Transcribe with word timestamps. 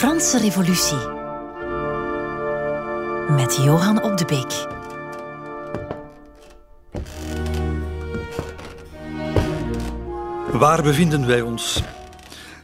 Franse 0.00 0.38
Revolutie. 0.38 0.96
Met 3.28 3.56
Johan 3.64 4.02
op 4.02 4.18
de 4.18 4.24
Beek. 4.24 4.66
Waar 10.52 10.82
bevinden 10.82 11.26
wij 11.26 11.40
ons? 11.40 11.82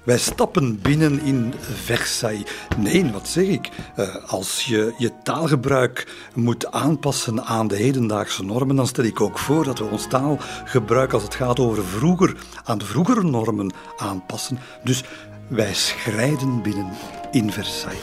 Wij 0.02 0.18
stappen 0.18 0.80
binnen 0.80 1.20
in 1.20 1.54
Versailles. 1.84 2.50
Nee, 2.76 3.12
wat 3.12 3.28
zeg 3.28 3.46
ik? 3.46 3.70
Uh, 3.96 4.14
als 4.26 4.62
je 4.62 4.94
je 4.98 5.12
taalgebruik 5.22 6.14
moet 6.34 6.72
aanpassen 6.72 7.44
aan 7.44 7.68
de 7.68 7.76
hedendaagse 7.76 8.44
normen, 8.44 8.76
dan 8.76 8.86
stel 8.86 9.04
ik 9.04 9.20
ook 9.20 9.38
voor 9.38 9.64
dat 9.64 9.78
we 9.78 9.84
ons 9.84 10.08
taalgebruik 10.08 11.12
als 11.12 11.22
het 11.22 11.34
gaat 11.34 11.60
over 11.60 11.84
vroeger, 11.84 12.36
aan 12.64 12.78
de 12.78 12.84
vroegere 12.84 13.22
normen 13.22 13.72
aanpassen. 13.96 14.58
Dus 14.84 15.04
wij 15.48 15.74
schrijden 15.74 16.62
binnen 16.62 16.92
in 17.36 17.52
Versailles. 17.52 18.00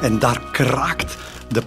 En 0.00 0.18
daar 0.18 0.40
kraakt 0.50 1.16
de 1.48 1.62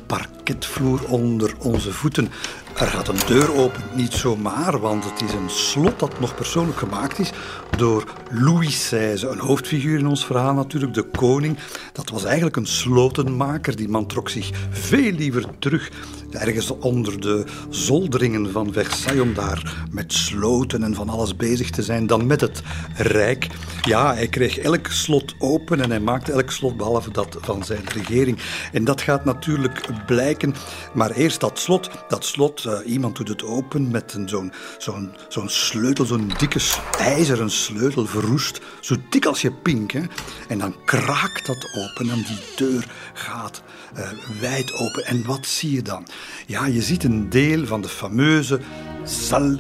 parketvloer 0.50 1.06
onder 1.08 1.54
onze 1.60 1.92
voeten. 1.92 2.30
Er 2.76 2.88
gaat 2.88 3.08
een 3.08 3.20
deur 3.28 3.54
open, 3.56 3.84
niet 3.94 4.14
zomaar, 4.14 4.80
want 4.80 5.04
het 5.04 5.22
is 5.22 5.34
een 5.34 5.50
slot 5.50 6.00
dat 6.00 6.20
nog 6.20 6.36
persoonlijk 6.36 6.78
gemaakt 6.78 7.20
is 7.20 7.32
door 7.78 8.04
Louis 8.30 8.68
XVI, 8.68 9.28
een 9.28 9.40
hoofdfiguur 9.40 10.00
in 10.00 10.08
ons 10.08 10.26
verhaal 10.26 10.54
natuurlijk, 10.54 10.94
de 10.94 11.04
koning. 11.04 11.58
Dat 11.94 12.10
was 12.10 12.24
eigenlijk 12.24 12.56
een 12.56 12.68
slotenmaker. 12.68 13.76
Die 13.76 13.90
man 13.90 14.08
trok 14.08 14.30
zich 14.30 14.50
veel 14.70 15.12
liever 15.12 15.46
terug 15.60 15.92
ergens 16.32 16.72
onder 16.72 17.22
de 17.22 17.44
zolderingen 17.70 18.52
van 18.52 18.74
Versailles 18.74 19.22
om 19.22 19.34
daar 19.34 19.88
met 19.92 20.14
sloten 20.14 20.84
en 20.84 20.96
van 20.96 21.10
alles 21.10 21.36
bezig 21.36 21.70
te 21.70 21.84
zijn 21.84 22.08
dan 22.08 22.28
met 22.28 22.42
het 22.42 22.62
Rijk. 22.96 23.48
Ja, 23.82 24.14
hij 24.14 24.28
kreeg 24.28 24.58
elk 24.58 24.88
slot 24.88 25.36
open 25.40 25.82
en 25.82 25.90
hij 25.90 26.00
maakte 26.00 26.32
elk 26.32 26.52
slot 26.52 26.78
behalve 26.78 27.12
dat 27.12 27.38
van 27.42 27.64
zijn 27.64 27.84
regering. 27.94 28.38
En 28.72 28.84
dat 28.84 29.02
gaat 29.02 29.26
natuurlijk 29.26 30.06
blijken. 30.06 30.39
Maar 30.94 31.12
eerst 31.12 31.40
dat 31.40 31.60
slot. 31.60 31.90
Dat 32.08 32.26
slot, 32.26 32.66
uh, 32.66 32.80
iemand 32.86 33.16
doet 33.16 33.28
het 33.28 33.44
open 33.44 33.92
met 33.92 34.18
zo'n 34.26 34.54
zo'n 34.78 35.14
zo'n 35.28 35.50
sleutel, 35.50 36.06
zo'n 36.06 36.32
dikke 36.38 36.60
ijzeren 36.98 37.50
sleutel, 37.50 38.06
verroest. 38.06 38.60
Zo 38.80 38.96
dik 39.10 39.26
als 39.26 39.42
je 39.42 39.52
pink. 39.52 39.92
Hè? 39.92 40.02
En 40.48 40.58
dan 40.58 40.76
kraakt 40.86 41.46
dat 41.46 41.70
open 41.78 42.10
en 42.10 42.24
die 42.24 42.40
deur 42.56 42.88
gaat 43.14 43.62
uh, 43.98 44.10
wijd 44.40 44.74
open. 44.74 45.06
En 45.06 45.26
wat 45.26 45.46
zie 45.46 45.72
je 45.72 45.82
dan? 45.82 46.08
Ja, 46.46 46.66
je 46.66 46.82
ziet 46.82 47.04
een 47.04 47.30
deel 47.30 47.66
van 47.66 47.82
de 47.82 47.90
fameuze 47.90 48.60
salle 49.04 49.60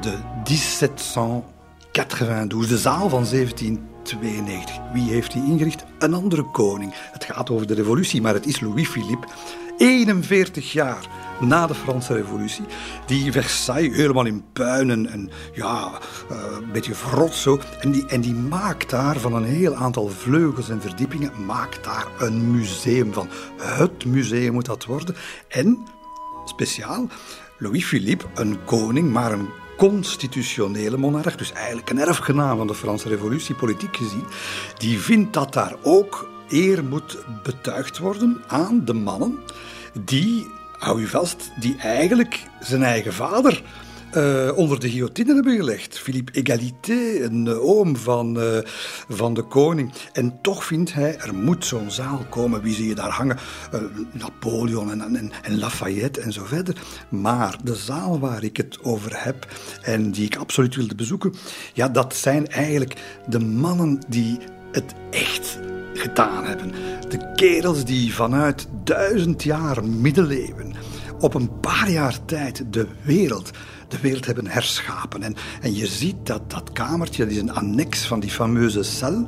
de 0.00 1.52
1792, 1.94 2.68
de 2.68 2.78
zaal 2.78 3.08
van 3.08 3.24
1792. 3.24 4.78
Wie 4.92 5.10
heeft 5.10 5.32
die 5.32 5.44
ingericht? 5.44 5.84
Een 5.98 6.14
andere 6.14 6.42
koning. 6.42 6.92
Het 6.94 7.24
gaat 7.24 7.50
over 7.50 7.66
de 7.66 7.74
revolutie, 7.74 8.22
maar 8.22 8.34
het 8.34 8.46
is 8.46 8.60
Louis-Philippe. 8.60 9.26
41 9.76 10.72
jaar 10.72 11.08
na 11.40 11.66
de 11.66 11.74
Franse 11.74 12.14
Revolutie, 12.14 12.64
die 13.06 13.32
Versailles 13.32 13.96
helemaal 13.96 14.24
in 14.24 14.44
puinen 14.52 15.06
en 15.10 15.30
ja, 15.52 15.90
uh, 16.30 16.36
een 16.56 16.72
beetje 16.72 16.94
vrot 16.94 17.34
zo. 17.34 17.58
En 17.80 17.90
die, 17.90 18.06
en 18.06 18.20
die 18.20 18.34
maakt 18.34 18.90
daar 18.90 19.18
van 19.18 19.34
een 19.34 19.44
heel 19.44 19.74
aantal 19.74 20.08
vleugels 20.08 20.68
en 20.68 20.80
verdiepingen, 20.80 21.44
maakt 21.46 21.84
daar 21.84 22.06
een 22.18 22.50
museum 22.50 23.12
van. 23.12 23.28
Het 23.60 24.04
museum 24.04 24.52
moet 24.52 24.66
dat 24.66 24.84
worden. 24.84 25.16
En, 25.48 25.78
speciaal, 26.44 27.06
Louis-Philippe, 27.58 28.24
een 28.34 28.64
koning, 28.64 29.12
maar 29.12 29.32
een 29.32 29.48
constitutionele 29.76 30.96
monarch, 30.96 31.36
dus 31.36 31.52
eigenlijk 31.52 31.90
een 31.90 31.98
erfgenaam 31.98 32.56
van 32.56 32.66
de 32.66 32.74
Franse 32.74 33.08
Revolutie, 33.08 33.54
politiek 33.54 33.96
gezien, 33.96 34.24
die 34.78 34.98
vindt 34.98 35.32
dat 35.32 35.52
daar 35.52 35.74
ook 35.82 36.28
eer 36.48 36.84
moet 36.84 37.18
betuigd 37.42 37.98
worden 37.98 38.42
aan 38.46 38.84
de 38.84 38.94
mannen 38.94 39.38
die 40.04 40.46
hou 40.78 41.00
u 41.00 41.06
vast, 41.06 41.50
die 41.60 41.76
eigenlijk 41.76 42.46
zijn 42.60 42.82
eigen 42.82 43.12
vader 43.12 43.62
uh, 44.16 44.56
onder 44.56 44.80
de 44.80 44.90
guillotine 44.90 45.34
hebben 45.34 45.56
gelegd. 45.56 45.98
Philippe 45.98 46.32
Egalité, 46.32 47.24
een 47.24 47.46
uh, 47.46 47.64
oom 47.64 47.96
van, 47.96 48.38
uh, 48.38 48.58
van 49.08 49.34
de 49.34 49.42
koning. 49.42 49.92
En 50.12 50.38
toch 50.42 50.64
vindt 50.64 50.92
hij, 50.92 51.18
er 51.18 51.34
moet 51.34 51.64
zo'n 51.64 51.90
zaal 51.90 52.26
komen. 52.30 52.62
Wie 52.62 52.74
zie 52.74 52.88
je 52.88 52.94
daar 52.94 53.10
hangen? 53.10 53.38
Napoleon 54.12 54.90
en, 54.90 55.16
en, 55.16 55.32
en, 55.42 55.58
Lafayette 55.58 56.20
en 56.20 56.32
zo 56.32 56.44
verder. 56.44 56.76
Maar 57.08 57.58
de 57.62 57.74
zaal 57.74 58.18
waar 58.18 58.44
ik 58.44 58.56
het 58.56 58.78
over 58.82 59.24
heb 59.24 59.46
en 59.82 60.10
die 60.10 60.24
ik 60.24 60.36
absoluut 60.36 60.76
wilde 60.76 60.94
bezoeken, 60.94 61.34
ja, 61.72 61.88
dat 61.88 62.14
zijn 62.14 62.48
eigenlijk 62.48 63.00
de 63.26 63.40
mannen 63.40 63.98
die 64.08 64.38
het 64.72 64.94
echt 65.10 65.58
gedaan 65.94 66.44
hebben. 66.44 66.72
De 67.08 67.32
kerels 67.34 67.84
die 67.84 68.14
vanuit 68.14 68.66
duizend 68.84 69.42
jaar 69.42 69.84
middeleeuwen 69.84 70.74
op 71.20 71.34
een 71.34 71.60
paar 71.60 71.90
jaar 71.90 72.24
tijd 72.24 72.64
de 72.70 72.86
wereld, 73.02 73.50
de 73.88 74.00
wereld 74.00 74.26
hebben 74.26 74.46
herschapen. 74.46 75.22
En, 75.22 75.36
en 75.60 75.74
je 75.74 75.86
ziet 75.86 76.26
dat 76.26 76.50
dat 76.50 76.72
kamertje, 76.72 77.24
dat 77.24 77.32
is 77.32 77.40
een 77.40 77.52
annex 77.52 78.06
van 78.06 78.20
die 78.20 78.30
fameuze 78.30 78.82
cel. 78.82 79.26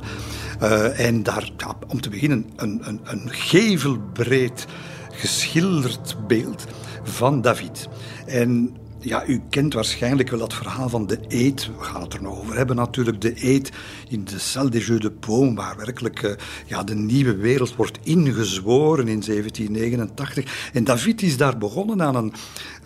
Uh, 0.61 0.99
en 0.99 1.23
daar, 1.23 1.49
om 1.87 2.01
te 2.01 2.09
beginnen, 2.09 2.49
een, 2.55 2.81
een, 2.83 2.99
een 3.03 3.29
gevelbreed 3.31 4.65
geschilderd 5.11 6.15
beeld 6.27 6.65
van 7.03 7.41
David. 7.41 7.87
En 8.25 8.75
ja, 8.99 9.27
u 9.27 9.41
kent 9.49 9.73
waarschijnlijk 9.73 10.29
wel 10.29 10.39
dat 10.39 10.53
verhaal 10.53 10.89
van 10.89 11.07
de 11.07 11.19
eet. 11.27 11.69
We 11.77 11.83
gaan 11.83 12.01
het 12.01 12.13
er 12.13 12.21
nog 12.21 12.39
over 12.39 12.57
hebben 12.57 12.75
natuurlijk. 12.75 13.21
De 13.21 13.33
eet 13.35 13.71
in 14.09 14.23
de 14.23 14.39
Salle 14.39 14.69
des 14.69 14.87
Jeux 14.87 15.01
de 15.01 15.11
Paume, 15.11 15.55
waar 15.55 15.77
werkelijk 15.77 16.21
uh, 16.21 16.31
ja, 16.65 16.83
de 16.83 16.95
nieuwe 16.95 17.35
wereld 17.35 17.75
wordt 17.75 17.99
ingezworen 18.03 19.07
in 19.07 19.21
1789. 19.25 20.69
En 20.73 20.83
David 20.83 21.21
is 21.21 21.37
daar 21.37 21.57
begonnen 21.57 22.01
aan 22.01 22.15
een, 22.15 22.33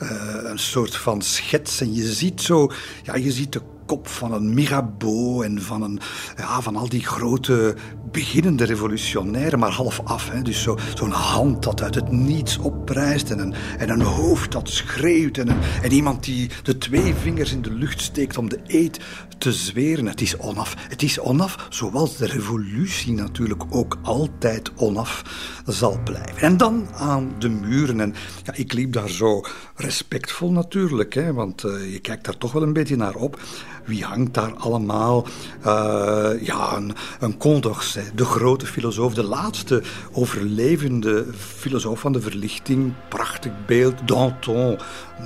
uh, 0.02 0.10
een 0.44 0.60
soort 0.60 0.96
van 0.96 1.22
schets. 1.22 1.82
En 1.82 1.94
je 1.94 2.14
ziet 2.14 2.42
zo, 2.42 2.72
ja, 3.04 3.16
je 3.16 3.32
ziet 3.32 3.54
de 3.54 3.62
kop 3.86 4.08
van 4.08 4.34
een 4.34 4.54
Mirabeau 4.54 5.46
en 5.46 5.62
van, 5.62 5.82
een, 5.82 6.00
ja, 6.38 6.62
van 6.62 6.76
al 6.76 6.90
die 6.90 7.06
grote 7.06 7.76
beginnende 8.12 8.66
revolutionairen, 8.66 9.60
maar 9.60 9.72
half 9.72 10.02
af. 10.04 10.30
Hè. 10.30 10.42
Dus 10.42 10.68
zo'n 10.96 11.12
hand 11.12 11.64
dat 11.64 11.82
uit 11.82 11.96
het 11.96 12.12
niets 12.12 12.58
opprijst 12.58 13.30
en 13.30 13.40
een, 13.40 13.54
en 13.78 13.90
een 13.90 14.02
hoofd 14.02 14.52
dat 14.52 14.70
schreeuwt 14.70 15.38
en, 15.38 15.48
een, 15.48 15.60
en 15.82 15.92
iemand 15.92 16.24
die 16.24 16.50
de 16.64 16.78
twee 16.78 17.14
vingers 17.16 17.52
in 17.52 17.62
de 17.62 17.74
lucht 17.74 18.02
steekt 18.02 18.38
om 18.38 18.50
de 18.50 18.60
eet 18.68 19.00
te 19.38 19.54
zweren. 19.54 20.06
Het 20.06 20.22
is 20.22 20.38
onaf. 20.38 20.76
Het 20.90 21.02
is 21.02 21.20
onaf, 21.20 21.68
zoals 21.70 22.18
de 22.18 22.26
revolutie 22.26 23.14
natuurlijk 23.14 23.64
ook 23.70 23.98
altijd 24.02 24.72
onaf 24.76 25.24
zal 25.66 26.00
blijven. 26.04 26.38
En 26.38 26.58
dan 26.58 26.88
aan 26.94 27.32
de 27.40 27.50
muren. 27.50 28.00
En 28.00 28.16
ja, 28.44 28.54
ik 28.54 28.74
liep 28.74 28.94
daar 28.94 29.10
zo 29.10 29.42
respectvol 29.76 30.52
natuurlijk, 30.52 31.14
hè, 31.14 31.34
want 31.34 31.64
uh, 31.64 31.92
je 31.92 32.00
kijkt 32.00 32.26
daar 32.26 32.38
toch 32.38 32.52
wel 32.52 32.64
een 32.64 32.74
beetje 32.74 32.96
naar 32.96 33.16
op. 33.16 33.40
Wie 33.86 34.04
hangt 34.04 34.34
daar 34.34 34.54
allemaal? 34.56 35.28
Uh, 35.66 36.30
ja, 36.42 36.76
een, 36.76 36.94
een 37.20 37.38
Condorcet, 37.38 38.01
de 38.16 38.26
grote 38.26 38.66
filosoof, 38.66 39.14
de 39.14 39.24
laatste 39.24 39.84
overlevende 40.12 41.26
filosoof 41.38 42.00
van 42.00 42.12
de 42.12 42.22
verlichting. 42.22 42.94
Prachtig 43.10 43.52
beeld. 43.66 44.08
Danton, 44.08 44.78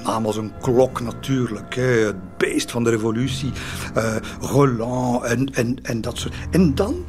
naam 0.03 0.25
als 0.25 0.37
een 0.37 0.51
klok 0.61 1.01
natuurlijk. 1.01 1.75
Hè. 1.75 1.81
Het 1.81 2.37
beest 2.37 2.71
van 2.71 2.83
de 2.83 2.89
revolutie. 2.89 3.51
Uh, 3.97 4.15
Roland 4.39 5.23
en, 5.23 5.53
en, 5.53 5.77
en 5.83 6.01
dat 6.01 6.17
soort. 6.17 6.33
En 6.51 6.75
dan 6.75 7.05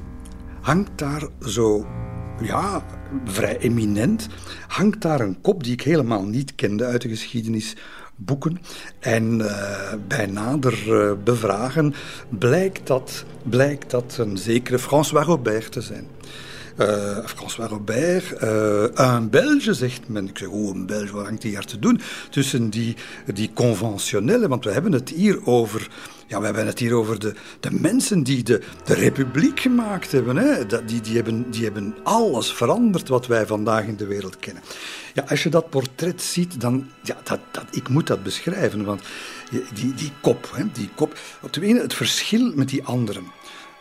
hangt 0.60 0.99
daar 0.99 1.28
zo 1.41 1.87
ja, 2.43 2.84
vrij 3.25 3.59
eminent, 3.59 4.28
hangt 4.66 5.00
daar 5.00 5.21
een 5.21 5.41
kop 5.41 5.65
die 5.65 5.72
ik 5.72 5.82
helemaal 5.82 6.25
niet 6.25 6.55
kende 6.55 6.85
uit 6.85 7.02
de 7.02 7.08
geschiedenisboeken. 8.25 8.59
En 8.99 9.39
uh, 9.39 9.93
bij 10.09 10.27
nader 10.27 10.87
uh, 10.87 11.13
bevragen 11.25 11.95
blijkt 12.29 12.87
dat, 12.87 13.25
blijkt 13.43 13.91
dat 13.91 14.17
een 14.19 14.39
zekere 14.39 14.79
François 14.79 15.27
Robert 15.27 15.73
te 15.73 15.81
zijn. 15.81 16.07
Uh, 16.79 17.19
François 17.27 17.71
Robert, 17.71 18.35
een 18.95 19.31
Belge 19.31 19.75
zegt 19.75 20.09
men. 20.09 20.29
Ik 20.29 20.39
zeg, 20.39 20.49
oh, 20.49 20.75
een 20.75 20.87
Belge, 20.87 21.13
wat 21.13 21.25
hangt 21.25 21.43
hier 21.43 21.65
te 21.65 21.79
doen? 21.79 22.01
Tussen 22.31 22.71
die, 22.71 22.97
die 23.35 23.51
conventionele, 23.55 24.49
want 24.49 24.65
we 24.65 24.71
hebben 24.71 24.93
het 24.93 25.09
hier 25.09 25.47
over 25.47 25.89
ja, 26.26 26.38
we 26.38 26.44
hebben 26.44 26.67
het 26.67 26.78
hier 26.78 26.94
over 26.94 27.19
de, 27.19 27.34
de 27.61 27.70
mensen 27.70 28.23
die 28.23 28.43
de, 28.43 28.62
de 28.84 28.94
republiek 28.94 29.61
gemaakt 29.61 30.12
hebben. 30.12 30.37
Hè. 30.37 30.67
Die, 30.84 31.00
die, 31.00 31.14
hebben. 31.14 31.50
die 31.50 31.64
hebben 31.64 31.94
alles 32.02 32.52
veranderd 32.52 33.08
wat 33.08 33.26
wij 33.26 33.46
vandaag 33.46 33.84
in 33.84 33.96
de 33.96 34.06
wereld 34.06 34.38
kennen. 34.38 34.62
Ja, 35.14 35.25
als 35.28 35.43
je 35.43 35.49
dat 35.49 35.70
portret 35.70 36.23
ziet, 36.23 36.61
dan... 36.61 36.90
Ja, 37.02 37.17
dat, 37.25 37.40
dat, 37.50 37.64
ik 37.70 37.88
moet 37.88 38.06
dat 38.06 38.23
beschrijven, 38.23 38.84
want 38.84 39.02
die, 39.75 39.94
die 39.94 40.12
kop, 40.20 40.50
hè, 40.55 40.64
die 40.73 40.90
kop... 40.94 41.19
Op 41.43 41.55
het 41.55 41.94
verschil 41.94 42.52
met 42.55 42.69
die 42.69 42.84
anderen. 42.84 43.25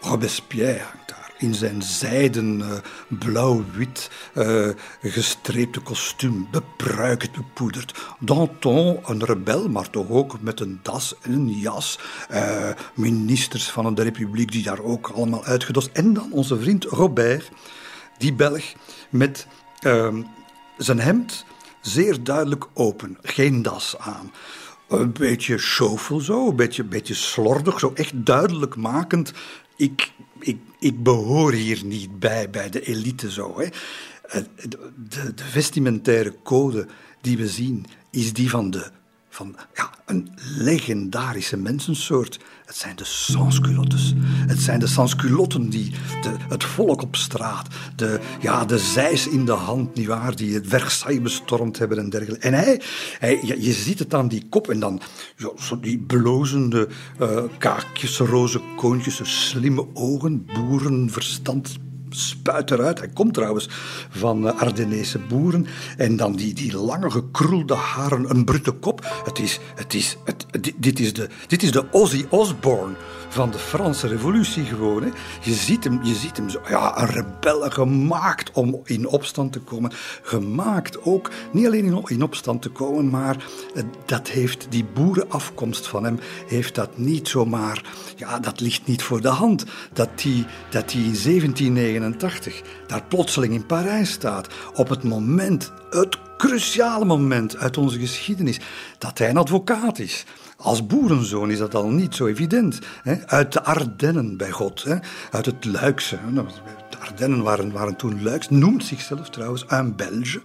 Robespierre 0.01 0.79
hangt. 0.79 1.24
In 1.37 1.53
zijn 1.53 1.81
zijden 1.81 2.59
uh, 2.59 2.73
blauw-wit 3.07 4.09
uh, 4.33 4.69
gestreepte 5.01 5.79
kostuum, 5.79 6.47
bepruikend, 6.51 7.31
bepoederd. 7.31 7.93
Danton, 8.19 8.99
een 9.05 9.25
rebel, 9.25 9.69
maar 9.69 9.89
toch 9.89 10.09
ook 10.09 10.41
met 10.41 10.59
een 10.59 10.79
das 10.81 11.15
en 11.21 11.31
een 11.31 11.49
jas. 11.49 11.99
Uh, 12.31 12.69
ministers 12.95 13.69
van 13.69 13.95
de 13.95 14.03
republiek 14.03 14.51
die 14.51 14.63
daar 14.63 14.83
ook 14.83 15.07
allemaal 15.07 15.43
uitgedost. 15.43 15.89
En 15.93 16.13
dan 16.13 16.31
onze 16.31 16.59
vriend 16.59 16.83
Robert, 16.83 17.49
die 18.17 18.33
Belg, 18.33 18.73
met 19.09 19.47
ehm, 19.79 20.21
zijn 20.77 20.99
hemd 20.99 21.45
zeer 21.81 22.23
duidelijk 22.23 22.67
open, 22.73 23.17
geen 23.21 23.61
das 23.61 23.95
aan. 23.97 24.31
Een 24.87 25.13
beetje 25.13 25.57
chauffel 25.57 26.19
zo, 26.19 26.49
een 26.49 26.55
beetje, 26.55 26.83
beetje 26.83 27.13
slordig, 27.13 27.79
zo 27.79 27.91
echt 27.95 28.25
duidelijk 28.25 28.75
makend. 28.75 29.33
Ik, 29.75 30.11
ik, 30.45 30.57
ik 30.79 31.03
behoor 31.03 31.53
hier 31.53 31.85
niet 31.85 32.19
bij, 32.19 32.49
bij 32.49 32.69
de 32.69 32.81
elite 32.81 33.31
zo. 33.31 33.59
Hè. 33.59 33.65
Eh, 33.65 34.43
de, 34.69 34.91
de, 35.09 35.33
de 35.33 35.43
vestimentaire 35.43 36.35
code 36.43 36.87
die 37.21 37.37
we 37.37 37.47
zien, 37.47 37.85
is 38.11 38.33
die 38.33 38.49
van 38.49 38.71
de 38.71 38.91
van 39.29 39.55
ja, 39.73 39.89
een 40.05 40.31
legendarische 40.57 41.57
mensensoort. 41.57 42.39
Het 42.65 42.75
zijn 42.75 42.95
de 42.95 43.03
sansculottes. 43.03 44.13
Het 44.47 44.59
zijn 44.59 44.79
de 44.79 44.87
sansculotten 44.87 45.69
die 45.69 45.91
de, 46.21 46.35
het 46.49 46.63
volk 46.63 47.01
op 47.01 47.15
straat, 47.15 47.67
de, 47.95 48.19
ja, 48.41 48.65
de 48.65 48.79
zeis 48.79 49.27
in 49.27 49.45
de 49.45 49.51
hand, 49.51 49.95
nietwaar, 49.95 50.35
die 50.35 50.53
het 50.53 50.67
Versailles 50.67 51.21
bestormd 51.21 51.77
hebben 51.77 51.97
en 51.97 52.09
dergelijke. 52.09 52.45
En 52.45 52.53
hij, 52.53 52.81
hij 53.19 53.39
je 53.57 53.73
ziet 53.73 53.99
het 53.99 54.13
aan 54.13 54.27
die 54.27 54.47
kop 54.49 54.69
en 54.69 54.79
dan 54.79 55.01
ja, 55.37 55.49
zo 55.57 55.79
die 55.79 55.99
blozende 55.99 56.87
uh, 57.21 57.43
kaakjes, 57.57 58.17
roze 58.17 58.61
koontjes, 58.75 59.49
slimme 59.49 59.87
ogen, 59.93 60.45
boerenverstand, 60.45 61.75
spuit 62.15 62.71
eruit. 62.71 62.99
Hij 62.99 63.09
komt 63.09 63.33
trouwens 63.33 63.69
van 64.09 64.45
uh, 64.45 64.61
Ardennese 64.61 65.19
boeren. 65.19 65.65
En 65.97 66.15
dan 66.15 66.35
die, 66.35 66.53
die 66.53 66.77
lange 66.77 67.11
gekrulde 67.11 67.73
haren, 67.73 68.29
een 68.29 68.45
brute 68.45 68.71
kop. 68.71 69.21
Het 69.23 69.39
is, 69.39 69.59
het 69.75 69.93
is, 69.93 70.17
het, 70.25 70.45
dit, 70.77 70.99
is 70.99 71.13
de, 71.13 71.29
dit 71.47 71.63
is 71.63 71.71
de 71.71 71.85
Ozzy 71.91 72.25
Osbourne 72.29 72.95
van 73.29 73.51
de 73.51 73.57
Franse 73.57 74.07
revolutie 74.07 74.63
gewoon. 74.63 75.03
Hè. 75.03 75.09
Je, 75.41 75.53
ziet 75.53 75.83
hem, 75.83 76.03
je 76.03 76.15
ziet 76.15 76.37
hem 76.37 76.49
zo, 76.49 76.59
ja, 76.69 77.01
een 77.01 77.07
rebelle 77.07 77.71
gemaakt 77.71 78.51
om 78.51 78.81
in 78.83 79.07
opstand 79.07 79.51
te 79.51 79.59
komen. 79.59 79.91
Gemaakt 80.21 81.03
ook, 81.03 81.31
niet 81.51 81.65
alleen 81.65 82.03
in 82.07 82.23
opstand 82.23 82.61
te 82.61 82.69
komen, 82.69 83.09
maar 83.09 83.45
eh, 83.75 83.83
dat 84.05 84.27
heeft 84.27 84.67
die 84.69 84.85
boerenafkomst 84.93 85.87
van 85.87 86.03
hem, 86.03 86.19
heeft 86.47 86.75
dat 86.75 86.97
niet 86.97 87.27
zomaar, 87.27 87.83
ja, 88.15 88.39
dat 88.39 88.59
ligt 88.59 88.87
niet 88.87 89.03
voor 89.03 89.21
de 89.21 89.27
hand. 89.27 89.65
Dat 89.93 90.09
die, 90.15 90.45
dat 90.69 90.89
die 90.89 91.03
in 91.03 91.17
1789 91.23 92.61
daar 92.87 93.03
plotseling 93.03 93.53
in 93.53 93.65
Parijs 93.65 94.11
staat, 94.11 94.47
op 94.73 94.89
het 94.89 95.03
moment, 95.03 95.71
het 95.89 96.17
cruciale 96.37 97.05
moment 97.05 97.57
uit 97.57 97.77
onze 97.77 97.99
geschiedenis, 97.99 98.59
dat 98.97 99.17
hij 99.17 99.29
een 99.29 99.37
advocaat 99.37 99.99
is. 99.99 100.25
Als 100.57 100.85
boerenzoon 100.85 101.51
is 101.51 101.57
dat 101.57 101.75
al 101.75 101.89
niet 101.89 102.15
zo 102.15 102.25
evident. 102.25 102.79
Hè? 103.03 103.27
Uit 103.27 103.53
de 103.53 103.63
Ardennen 103.63 104.37
bij 104.37 104.51
God, 104.51 104.83
hè? 104.83 104.95
uit 105.31 105.45
het 105.45 105.65
Luikse. 105.65 106.19
Nou, 106.29 106.47
de 106.89 106.97
Ardennen 106.97 107.43
waren, 107.43 107.71
waren 107.71 107.95
toen 107.95 108.23
Luiks, 108.23 108.49
noemt 108.49 108.85
zichzelf 108.85 109.29
trouwens 109.29 109.65
een 109.67 109.95
Belge. 109.95 110.41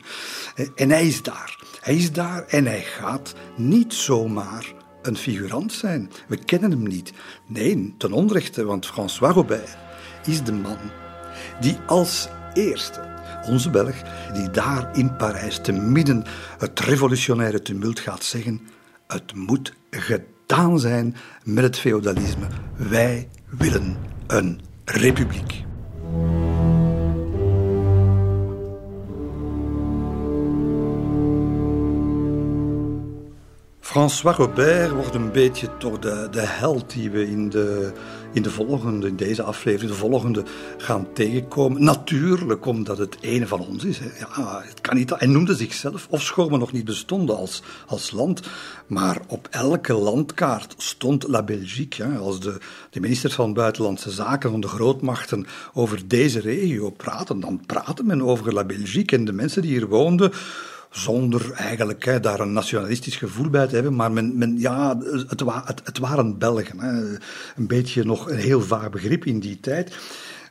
En 0.75 0.91
hij 0.91 1.07
is 1.07 1.23
daar. 1.23 1.59
Hij 1.81 1.97
is 1.97 2.13
daar 2.13 2.45
en 2.47 2.67
hij 2.67 2.83
gaat 2.83 3.35
niet 3.57 3.95
zomaar 3.95 4.73
een 5.03 5.17
figurant 5.17 5.73
zijn. 5.73 6.11
We 6.29 6.45
kennen 6.45 6.71
hem 6.71 6.87
niet. 6.87 7.13
Nee, 7.47 7.95
ten 7.99 8.13
onrechte, 8.13 8.65
want 8.65 8.87
François 8.87 9.35
Robert 9.35 9.77
is 10.27 10.43
de 10.43 10.53
man 10.53 10.79
die 11.61 11.79
als 11.87 12.29
eerste 12.53 13.09
onze 13.47 13.71
Belg, 13.71 13.97
die 14.33 14.51
daar 14.51 14.97
in 14.97 15.17
Parijs 15.17 15.59
te 15.59 15.73
midden 15.73 16.25
het 16.59 16.81
revolutionaire 16.81 17.63
tumult 17.63 18.01
gaat 18.01 18.25
zeggen: 18.25 18.61
Het 19.07 19.35
moet 19.35 19.73
gedaan 19.91 20.79
zijn 20.79 21.17
met 21.45 21.65
het 21.65 21.79
feodalisme. 21.79 22.47
Wij 22.77 23.29
willen 23.49 23.97
een 24.27 24.61
republiek. 24.85 25.65
François 33.91 34.37
Robert 34.37 34.91
wordt 34.91 35.15
een 35.15 35.33
beetje 35.33 35.77
toch 35.77 35.99
de, 35.99 36.29
de 36.31 36.41
held 36.41 36.93
die 36.93 37.11
we 37.11 37.31
in 37.31 37.49
de 37.49 37.93
in 38.33 38.43
de 38.43 38.51
volgende, 38.51 39.07
in 39.07 39.17
deze 39.17 39.43
aflevering, 39.43 39.91
de 39.91 39.97
volgende 39.97 40.45
gaan 40.77 41.13
tegenkomen. 41.13 41.85
Natuurlijk 41.85 42.67
omdat 42.67 42.99
het 42.99 43.17
ene 43.21 43.47
van 43.47 43.61
ons 43.61 43.85
is. 43.85 43.99
Ja, 43.99 44.63
het 44.65 44.81
kan 44.81 44.97
niet. 44.97 45.11
Hij 45.11 45.27
noemde 45.27 45.55
zichzelf, 45.55 46.07
ofschoon 46.11 46.51
we 46.51 46.57
nog 46.57 46.73
niet 46.73 46.85
bestonden 46.85 47.37
als, 47.37 47.63
als 47.87 48.11
land, 48.11 48.41
maar 48.87 49.21
op 49.27 49.49
elke 49.51 49.93
landkaart 49.93 50.75
stond 50.77 51.29
La 51.29 51.43
Belgique. 51.43 52.19
Als 52.19 52.41
de, 52.41 52.59
de 52.91 53.01
ministers 53.01 53.35
van 53.35 53.55
Buitenlandse 53.55 54.11
Zaken 54.11 54.51
van 54.51 54.61
de 54.61 54.69
grootmachten 54.69 55.47
over 55.73 56.09
deze 56.09 56.41
regio 56.41 56.91
praten, 56.91 57.41
dan 57.41 57.63
praten 57.67 58.07
men 58.07 58.23
over 58.23 58.55
La 58.55 58.65
Belgique 58.65 59.17
en 59.17 59.25
de 59.25 59.33
mensen 59.33 59.63
die 59.63 59.71
hier 59.71 59.89
woonden 59.89 60.33
zonder 60.91 61.53
eigenlijk 61.53 62.05
hè, 62.05 62.21
daar 62.21 62.41
een 62.41 62.53
nationalistisch 62.53 63.17
gevoel 63.17 63.51
bij 63.51 63.67
te 63.67 63.75
hebben. 63.75 63.97
Maar 63.97 64.13
men, 64.13 64.39
men, 64.39 64.59
ja, 64.59 64.99
het, 64.99 65.81
het, 65.85 65.99
waren 65.99 66.39
Belgen. 66.39 66.79
Hè. 66.79 67.15
Een 67.57 67.67
beetje 67.67 68.05
nog 68.05 68.31
een 68.31 68.39
heel 68.39 68.63
vaag 68.63 68.91
begrip 68.91 69.25
in 69.25 69.41
die 69.41 69.61
tijd. 69.61 69.97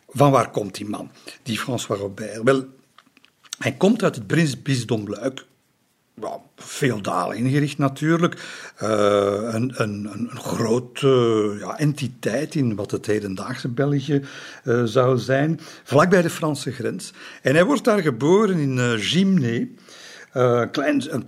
Van 0.08 0.32
waar 0.32 0.50
komt 0.50 0.76
die 0.76 0.90
man, 0.90 1.12
die 1.44 1.58
François 1.58 2.00
Robert? 2.00 2.44
Wel, 2.44 2.66
hij 3.58 3.74
komt 3.74 4.04
uit 4.04 4.16
het 4.16 4.28
prinsbisdom 4.28 5.10
Luik. 5.10 5.48
Well, 6.14 6.40
feodaal 6.56 7.32
ingericht 7.32 7.78
natuurlijk. 7.78 8.36
Uh, 8.84 8.90
een, 9.52 9.72
een, 9.76 10.10
een 10.12 10.30
grote 10.34 11.56
ja, 11.60 11.78
entiteit 11.78 12.56
in 12.56 12.76
wat 12.76 12.92
het 12.92 13.06
hedendaagse 13.06 13.68
België 13.68 14.22
uh, 14.64 14.84
zou 14.84 15.18
zijn. 15.18 15.60
Vlakbij 15.84 16.22
de 16.22 16.30
Franse 16.30 16.72
grens. 16.72 17.14
En 17.42 17.54
hij 17.54 17.66
wordt 17.66 17.84
daar 17.84 18.02
geboren 18.02 18.58
in 18.58 18.78
uh. 18.78 19.78
Uh, 20.34 20.64
klein, 20.72 21.14
een, 21.14 21.26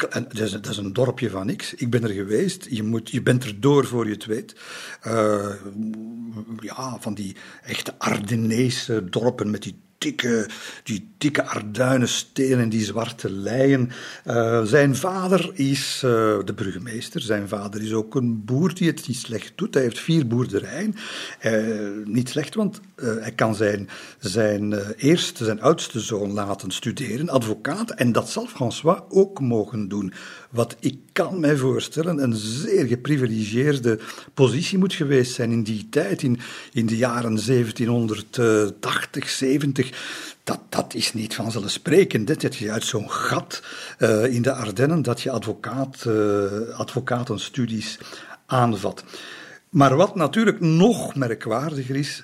dat, 0.51 0.67
is, 0.69 0.77
een 0.77 0.93
dorpje 0.93 1.29
van 1.29 1.45
niks. 1.45 1.73
Ik 1.73 1.89
ben 1.89 2.03
er 2.03 2.09
geweest. 2.09 2.67
Je, 2.69 2.83
moet, 2.83 3.09
je 3.09 3.21
bent 3.21 3.43
er 3.43 3.59
door 3.59 3.85
voor 3.85 4.05
je 4.05 4.13
het 4.13 4.25
weet. 4.25 4.55
Uh, 5.07 5.53
ja, 6.59 6.97
van 6.99 7.13
die 7.13 7.35
echte 7.63 7.93
Ardennese 7.97 9.09
dorpen 9.09 9.51
met 9.51 9.63
die 9.63 9.79
dikke, 10.01 10.49
die 10.83 11.09
dikke 11.17 11.43
arduinenstenen 11.43 12.59
en 12.59 12.69
die 12.69 12.83
zwarte 12.83 13.31
leien. 13.31 13.91
Uh, 14.25 14.63
zijn 14.63 14.95
vader 14.95 15.51
is 15.53 16.01
uh, 16.05 16.11
de 16.45 16.53
burgemeester. 16.55 17.21
Zijn 17.21 17.47
vader 17.47 17.81
is 17.81 17.93
ook 17.93 18.15
een 18.15 18.45
boer 18.45 18.73
die 18.73 18.87
het 18.87 19.07
niet 19.07 19.17
slecht 19.17 19.51
doet. 19.55 19.73
Hij 19.73 19.83
heeft 19.83 19.99
vier 19.99 20.27
boerderijen. 20.27 20.95
Uh, 21.45 22.05
niet 22.05 22.29
slecht, 22.29 22.55
want 22.55 22.79
hij 22.95 23.31
kan 23.31 23.55
zijn, 23.55 23.89
zijn 24.19 24.73
eerste, 24.97 25.45
zijn 25.45 25.61
oudste 25.61 25.99
zoon 25.99 26.31
laten 26.31 26.71
studeren, 26.71 27.29
advocaat. 27.29 27.91
En 27.91 28.11
dat 28.11 28.29
zal 28.29 28.45
François 28.47 28.99
ook 29.09 29.39
mogen 29.39 29.87
doen. 29.87 30.13
Wat 30.51 30.75
ik 30.79 30.97
kan 31.11 31.39
mij 31.39 31.57
voorstellen 31.57 32.23
een 32.23 32.35
zeer 32.35 32.85
geprivilegeerde 32.85 33.99
positie 34.33 34.77
moet 34.77 34.93
geweest 34.93 35.33
zijn 35.33 35.51
in 35.51 35.63
die 35.63 35.87
tijd, 35.89 36.23
in, 36.23 36.39
in 36.73 36.85
de 36.85 36.97
jaren 36.97 37.45
1780, 37.45 39.29
70. 39.29 39.91
Dat, 40.43 40.59
dat 40.69 40.93
is 40.93 41.13
niet 41.13 41.35
vanzelfsprekend. 41.35 42.41
Dat 42.41 42.55
je 42.55 42.71
uit 42.71 42.83
zo'n 42.83 43.11
gat 43.11 43.63
uh, 43.99 44.25
in 44.33 44.41
de 44.41 44.53
Ardennen 44.53 45.01
dat 45.01 45.21
je 45.21 45.31
advocaat, 45.31 46.03
uh, 46.07 46.45
advocatenstudies 46.73 47.99
aanvat. 48.45 49.03
Maar 49.69 49.95
wat 49.95 50.15
natuurlijk 50.15 50.59
nog 50.59 51.15
merkwaardiger 51.15 51.95
is, 51.95 52.23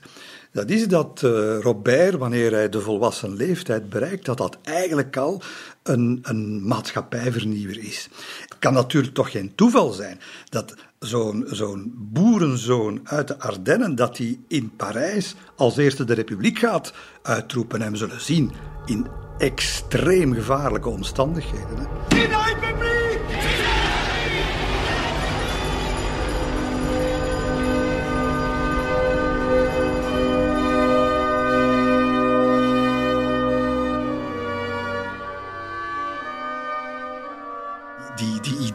dat 0.52 0.70
is 0.70 0.88
dat 0.88 1.22
uh, 1.26 1.60
Robert, 1.60 2.16
wanneer 2.16 2.52
hij 2.52 2.70
de 2.70 2.82
volwassen 2.82 3.36
leeftijd 3.36 3.90
bereikt, 3.90 4.26
dat 4.26 4.38
dat 4.38 4.58
eigenlijk 4.64 5.18
al 5.18 5.42
een, 5.88 6.20
een 6.22 6.68
maatschappijvernieuwer 6.68 7.78
is. 7.80 8.10
Het 8.42 8.56
kan 8.60 8.74
natuurlijk 8.74 9.14
toch 9.14 9.32
geen 9.32 9.56
toeval 9.56 9.92
zijn 9.92 10.20
dat 10.50 10.76
zo'n 11.00 11.46
zo'n 11.48 11.94
boerenzoon 11.96 13.00
uit 13.04 13.28
de 13.28 13.40
Ardennen, 13.40 13.96
dat 13.96 14.18
hij 14.18 14.40
in 14.48 14.72
Parijs 14.76 15.36
als 15.56 15.78
eerste 15.78 16.04
de 16.04 16.14
republiek 16.14 16.60
gaat 16.60 16.94
uitroepen. 17.22 17.82
En 17.82 17.92
we 17.92 17.98
zullen 17.98 18.22
zien 18.22 18.52
in 18.86 19.08
extreem 19.38 20.34
gevaarlijke 20.34 20.90
omstandigheden. 20.90 21.88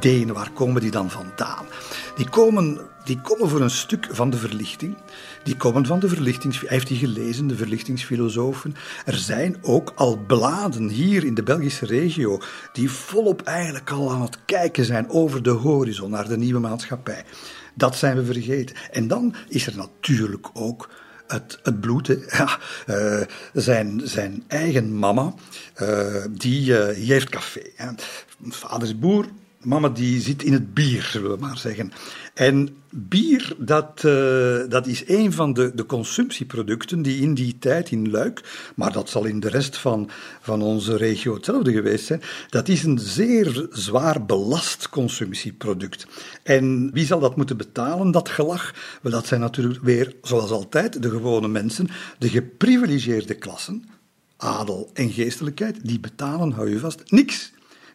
Ideeën, 0.04 0.32
waar 0.32 0.50
komen 0.50 0.80
die 0.80 0.90
dan 0.90 1.10
vandaan? 1.10 1.66
Die 2.16 2.28
komen, 2.28 2.80
die 3.04 3.20
komen 3.20 3.48
voor 3.48 3.60
een 3.60 3.70
stuk 3.70 4.08
van 4.10 4.30
de 4.30 4.36
verlichting. 4.36 4.96
Die 5.44 5.56
komen 5.56 5.86
van 5.86 6.00
de 6.00 6.08
verlichtings... 6.08 6.60
Hij 6.60 6.68
heeft 6.68 6.86
die 6.86 6.98
gelezen, 6.98 7.46
de 7.46 7.56
verlichtingsfilosofen. 7.56 8.74
Er 9.04 9.16
zijn 9.16 9.56
ook 9.62 9.92
al 9.94 10.18
bladen 10.26 10.88
hier 10.88 11.24
in 11.24 11.34
de 11.34 11.42
Belgische 11.42 11.86
regio 11.86 12.40
die 12.72 12.90
volop 12.90 13.42
eigenlijk 13.42 13.90
al 13.90 14.10
aan 14.10 14.22
het 14.22 14.38
kijken 14.44 14.84
zijn 14.84 15.10
over 15.10 15.42
de 15.42 15.50
horizon 15.50 16.10
naar 16.10 16.28
de 16.28 16.36
nieuwe 16.36 16.60
maatschappij. 16.60 17.24
Dat 17.74 17.96
zijn 17.96 18.16
we 18.16 18.24
vergeten. 18.24 18.76
En 18.90 19.08
dan 19.08 19.34
is 19.48 19.66
er 19.66 19.76
natuurlijk 19.76 20.48
ook 20.52 20.88
het, 21.26 21.58
het 21.62 21.80
bloed. 21.80 22.08
Uh, 22.86 23.20
zijn, 23.52 24.00
zijn 24.04 24.44
eigen 24.48 24.98
mama, 24.98 25.34
uh, 25.82 26.24
die, 26.30 26.70
uh, 26.70 26.94
die 26.94 27.12
heeft 27.12 27.28
café. 27.28 27.62
Hè. 27.76 27.88
Vader 28.48 28.88
is 28.88 28.98
boer, 28.98 29.26
mama 29.64 29.88
die 29.88 30.20
zit 30.20 30.42
in 30.42 30.52
het 30.52 30.74
bier, 30.74 31.02
zullen 31.02 31.30
we 31.30 31.36
maar 31.40 31.58
zeggen. 31.58 31.92
En 32.34 32.76
bier, 32.90 33.54
dat, 33.58 34.02
uh, 34.06 34.60
dat 34.68 34.86
is 34.86 35.08
een 35.08 35.32
van 35.32 35.52
de, 35.52 35.74
de 35.74 35.86
consumptieproducten 35.86 37.02
die 37.02 37.22
in 37.22 37.34
die 37.34 37.58
tijd 37.58 37.90
in 37.90 38.10
Luik, 38.10 38.70
maar 38.76 38.92
dat 38.92 39.08
zal 39.08 39.24
in 39.24 39.40
de 39.40 39.48
rest 39.48 39.76
van, 39.76 40.10
van 40.40 40.62
onze 40.62 40.96
regio 40.96 41.34
hetzelfde 41.34 41.72
geweest 41.72 42.06
zijn, 42.06 42.22
dat 42.48 42.68
is 42.68 42.82
een 42.82 42.98
zeer 42.98 43.66
zwaar 43.70 44.24
belast 44.24 44.88
consumptieproduct. 44.88 46.06
En 46.42 46.90
wie 46.92 47.06
zal 47.06 47.20
dat 47.20 47.36
moeten 47.36 47.56
betalen, 47.56 48.10
dat 48.10 48.28
gelag? 48.28 48.74
Wel, 49.02 49.12
dat 49.12 49.26
zijn 49.26 49.40
natuurlijk 49.40 49.82
weer, 49.82 50.14
zoals 50.22 50.50
altijd, 50.50 51.02
de 51.02 51.10
gewone 51.10 51.48
mensen, 51.48 51.88
de 52.18 52.28
geprivilegeerde 52.28 53.34
klassen, 53.34 53.84
adel 54.36 54.90
en 54.92 55.10
geestelijkheid, 55.10 55.86
die 55.86 56.00
betalen, 56.00 56.52
hou 56.52 56.70
je 56.70 56.78
vast, 56.78 57.10
niks. 57.10 57.52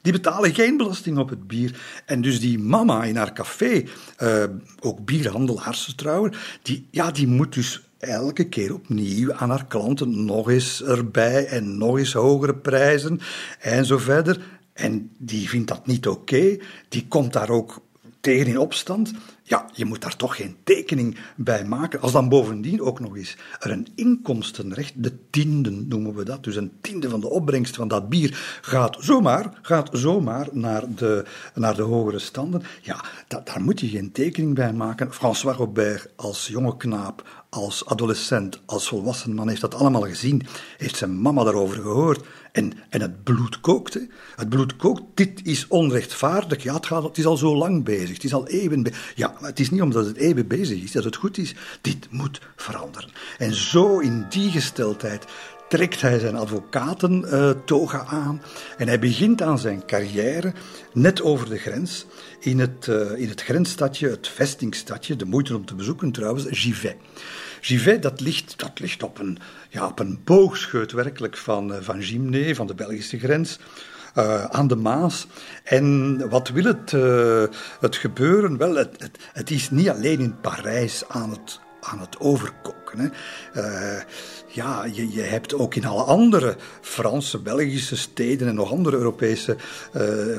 Die 0.07 0.15
betalen 0.15 0.55
geen 0.55 0.77
belasting 0.77 1.17
op 1.17 1.29
het 1.29 1.47
bier. 1.47 1.79
En 2.05 2.21
dus 2.21 2.39
die 2.39 2.59
mama 2.59 3.03
in 3.03 3.15
haar 3.15 3.33
café, 3.33 3.83
uh, 4.23 4.43
ook 4.79 5.05
bierhandelaars 5.05 5.93
trouwen, 5.95 6.33
die, 6.61 6.87
ja, 6.91 7.11
die 7.11 7.27
moet 7.27 7.53
dus 7.53 7.81
elke 7.97 8.47
keer 8.47 8.73
opnieuw 8.73 9.33
aan 9.33 9.49
haar 9.49 9.65
klanten 9.65 10.25
nog 10.25 10.49
eens 10.49 10.83
erbij 10.83 11.45
en 11.45 11.77
nog 11.77 11.97
eens 11.97 12.13
hogere 12.13 12.55
prijzen 12.55 13.19
en 13.59 13.85
zo 13.85 13.97
verder. 13.97 14.39
En 14.73 15.11
die 15.17 15.49
vindt 15.49 15.67
dat 15.67 15.87
niet 15.87 16.07
oké. 16.07 16.57
Die 16.89 17.07
komt 17.07 17.33
daar 17.33 17.49
ook 17.49 17.81
tegen 18.27 18.47
in 18.47 18.59
opstand. 18.59 19.13
Ja, 19.43 19.65
je 19.73 19.85
moet 19.85 20.01
daar 20.01 20.15
toch 20.15 20.35
geen 20.35 20.55
tekening 20.63 21.17
bij 21.35 21.65
maken. 21.65 22.01
Als 22.01 22.11
dan 22.11 22.29
bovendien 22.29 22.81
ook 22.81 22.99
nog 22.99 23.15
eens 23.15 23.37
er 23.59 23.71
een 23.71 23.87
inkomstenrecht, 23.95 24.93
de 25.03 25.29
tienden 25.29 25.87
noemen 25.87 26.15
we 26.15 26.23
dat, 26.23 26.43
dus 26.43 26.55
een 26.55 26.71
tiende 26.81 27.09
van 27.09 27.19
de 27.19 27.29
opbrengst 27.29 27.75
van 27.75 27.87
dat 27.87 28.09
bier, 28.09 28.59
gaat 28.61 28.97
zomaar, 28.99 29.59
gaat 29.61 29.89
zomaar 29.91 30.47
naar 30.51 30.83
de, 30.95 31.25
naar 31.53 31.75
de 31.75 31.81
hogere 31.81 32.19
standen. 32.19 32.61
Ja, 32.81 33.03
da, 33.27 33.41
daar 33.43 33.61
moet 33.61 33.79
je 33.79 33.87
geen 33.87 34.11
tekening 34.11 34.55
bij 34.55 34.73
maken. 34.73 35.13
François 35.13 35.57
Robert 35.57 36.09
als 36.15 36.47
jonge 36.47 36.77
knaap, 36.77 37.45
als 37.49 37.85
adolescent, 37.85 38.59
als 38.65 38.87
volwassen 38.87 39.33
man 39.33 39.49
heeft 39.49 39.61
dat 39.61 39.75
allemaal 39.75 40.01
gezien, 40.01 40.45
heeft 40.77 40.95
zijn 40.95 41.21
mama 41.21 41.43
daarover 41.43 41.81
gehoord. 41.81 42.25
En, 42.57 42.73
en 42.89 43.01
het 43.01 43.23
bloed 43.23 43.59
kookte. 43.59 44.07
Het 44.35 44.49
bloed 44.49 44.75
kookt. 44.75 45.01
Dit 45.13 45.39
is 45.43 45.67
onrechtvaardig. 45.67 46.63
Ja, 46.63 46.73
het, 46.73 46.85
gaat, 46.85 47.03
het 47.03 47.17
is 47.17 47.25
al 47.25 47.37
zo 47.37 47.55
lang 47.55 47.83
bezig. 47.83 48.13
Het 48.13 48.23
is 48.23 48.33
al 48.33 48.47
eeuwen 48.47 48.83
bezig. 48.83 49.11
Ja, 49.15 49.33
het 49.41 49.59
is 49.59 49.69
niet 49.69 49.81
omdat 49.81 50.05
het 50.05 50.17
eeuwen 50.17 50.47
bezig 50.47 50.83
is 50.83 50.91
dat 50.91 51.03
het 51.03 51.15
goed 51.15 51.37
is. 51.37 51.55
Dit 51.81 52.07
moet 52.09 52.41
veranderen. 52.55 53.09
En 53.37 53.53
zo 53.53 53.99
in 53.99 54.25
die 54.29 54.51
gesteldheid 54.51 55.25
trekt 55.69 56.01
hij 56.01 56.19
zijn 56.19 56.35
advocatentoga 56.35 58.01
uh, 58.01 58.13
aan 58.13 58.41
en 58.77 58.87
hij 58.87 58.99
begint 58.99 59.41
aan 59.41 59.59
zijn 59.59 59.85
carrière 59.85 60.53
net 60.93 61.21
over 61.21 61.49
de 61.49 61.57
grens 61.57 62.05
in 62.39 62.59
het, 62.59 62.87
uh, 62.89 63.17
in 63.17 63.29
het 63.29 63.43
grensstadje, 63.43 64.09
het 64.09 64.27
vestingstadje, 64.27 65.15
de 65.15 65.25
moeite 65.25 65.55
om 65.55 65.65
te 65.65 65.75
bezoeken 65.75 66.11
trouwens, 66.11 66.45
Givet. 66.49 66.95
Givet, 67.61 68.01
dat 68.01 68.19
ligt, 68.19 68.59
dat 68.59 68.79
ligt 68.79 69.03
op, 69.03 69.19
een, 69.19 69.37
ja, 69.69 69.85
op 69.87 69.99
een 69.99 70.19
boogscheut 70.23 70.91
werkelijk 70.91 71.37
van, 71.37 71.71
uh, 71.71 71.77
van 71.81 72.01
Gimné, 72.01 72.55
van 72.55 72.67
de 72.67 72.75
Belgische 72.75 73.19
grens. 73.19 73.59
Uh, 74.15 74.43
aan 74.45 74.67
de 74.67 74.75
Maas. 74.75 75.27
En 75.63 76.29
wat 76.29 76.49
wil 76.49 76.63
het, 76.63 76.91
uh, 76.91 77.43
het 77.79 77.95
gebeuren? 77.95 78.57
Wel, 78.57 78.75
het, 78.75 79.19
het, 79.33 79.51
is 79.51 79.69
niet 79.69 79.89
alleen 79.89 80.19
in 80.19 80.39
Parijs 80.41 81.03
aan 81.07 81.29
het, 81.29 81.59
aan 81.91 81.99
het 81.99 82.19
overkoken. 82.19 82.99
Hè. 82.99 83.07
Uh, 83.55 84.01
ja, 84.47 84.85
je, 84.85 85.11
je, 85.11 85.21
hebt 85.21 85.53
ook 85.53 85.75
in 85.75 85.85
alle 85.85 86.03
andere 86.03 86.55
Franse, 86.81 87.39
Belgische 87.39 87.95
steden 87.95 88.47
en 88.47 88.55
nog 88.55 88.71
andere 88.71 88.97
Europese 88.97 89.57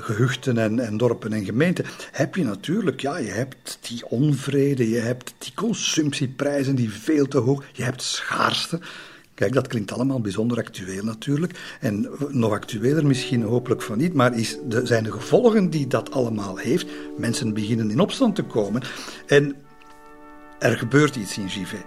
gehuchten 0.01 0.59
en, 0.59 0.79
en, 0.79 0.97
dorpen 0.97 1.33
en 1.33 1.45
gemeenten, 1.45 1.85
heb 2.13 2.35
je 2.35 2.45
natuurlijk, 2.45 3.01
ja, 3.01 3.17
je 3.17 3.31
hebt 3.31 3.79
die 3.81 4.07
onvrede, 4.09 4.91
je 4.91 4.99
hebt 4.99 5.35
die 5.39 5.53
consumptieprijzen 5.55 6.75
die 6.75 6.91
veel 6.91 7.29
te 7.29 7.39
hoog, 7.39 7.65
je 7.73 7.83
hebt 7.83 8.03
schaarste. 8.03 8.81
Kijk, 9.39 9.53
dat 9.53 9.67
klinkt 9.67 9.93
allemaal 9.93 10.21
bijzonder 10.21 10.59
actueel 10.59 11.05
natuurlijk. 11.05 11.77
En 11.81 12.09
nog 12.29 12.53
actueler 12.53 13.07
misschien 13.07 13.43
hopelijk 13.43 13.83
van 13.83 13.99
niet, 13.99 14.15
maar 14.15 14.39
is 14.39 14.59
de, 14.65 14.87
zijn 14.87 15.05
de 15.05 15.13
gevolgen 15.13 15.71
die 15.71 15.87
dat 15.87 16.11
allemaal 16.11 16.57
heeft. 16.57 16.87
Mensen 17.17 17.55
beginnen 17.55 17.91
in 17.91 18.01
opstand 18.01 18.35
te 18.35 18.43
komen. 18.43 18.83
En 19.27 19.57
er 20.59 20.79
gebeurt 20.79 21.17
iets 21.17 21.39
in 21.39 21.51
Givet. 21.51 21.85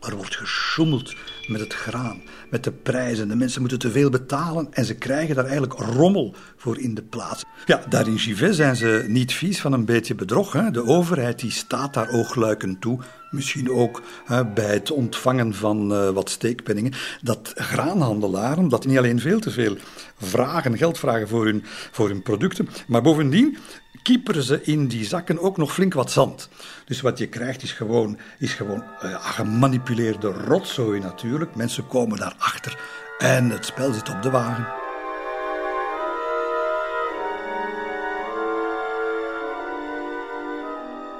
Er 0.00 0.16
wordt 0.16 0.36
gesjoemeld 0.36 1.14
met 1.48 1.60
het 1.60 1.74
graan, 1.74 2.22
met 2.50 2.64
de 2.64 2.72
prijzen. 2.72 3.28
De 3.28 3.36
mensen 3.36 3.60
moeten 3.60 3.78
te 3.78 3.90
veel 3.90 4.10
betalen 4.10 4.66
en 4.70 4.84
ze 4.84 4.94
krijgen 4.94 5.34
daar 5.34 5.44
eigenlijk 5.44 5.72
rommel 5.72 6.34
voor 6.56 6.78
in 6.78 6.94
de 6.94 7.02
plaats. 7.02 7.44
Ja, 7.66 7.82
daar 7.88 8.06
in 8.06 8.18
Givet 8.18 8.54
zijn 8.54 8.76
ze 8.76 9.04
niet 9.08 9.32
vies 9.32 9.60
van 9.60 9.72
een 9.72 9.84
beetje 9.84 10.14
bedrog. 10.14 10.52
Hè? 10.52 10.70
De 10.70 10.84
overheid 10.84 11.38
die 11.38 11.50
staat 11.50 11.94
daar 11.94 12.10
oogluikend 12.10 12.80
toe. 12.80 12.98
Misschien 13.30 13.70
ook 13.70 14.02
hè, 14.24 14.46
bij 14.46 14.72
het 14.74 14.90
ontvangen 14.90 15.54
van 15.54 15.92
uh, 15.92 16.10
wat 16.10 16.30
steekpenningen. 16.30 16.92
Dat 17.22 17.52
graanhandelaren, 17.54 18.68
dat 18.68 18.86
niet 18.86 18.98
alleen 18.98 19.20
veel 19.20 19.40
te 19.40 19.50
veel 19.50 19.76
vragen, 20.18 20.76
geld 20.76 20.98
vragen 20.98 21.28
voor 21.28 21.44
hun, 21.44 21.62
voor 21.90 22.08
hun 22.08 22.22
producten, 22.22 22.68
maar 22.86 23.02
bovendien 23.02 23.56
kieperen 24.04 24.42
ze 24.42 24.62
in 24.62 24.86
die 24.86 25.04
zakken 25.04 25.38
ook 25.38 25.56
nog 25.56 25.72
flink 25.72 25.94
wat 25.94 26.10
zand. 26.10 26.48
Dus 26.84 27.00
wat 27.00 27.18
je 27.18 27.26
krijgt 27.26 27.62
is 27.62 27.72
gewoon, 27.72 28.18
is 28.38 28.52
gewoon 28.52 28.82
uh, 29.04 29.24
gemanipuleerde 29.24 30.28
rotzooi 30.28 31.00
natuurlijk. 31.00 31.33
Mensen 31.54 31.86
komen 31.86 32.18
daarachter 32.18 32.78
en 33.18 33.50
het 33.50 33.64
spel 33.66 33.92
zit 33.92 34.10
op 34.10 34.22
de 34.22 34.30
wagen. 34.30 34.66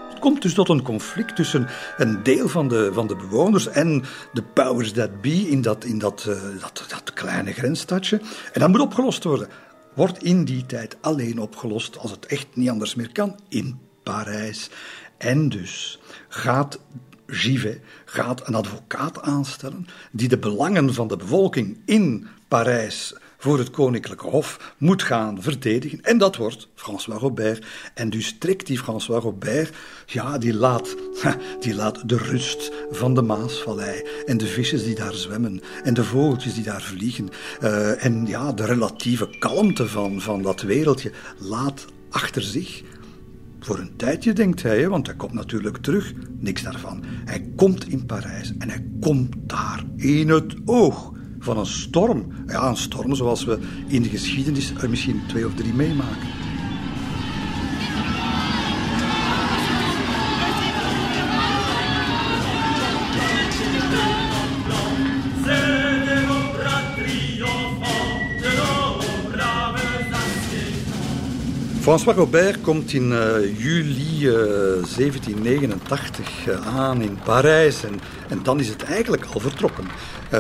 Het 0.09 0.18
komt 0.18 0.42
dus 0.42 0.54
tot 0.54 0.68
een 0.68 0.83
conflict 0.83 1.37
tussen 1.37 1.68
een 1.97 2.23
deel 2.23 2.49
van 2.49 2.68
de, 2.68 2.90
van 2.92 3.06
de 3.06 3.16
bewoners 3.16 3.66
en 3.66 4.04
de 4.33 4.42
powers 4.42 4.92
that 4.92 5.21
be 5.21 5.49
in 5.49 5.62
dat, 5.62 5.85
in 5.85 5.99
dat, 5.99 6.26
uh, 6.28 6.37
dat, 6.61 6.85
dat 6.88 7.12
kleine 7.12 7.52
grensstadje. 7.52 8.21
En 8.52 8.61
dat 8.61 8.68
moet 8.68 8.80
opgelost 8.80 9.25
worden 9.25 9.49
wordt 9.94 10.23
in 10.23 10.44
die 10.44 10.66
tijd 10.66 10.97
alleen 11.00 11.40
opgelost 11.40 11.99
als 11.99 12.11
het 12.11 12.26
echt 12.26 12.47
niet 12.52 12.71
anders 12.71 12.94
meer 12.94 13.12
kan 13.12 13.38
in 13.49 13.78
Parijs. 14.02 14.71
En 15.18 15.49
dus 15.49 15.99
gaat 16.28 16.78
Givet 17.26 17.81
gaat 18.04 18.47
een 18.49 18.54
advocaat 18.54 19.23
aanstellen 19.23 19.87
die 20.11 20.28
de 20.28 20.38
belangen 20.38 20.95
van 20.95 21.09
de 21.09 21.16
bevolking 21.16 21.78
in 21.85 22.26
Parijs 22.49 23.14
voor 23.45 23.59
het 23.59 23.71
koninklijke 23.71 24.26
hof 24.26 24.75
moet 24.78 25.02
gaan 25.02 25.43
verdedigen. 25.43 26.00
En 26.02 26.19
dat 26.19 26.37
wordt 26.37 26.69
François 26.75 27.21
Robert. 27.21 27.66
En 27.95 28.11
dus 28.11 28.37
trekt 28.38 28.66
die 28.66 28.78
François 28.78 29.23
Robert, 29.23 29.76
ja, 30.07 30.38
die 30.38 30.54
laat, 30.54 30.97
die 31.61 31.75
laat 31.75 32.09
de 32.09 32.16
rust 32.16 32.73
van 32.90 33.14
de 33.14 33.23
Maasvallei 33.23 34.02
en 34.26 34.37
de 34.37 34.47
visjes 34.47 34.85
die 34.85 34.95
daar 34.95 35.14
zwemmen 35.14 35.61
en 35.83 35.95
de 35.95 36.04
vogeltjes 36.04 36.54
die 36.54 36.64
daar 36.64 36.83
vliegen 36.83 37.28
uh, 37.62 38.04
en 38.04 38.26
ja, 38.26 38.52
de 38.52 38.64
relatieve 38.64 39.38
kalmte 39.38 39.88
van, 39.88 40.21
van 40.21 40.43
dat 40.43 40.62
wereldje 40.62 41.12
laat 41.38 41.85
achter 42.11 42.43
zich. 42.43 42.83
Voor 43.64 43.78
een 43.78 43.97
tijdje 43.97 44.33
denkt 44.33 44.62
hij, 44.62 44.88
want 44.88 45.06
hij 45.06 45.16
komt 45.16 45.33
natuurlijk 45.33 45.76
terug, 45.76 46.12
niks 46.38 46.62
daarvan. 46.62 47.02
Hij 47.25 47.52
komt 47.56 47.88
in 47.88 48.06
Parijs 48.06 48.52
en 48.59 48.68
hij 48.68 48.85
komt 49.00 49.35
daar 49.47 49.85
in 49.97 50.28
het 50.28 50.54
oog 50.64 51.12
van 51.38 51.59
een 51.59 51.66
storm. 51.66 52.33
Ja, 52.47 52.68
een 52.68 52.76
storm 52.76 53.14
zoals 53.14 53.44
we 53.44 53.59
in 53.87 54.02
de 54.02 54.09
geschiedenis 54.09 54.73
er 54.75 54.90
misschien 54.90 55.21
twee 55.28 55.47
of 55.47 55.54
drie 55.54 55.73
meemaken. 55.73 56.43
François 71.85 72.17
Robert 72.17 72.61
komt 72.61 72.93
in 72.93 73.11
uh, 73.11 73.59
juli 73.59 74.26
uh, 74.26 74.35
1789 74.97 76.47
uh, 76.47 76.79
aan 76.79 77.03
in 77.03 77.19
Parijs 77.25 77.85
en, 77.85 78.00
en 78.29 78.43
dan 78.43 78.61
is 78.61 78.69
het 78.69 78.83
eigenlijk 78.83 79.25
al 79.25 79.41
vertrokken. 79.41 79.85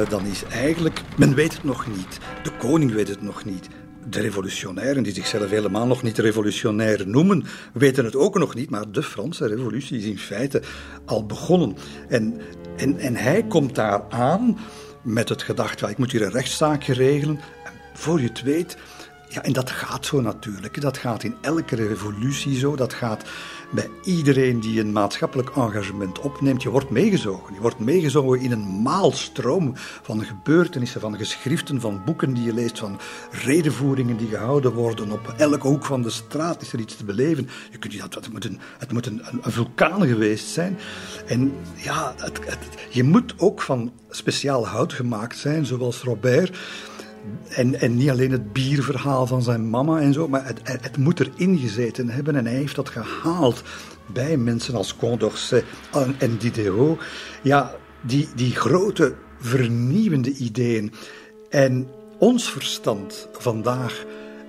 Dan 0.08 0.26
is 0.26 0.44
eigenlijk, 0.44 1.00
men 1.16 1.34
weet 1.34 1.52
het 1.52 1.64
nog 1.64 1.86
niet, 1.86 2.18
de 2.42 2.50
koning 2.58 2.92
weet 2.92 3.08
het 3.08 3.22
nog 3.22 3.44
niet, 3.44 3.68
de 4.08 4.20
revolutionairen, 4.20 5.02
die 5.02 5.14
zichzelf 5.14 5.50
helemaal 5.50 5.86
nog 5.86 6.02
niet 6.02 6.18
revolutionair 6.18 7.08
noemen, 7.08 7.44
weten 7.72 8.04
het 8.04 8.16
ook 8.16 8.38
nog 8.38 8.54
niet, 8.54 8.70
maar 8.70 8.90
de 8.90 9.02
Franse 9.02 9.46
revolutie 9.46 9.98
is 9.98 10.04
in 10.04 10.18
feite 10.18 10.62
al 11.04 11.26
begonnen. 11.26 11.76
En, 12.08 12.40
en, 12.76 12.98
en 12.98 13.16
hij 13.16 13.42
komt 13.42 13.74
daar 13.74 14.02
aan 14.08 14.58
met 15.02 15.28
het 15.28 15.42
gedacht, 15.42 15.82
ik 15.82 15.98
moet 15.98 16.12
hier 16.12 16.22
een 16.22 16.30
rechtszaakje 16.30 16.92
regelen. 16.92 17.40
En 17.64 17.72
voor 17.94 18.20
je 18.20 18.28
het 18.28 18.42
weet, 18.42 18.76
ja, 19.34 19.42
en 19.42 19.52
dat 19.52 19.70
gaat 19.70 20.06
zo 20.06 20.20
natuurlijk. 20.20 20.80
Dat 20.80 20.98
gaat 20.98 21.22
in 21.22 21.34
elke 21.40 21.76
revolutie 21.76 22.58
zo. 22.58 22.76
Dat 22.76 22.92
gaat 22.92 23.24
bij 23.70 23.90
iedereen 24.02 24.60
die 24.60 24.80
een 24.80 24.92
maatschappelijk 24.92 25.56
engagement 25.56 26.18
opneemt. 26.18 26.62
Je 26.62 26.70
wordt 26.70 26.90
meegezogen. 26.90 27.54
Je 27.54 27.60
wordt 27.60 27.78
meegezogen 27.78 28.40
in 28.40 28.52
een 28.52 28.82
maalstroom 28.82 29.72
van 30.02 30.24
gebeurtenissen, 30.24 31.00
van 31.00 31.16
geschriften, 31.16 31.80
van 31.80 32.02
boeken 32.04 32.34
die 32.34 32.44
je 32.44 32.54
leest, 32.54 32.78
van 32.78 33.00
redenvoeringen 33.30 34.16
die 34.16 34.28
gehouden 34.28 34.72
worden. 34.72 35.12
Op 35.12 35.34
elke 35.36 35.66
hoek 35.66 35.84
van 35.84 36.02
de 36.02 36.10
straat 36.10 36.62
is 36.62 36.72
er 36.72 36.78
iets 36.78 36.96
te 36.96 37.04
beleven. 37.04 37.48
Je 37.70 37.78
kunt, 37.78 37.98
dat, 37.98 38.14
het 38.14 38.32
moet, 38.32 38.44
een, 38.44 38.60
het 38.78 39.06
een, 39.06 39.22
vulkaan 39.42 40.06
geweest 40.06 40.46
zijn. 40.46 40.78
En 41.26 41.54
ja, 41.76 42.14
je 42.90 43.02
moet 43.02 43.34
ook 43.38 43.62
van 43.62 43.92
speciaal 44.10 44.66
hout 44.66 44.92
gemaakt 44.92 45.38
zijn, 45.38 45.66
zoals 45.66 46.02
Robert. 46.02 46.58
En, 47.48 47.80
en 47.80 47.96
niet 47.96 48.10
alleen 48.10 48.30
het 48.30 48.52
bierverhaal 48.52 49.26
van 49.26 49.42
zijn 49.42 49.70
mama 49.70 50.00
en 50.00 50.12
zo, 50.12 50.28
maar 50.28 50.46
het, 50.46 50.60
het 50.62 50.96
moet 50.96 51.20
erin 51.20 51.58
gezeten 51.58 52.08
hebben. 52.08 52.36
En 52.36 52.46
hij 52.46 52.54
heeft 52.54 52.74
dat 52.74 52.88
gehaald 52.88 53.62
bij 54.12 54.36
mensen 54.36 54.74
als 54.74 54.96
Condorcet 54.96 55.64
en 56.18 56.36
Diderot. 56.38 57.02
Ja, 57.42 57.74
die, 58.00 58.28
die 58.34 58.54
grote 58.54 59.14
vernieuwende 59.40 60.32
ideeën. 60.32 60.92
En 61.50 61.88
ons 62.18 62.50
verstand 62.50 63.28
vandaag 63.32 64.04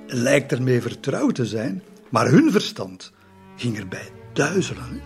lijkt 0.07 0.51
ermee 0.51 0.81
vertrouwd 0.81 1.35
te 1.35 1.45
zijn, 1.45 1.83
maar 2.09 2.29
hun 2.29 2.51
verstand 2.51 3.11
ging 3.55 3.77
erbij 3.77 4.09
duizelen. 4.33 5.01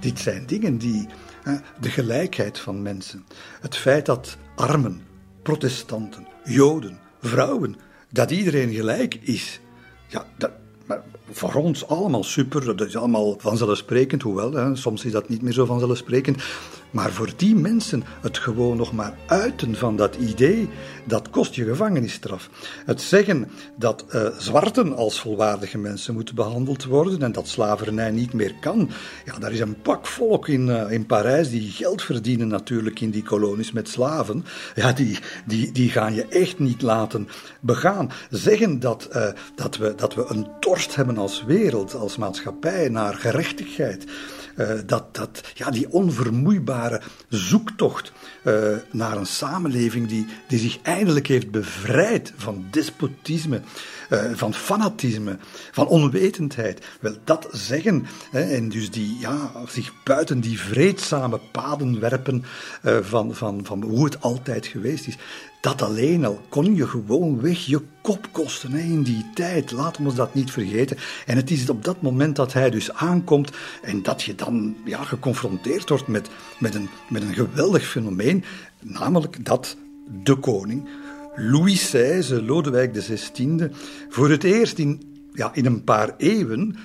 Dit 0.00 0.18
zijn 0.18 0.46
dingen 0.46 0.78
die 0.78 1.08
de 1.80 1.90
gelijkheid 1.90 2.58
van 2.58 2.82
mensen, 2.82 3.24
het 3.60 3.76
feit 3.76 4.06
dat 4.06 4.36
armen, 4.56 5.02
protestanten, 5.42 6.26
joden, 6.44 6.98
vrouwen, 7.26 7.76
dat 8.10 8.30
iedereen 8.30 8.74
gelijk 8.74 9.14
is. 9.14 9.60
Ja, 10.06 10.26
dat, 10.36 10.50
maar 10.86 11.02
voor 11.30 11.54
ons 11.54 11.88
allemaal 11.88 12.24
super, 12.24 12.76
dat 12.76 12.88
is 12.88 12.96
allemaal 12.96 13.36
vanzelfsprekend, 13.38 14.22
hoewel 14.22 14.52
hè, 14.52 14.76
soms 14.76 15.04
is 15.04 15.12
dat 15.12 15.28
niet 15.28 15.42
meer 15.42 15.52
zo 15.52 15.64
vanzelfsprekend. 15.64 16.42
Maar 16.90 17.12
voor 17.12 17.30
die 17.36 17.54
mensen 17.54 18.04
het 18.20 18.38
gewoon 18.38 18.76
nog 18.76 18.92
maar 18.92 19.14
uiten 19.26 19.74
van 19.74 19.96
dat 19.96 20.14
idee, 20.14 20.68
dat 21.04 21.30
kost 21.30 21.54
je 21.54 21.64
gevangenisstraf. 21.64 22.50
Het 22.84 23.02
zeggen 23.02 23.50
dat 23.76 24.04
uh, 24.14 24.28
zwarten 24.38 24.96
als 24.96 25.20
volwaardige 25.20 25.78
mensen 25.78 26.14
moeten 26.14 26.34
behandeld 26.34 26.84
worden 26.84 27.22
en 27.22 27.32
dat 27.32 27.48
slavernij 27.48 28.10
niet 28.10 28.32
meer 28.32 28.54
kan, 28.60 28.90
ja, 29.24 29.38
daar 29.38 29.52
is 29.52 29.60
een 29.60 29.80
pak 29.80 30.06
volk 30.06 30.48
in, 30.48 30.68
uh, 30.68 30.90
in 30.90 31.06
Parijs 31.06 31.50
die 31.50 31.70
geld 31.70 32.02
verdienen 32.02 32.48
natuurlijk 32.48 33.00
in 33.00 33.10
die 33.10 33.22
kolonies 33.22 33.72
met 33.72 33.88
slaven. 33.88 34.44
Ja, 34.74 34.92
die, 34.92 35.18
die, 35.46 35.72
die 35.72 35.90
gaan 35.90 36.14
je 36.14 36.26
echt 36.26 36.58
niet 36.58 36.82
laten 36.82 37.28
begaan. 37.60 38.10
Zeggen 38.30 38.80
dat, 38.80 39.08
uh, 39.12 39.28
dat, 39.54 39.76
we, 39.76 39.94
dat 39.96 40.14
we 40.14 40.24
een 40.28 40.46
dorst 40.60 40.94
hebben 40.94 41.15
als 41.18 41.44
wereld, 41.44 41.94
als 41.94 42.16
maatschappij 42.16 42.88
naar 42.88 43.14
gerechtigheid. 43.14 44.04
Uh, 44.56 44.70
dat, 44.86 45.14
dat, 45.14 45.40
ja, 45.54 45.70
die 45.70 45.92
onvermoeibare 45.92 47.00
zoektocht 47.28 48.12
uh, 48.44 48.76
naar 48.90 49.16
een 49.16 49.26
samenleving 49.26 50.08
die, 50.08 50.26
die 50.48 50.58
zich 50.58 50.78
eindelijk 50.82 51.26
heeft 51.26 51.50
bevrijd 51.50 52.32
van 52.36 52.64
despotisme, 52.70 53.60
uh, 54.10 54.20
van 54.34 54.54
fanatisme, 54.54 55.38
van 55.70 55.86
onwetendheid. 55.86 56.86
Wel, 57.00 57.16
dat 57.24 57.48
zeggen, 57.52 58.06
hè, 58.30 58.40
en 58.40 58.68
dus 58.68 58.90
die, 58.90 59.18
ja, 59.18 59.50
zich 59.68 59.92
buiten 60.04 60.40
die 60.40 60.60
vreedzame 60.60 61.40
paden 61.52 62.00
werpen 62.00 62.44
van, 63.02 63.34
van, 63.34 63.64
van 63.64 63.82
hoe 63.82 64.04
het 64.04 64.20
altijd 64.20 64.66
geweest 64.66 65.06
is. 65.06 65.16
Dat 65.66 65.82
alleen 65.82 66.24
al 66.24 66.40
kon 66.48 66.74
je 66.74 66.88
gewoon 66.88 67.40
weg 67.40 67.58
je 67.58 67.80
kop 68.02 68.28
kosten 68.32 68.72
hè, 68.72 68.78
in 68.78 69.02
die 69.02 69.24
tijd. 69.34 69.70
Laten 69.70 70.02
we 70.02 70.08
ons 70.08 70.16
dat 70.16 70.34
niet 70.34 70.50
vergeten. 70.50 70.96
En 71.26 71.36
het 71.36 71.50
is 71.50 71.68
op 71.68 71.84
dat 71.84 72.02
moment 72.02 72.36
dat 72.36 72.52
hij 72.52 72.70
dus 72.70 72.92
aankomt 72.92 73.50
en 73.82 74.02
dat 74.02 74.22
je 74.22 74.34
dan 74.34 74.76
ja, 74.84 75.04
geconfronteerd 75.04 75.88
wordt 75.88 76.06
met, 76.06 76.28
met, 76.58 76.74
een, 76.74 76.88
met 77.08 77.22
een 77.22 77.34
geweldig 77.34 77.86
fenomeen. 77.86 78.44
Namelijk 78.80 79.44
dat 79.44 79.76
de 80.24 80.34
koning, 80.34 80.88
Louis 81.34 81.90
XVI, 81.90 82.34
Lodewijk 82.34 82.92
XVI, 82.92 83.68
voor 84.08 84.30
het 84.30 84.44
eerst 84.44 84.78
in, 84.78 85.02
ja, 85.32 85.50
in 85.54 85.66
een 85.66 85.84
paar 85.84 86.14
eeuwen 86.16 86.76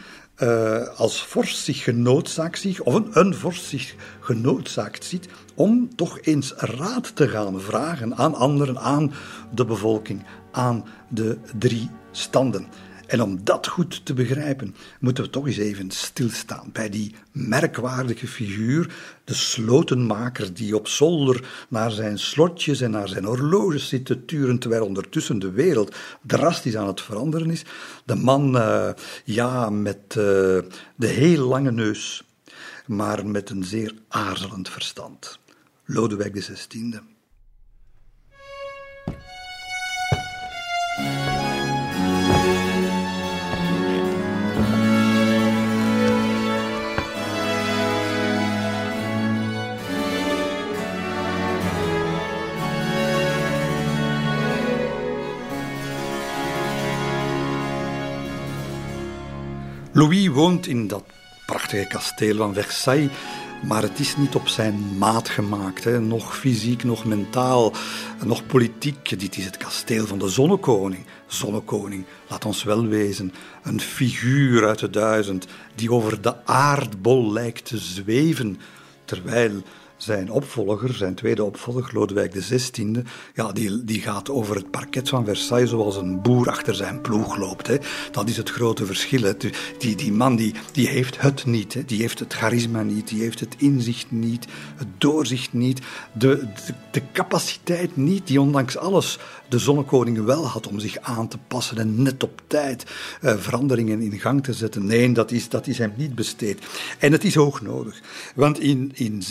uh, 0.44 0.88
als 0.88 1.24
vorst 1.24 1.58
zich 1.58 1.84
genoodzaakt 1.84 2.60
ziet, 2.60 2.82
of 2.82 2.94
een, 2.94 3.08
een 3.12 3.34
vorst 3.34 3.66
zich 3.66 3.96
genoodzaakt 4.20 5.06
ziet, 5.06 5.28
om 5.56 5.96
toch 5.96 6.20
eens 6.22 6.54
raad 6.58 7.16
te 7.16 7.28
gaan 7.28 7.62
vragen 7.62 8.16
aan 8.16 8.36
anderen, 8.36 8.80
aan 8.80 9.14
de 9.54 9.66
bevolking, 9.66 10.24
aan 10.52 10.86
de 11.10 11.38
drie 11.58 11.90
standen. 12.12 12.68
En 13.12 13.22
om 13.22 13.40
dat 13.44 13.68
goed 13.68 14.06
te 14.06 14.14
begrijpen, 14.14 14.76
moeten 15.00 15.24
we 15.24 15.30
toch 15.30 15.48
eens 15.48 15.58
even 15.58 15.92
stilstaan 15.92 16.70
bij 16.74 16.90
die 16.90 17.16
merkwaardige 17.32 18.28
figuur, 18.28 18.96
de 19.24 19.34
slotenmaker 19.34 20.54
die 20.54 20.76
op 20.76 20.88
zolder 20.88 21.66
naar 21.70 21.92
zijn 21.92 22.20
slotjes 22.20 22.82
en 22.82 22.92
naar 22.92 23.08
zijn 23.08 23.24
horloges 23.24 23.88
zit 23.88 24.06
te 24.06 24.26
turen, 24.26 24.60
terwijl 24.60 24.86
ondertussen 24.86 25.40
de 25.40 25.52
wereld 25.52 25.96
drastisch 26.22 26.78
aan 26.78 26.88
het 26.88 27.02
veranderen 27.02 27.50
is. 27.50 27.66
De 28.06 28.16
man, 28.16 28.56
uh, 28.56 28.90
ja, 29.26 29.70
met 29.70 29.98
uh, 30.08 30.16
de 30.96 31.08
heel 31.08 31.48
lange 31.48 31.72
neus, 31.72 32.24
maar 32.92 33.28
met 33.28 33.50
een 33.50 33.64
zeer 33.64 33.94
aarzelend 34.08 34.70
verstand. 34.70 35.40
Lodewijk 35.86 36.34
XVI. 36.34 37.00
Louis 59.94 60.28
woont 60.28 60.68
in 60.68 60.88
dat 60.88 61.04
prachtige 61.52 61.88
kasteel 61.88 62.36
van 62.36 62.54
Versailles, 62.54 63.10
maar 63.68 63.82
het 63.82 64.00
is 64.00 64.18
niet 64.18 64.36
op 64.36 64.48
zijn 64.48 64.98
maat 64.98 65.30
gemaakt. 65.30 65.84
Hè. 65.84 66.00
Nog 66.00 66.38
fysiek, 66.38 66.84
nog 66.84 67.06
mentaal, 67.06 67.74
nog 68.26 68.46
politiek. 68.46 69.20
Dit 69.20 69.38
is 69.38 69.46
het 69.46 69.58
kasteel 69.58 70.08
van 70.08 70.20
de 70.20 70.30
zonnekoning. 70.30 71.06
Zonnekoning, 71.28 72.06
laat 72.30 72.46
ons 72.46 72.64
wel 72.64 72.88
wezen, 72.88 73.34
een 73.64 73.80
figuur 73.82 74.68
uit 74.68 74.80
de 74.80 74.90
duizend 74.90 75.48
die 75.76 75.92
over 75.92 76.22
de 76.22 76.46
aardbol 76.46 77.32
lijkt 77.32 77.66
te 77.66 77.78
zweven, 77.78 78.60
terwijl 79.06 79.62
zijn 80.04 80.32
opvolger, 80.32 80.94
zijn 80.94 81.16
tweede 81.16 81.44
opvolger, 81.44 81.90
Lodewijk 81.94 82.32
XVI, 82.32 83.04
ja, 83.34 83.52
die, 83.52 83.84
die 83.84 84.02
gaat 84.02 84.30
over 84.30 84.56
het 84.56 84.72
parket 84.72 85.10
van 85.10 85.26
Versailles 85.26 85.70
zoals 85.70 85.96
een 85.96 86.22
boer 86.22 86.50
achter 86.50 86.76
zijn 86.76 87.02
ploeg 87.02 87.38
loopt. 87.38 87.68
Hè. 87.68 87.78
Dat 88.12 88.30
is 88.30 88.38
het 88.38 88.50
grote 88.50 88.86
verschil. 88.86 89.22
Hè. 89.22 89.34
Die, 89.78 89.96
die 89.96 90.12
man 90.12 90.36
die, 90.36 90.54
die 90.72 90.88
heeft 90.88 91.22
het 91.22 91.46
niet, 91.46 91.84
die 91.86 92.02
heeft 92.02 92.20
het 92.20 92.34
charisma 92.34 92.82
niet, 92.82 93.08
die 93.08 93.22
heeft 93.22 93.40
het 93.40 93.56
inzicht 93.58 94.12
niet, 94.12 94.48
het 94.76 94.88
doorzicht 94.98 95.54
niet, 95.54 95.82
de, 96.14 96.48
de, 96.92 97.02
capaciteit 97.14 97.98
niet, 97.98 98.28
die 98.28 98.42
ondanks 98.42 98.78
alles 98.78 99.20
de 99.50 99.60
zonnekoning 99.60 100.26
wel 100.26 100.48
had 100.48 100.68
om 100.68 100.80
zich 100.80 100.98
aan 101.00 101.28
te 101.28 101.38
passen 101.48 101.78
en 101.78 102.02
net 102.02 102.24
op 102.24 102.42
tijd 102.48 102.84
uh, 103.22 103.34
veranderingen 103.38 104.02
in 104.02 104.20
gang 104.20 104.44
te 104.44 104.54
zetten. 104.54 104.86
Nee, 104.86 105.12
dat 105.12 105.32
is, 105.32 105.50
dat 105.50 105.68
is 105.68 105.78
hem 105.78 105.94
niet 105.96 106.16
besteed. 106.16 106.60
En 107.00 107.12
het 107.12 107.24
is 107.24 107.36
hoog 107.36 107.62
nodig, 107.62 108.02
want 108.36 108.60
in, 108.60 108.92
in 108.94 109.22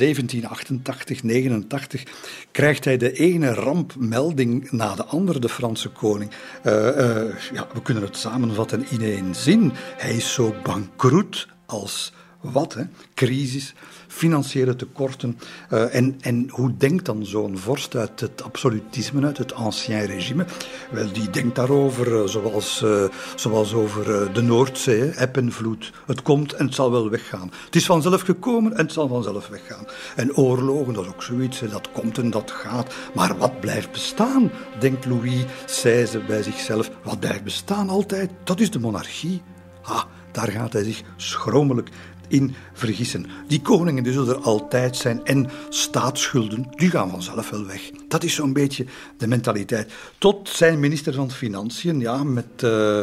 1788, 0.66 1.22
89 1.22 2.04
krijgt 2.50 2.84
hij 2.84 2.96
de 2.96 3.12
ene 3.12 3.54
rampmelding 3.54 4.70
na 4.70 4.94
de 4.94 5.04
andere, 5.04 5.38
de 5.38 5.48
Franse 5.48 5.88
koning. 5.88 6.30
Uh, 6.66 6.72
uh, 6.72 7.34
ja, 7.52 7.66
we 7.72 7.82
kunnen 7.82 8.02
het 8.02 8.16
samenvatten 8.16 8.86
in 8.90 9.02
één 9.02 9.34
zin. 9.34 9.72
Hij 9.96 10.14
is 10.14 10.32
zo 10.32 10.54
bankroet 10.62 11.48
als 11.66 12.12
wat? 12.40 12.74
Hè? 12.74 12.82
Crisis, 13.14 13.74
financiële 14.20 14.76
tekorten. 14.76 15.38
Uh, 15.72 15.94
en, 15.94 16.16
en 16.20 16.48
hoe 16.50 16.76
denkt 16.76 17.04
dan 17.04 17.26
zo'n 17.26 17.58
vorst 17.58 17.96
uit 17.96 18.20
het 18.20 18.42
absolutisme, 18.42 19.26
uit 19.26 19.38
het 19.38 19.52
ancien 19.52 20.06
regime? 20.06 20.44
Wel, 20.90 21.12
die 21.12 21.30
denkt 21.30 21.54
daarover 21.54 22.12
uh, 22.12 22.26
zoals, 22.26 22.82
uh, 22.84 23.04
zoals 23.36 23.72
over 23.74 24.32
de 24.32 24.42
Noordzee, 24.42 25.10
eb 25.10 25.36
en 25.36 25.52
vloed. 25.52 25.92
Het 26.06 26.22
komt 26.22 26.52
en 26.52 26.64
het 26.66 26.74
zal 26.74 26.90
wel 26.90 27.10
weggaan. 27.10 27.50
Het 27.64 27.76
is 27.76 27.86
vanzelf 27.86 28.20
gekomen 28.20 28.72
en 28.72 28.84
het 28.84 28.92
zal 28.92 29.08
vanzelf 29.08 29.48
weggaan. 29.48 29.84
En 30.16 30.36
oorlogen, 30.36 30.94
dat 30.94 31.04
is 31.04 31.10
ook 31.10 31.22
zoiets, 31.22 31.60
dat 31.60 31.90
komt 31.92 32.18
en 32.18 32.30
dat 32.30 32.50
gaat. 32.50 32.94
Maar 33.14 33.38
wat 33.38 33.60
blijft 33.60 33.92
bestaan, 33.92 34.50
denkt 34.78 35.06
Louis 35.06 35.44
XVI 35.66 36.18
bij 36.26 36.42
zichzelf. 36.42 36.90
Wat 37.04 37.20
blijft 37.20 37.44
bestaan 37.44 37.88
altijd, 37.88 38.30
dat 38.44 38.60
is 38.60 38.70
de 38.70 38.78
monarchie. 38.78 39.42
Ah, 39.82 40.02
daar 40.32 40.50
gaat 40.50 40.72
hij 40.72 40.84
zich 40.84 41.02
schromelijk 41.16 41.88
in 42.30 42.54
vergissen. 42.72 43.26
Die 43.46 43.62
koningen 43.62 44.02
die 44.02 44.12
zullen 44.12 44.34
er 44.34 44.42
altijd 44.42 44.96
zijn 44.96 45.24
en 45.24 45.50
staatsschulden, 45.68 46.66
die 46.70 46.90
gaan 46.90 47.10
vanzelf 47.10 47.50
wel 47.50 47.66
weg. 47.66 47.90
Dat 48.10 48.24
is 48.24 48.34
zo'n 48.34 48.52
beetje 48.52 48.84
de 49.16 49.26
mentaliteit. 49.26 49.92
Tot 50.18 50.48
zijn 50.48 50.80
minister 50.80 51.14
van 51.14 51.30
Financiën 51.30 52.00
ja, 52.00 52.24
met, 52.24 52.62
uh, 52.64 53.00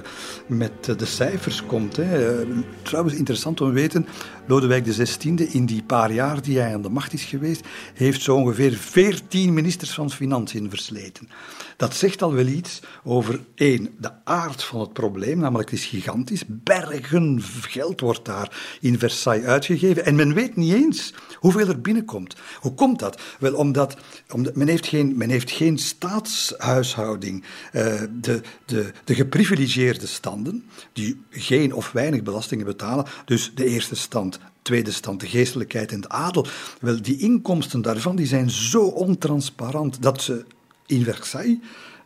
met 0.47 0.83
de 0.97 1.05
cijfers 1.05 1.65
komt. 1.65 1.95
Hè. 1.95 2.45
trouwens, 2.81 3.15
interessant 3.15 3.61
om 3.61 3.67
te 3.67 3.73
weten, 3.73 4.07
Lodewijk 4.47 4.85
XVI, 4.85 5.47
in 5.51 5.65
die 5.65 5.83
paar 5.83 6.11
jaar 6.11 6.41
die 6.41 6.59
hij 6.59 6.73
aan 6.73 6.81
de 6.81 6.89
macht 6.89 7.13
is 7.13 7.23
geweest, 7.23 7.61
heeft 7.93 8.21
zo 8.21 8.35
ongeveer 8.35 8.73
veertien 8.73 9.53
ministers 9.53 9.93
van 9.93 10.11
Financiën 10.11 10.69
versleten. 10.69 11.29
Dat 11.77 11.95
zegt 11.95 12.21
al 12.21 12.33
wel 12.33 12.45
iets 12.45 12.79
over 13.03 13.39
één, 13.55 13.89
de 13.99 14.11
aard 14.23 14.63
van 14.63 14.79
het 14.79 14.93
probleem, 14.93 15.39
namelijk 15.39 15.69
het 15.69 15.79
is 15.79 15.85
gigantisch. 15.85 16.43
Bergen 16.47 17.41
geld 17.61 17.99
wordt 17.99 18.25
daar 18.25 18.77
in 18.81 18.99
Versailles 18.99 19.45
uitgegeven 19.45 20.05
en 20.05 20.15
men 20.15 20.33
weet 20.33 20.55
niet 20.55 20.73
eens 20.73 21.13
hoeveel 21.35 21.67
er 21.67 21.81
binnenkomt. 21.81 22.35
Hoe 22.59 22.73
komt 22.73 22.99
dat? 22.99 23.21
Wel, 23.39 23.53
omdat, 23.53 23.97
omdat 24.31 24.55
men, 24.55 24.67
heeft 24.67 24.87
geen, 24.87 24.96
men 25.03 25.29
heeft 25.29 25.51
geen 25.51 25.77
staatshuishouding. 25.77 27.43
Uh, 27.73 28.01
de, 28.21 28.41
de, 28.65 28.91
de 29.03 29.15
geprivilegeerde 29.15 30.07
standen, 30.07 30.63
die 30.93 31.21
geen 31.29 31.73
of 31.73 31.91
weinig 31.91 32.23
belastingen 32.23 32.65
betalen, 32.65 33.05
dus 33.25 33.51
de 33.55 33.65
eerste 33.65 33.95
stand 33.95 34.39
tweede 34.61 34.91
stand, 34.91 35.19
de 35.19 35.27
geestelijkheid 35.27 35.91
en 35.91 36.01
de 36.01 36.09
adel. 36.09 36.45
Wel, 36.79 37.01
die 37.01 37.17
inkomsten 37.17 37.81
daarvan 37.81 38.15
die 38.15 38.25
zijn 38.25 38.49
zo 38.49 38.83
ontransparant 38.83 40.01
dat 40.01 40.21
ze 40.21 40.45
in 40.85 41.03
Versailles 41.03 41.57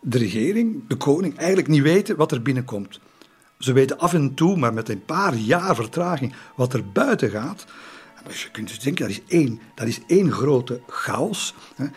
de 0.02 0.18
regering, 0.18 0.88
de 0.88 0.96
koning, 0.96 1.38
eigenlijk 1.38 1.68
niet 1.68 1.82
weten 1.82 2.16
wat 2.16 2.32
er 2.32 2.42
binnenkomt. 2.42 3.00
Ze 3.60 3.74
weten 3.74 4.00
af 4.00 4.14
en 4.14 4.34
toe, 4.34 4.58
maar 4.58 4.74
met 4.74 4.90
een 4.90 5.06
paar 5.06 5.36
jaar 5.36 5.76
vertraging, 5.76 6.34
wat 6.56 6.74
er 6.74 6.92
buiten 6.92 7.30
gaat. 7.30 7.66
Dus 8.28 8.44
je 8.44 8.50
kunt 8.52 8.68
dus 8.68 8.80
denken, 8.80 9.08
dat 9.08 9.16
is 9.16 9.22
één, 9.28 9.60
dat 9.76 9.88
is 9.88 10.00
één 10.08 10.32
grote 10.32 10.82
chaos. 10.88 11.54
50% 11.80 11.88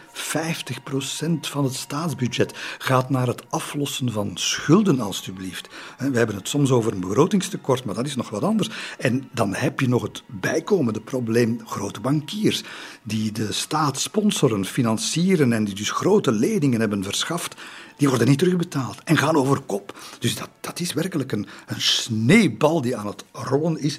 van 1.41 1.65
het 1.65 1.75
staatsbudget 1.75 2.53
gaat 2.79 3.11
naar 3.11 3.27
het 3.27 3.51
aflossen 3.51 4.13
van 4.13 4.31
schulden, 4.35 5.01
alstublieft. 5.01 5.69
We 5.99 6.19
hebben 6.19 6.37
het 6.37 6.49
soms 6.49 6.71
over 6.71 6.93
een 6.93 7.01
begrotingstekort, 7.01 7.85
maar 7.85 7.95
dat 7.95 8.07
is 8.07 8.17
nog 8.17 8.31
wat 8.31 8.43
anders. 8.43 8.71
En 8.99 9.29
dan 9.33 9.55
heb 9.55 9.81
je 9.81 9.89
nog 9.89 10.03
het 10.03 10.23
bijkomende 10.27 11.01
probleem 11.01 11.61
grote 11.67 12.01
bankiers, 12.01 12.63
die 13.03 13.33
de 13.33 13.53
staat 13.53 14.01
sponsoren, 14.01 14.65
financieren 14.65 15.53
en 15.53 15.65
die 15.65 15.75
dus 15.75 15.91
grote 15.91 16.33
leningen 16.33 16.81
hebben 16.81 17.05
verschaft 17.05 17.55
die 17.97 18.09
worden 18.09 18.29
niet 18.29 18.39
terugbetaald 18.39 18.99
en 19.05 19.17
gaan 19.17 19.37
over 19.37 19.61
kop. 19.61 19.99
Dus 20.19 20.37
dat, 20.37 20.49
dat 20.61 20.81
is 20.81 20.93
werkelijk 20.93 21.33
een, 21.33 21.47
een 21.67 21.81
sneeuwbal 21.81 22.81
die 22.81 22.97
aan 22.97 23.07
het 23.07 23.25
rollen 23.33 23.81
is. 23.81 23.99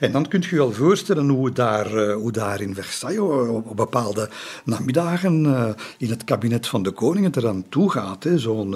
En 0.00 0.12
dan 0.12 0.28
kunt 0.28 0.44
je 0.44 0.50
je 0.50 0.60
wel 0.60 0.72
voorstellen 0.72 1.28
hoe 1.28 1.52
daar, 1.52 1.96
eh, 1.96 2.14
hoe 2.14 2.32
daar 2.32 2.60
in 2.60 2.74
Versailles 2.74 3.48
op, 3.48 3.76
bepaalde 3.76 4.28
namiddagen 4.64 5.44
uh, 5.44 5.68
in 5.98 6.10
het 6.10 6.24
kabinet 6.24 6.66
van 6.66 6.82
de 6.82 6.90
koning 6.90 7.24
het 7.24 7.36
eraan 7.36 7.68
toe 7.68 7.90
gaat. 7.90 8.26
Zo'n 8.36 8.74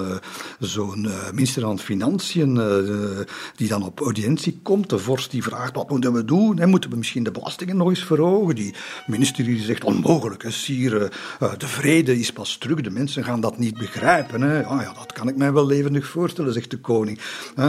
zo'n 0.59 1.09
minister 1.33 1.63
van 1.63 1.79
Financiën 1.79 2.61
die 3.57 3.69
dan 3.69 3.83
op 3.83 4.01
audiëntie 4.01 4.61
komt, 4.63 4.91
de 4.91 4.99
vorst 4.99 5.31
die 5.31 5.43
vraagt 5.43 5.75
wat 5.75 5.91
moeten 5.91 6.13
we 6.13 6.25
doen? 6.25 6.69
Moeten 6.69 6.91
we 6.91 6.97
misschien 6.97 7.23
de 7.23 7.31
belastingen 7.31 7.77
nog 7.77 7.89
eens 7.89 8.05
verhogen? 8.05 8.55
Die 8.55 8.75
minister 9.07 9.45
die 9.45 9.63
zegt 9.63 9.85
onmogelijk, 9.85 10.43
hè, 10.43 10.51
sire, 10.51 11.11
de 11.59 11.69
vrede 11.69 12.19
is 12.19 12.33
pas 12.33 12.57
terug, 12.57 12.81
de 12.81 12.91
mensen 12.91 13.25
gaan 13.25 13.41
dat 13.41 13.59
niet 13.59 13.79
begrijpen. 13.79 14.41
Hè? 14.41 14.65
Ah, 14.65 14.83
ja, 14.83 14.93
dat 14.93 15.13
kan 15.13 15.29
ik 15.29 15.37
mij 15.37 15.53
wel 15.53 15.67
levendig 15.67 16.07
voorstellen, 16.07 16.53
zegt 16.53 16.71
de 16.71 16.79
koning. 16.79 17.19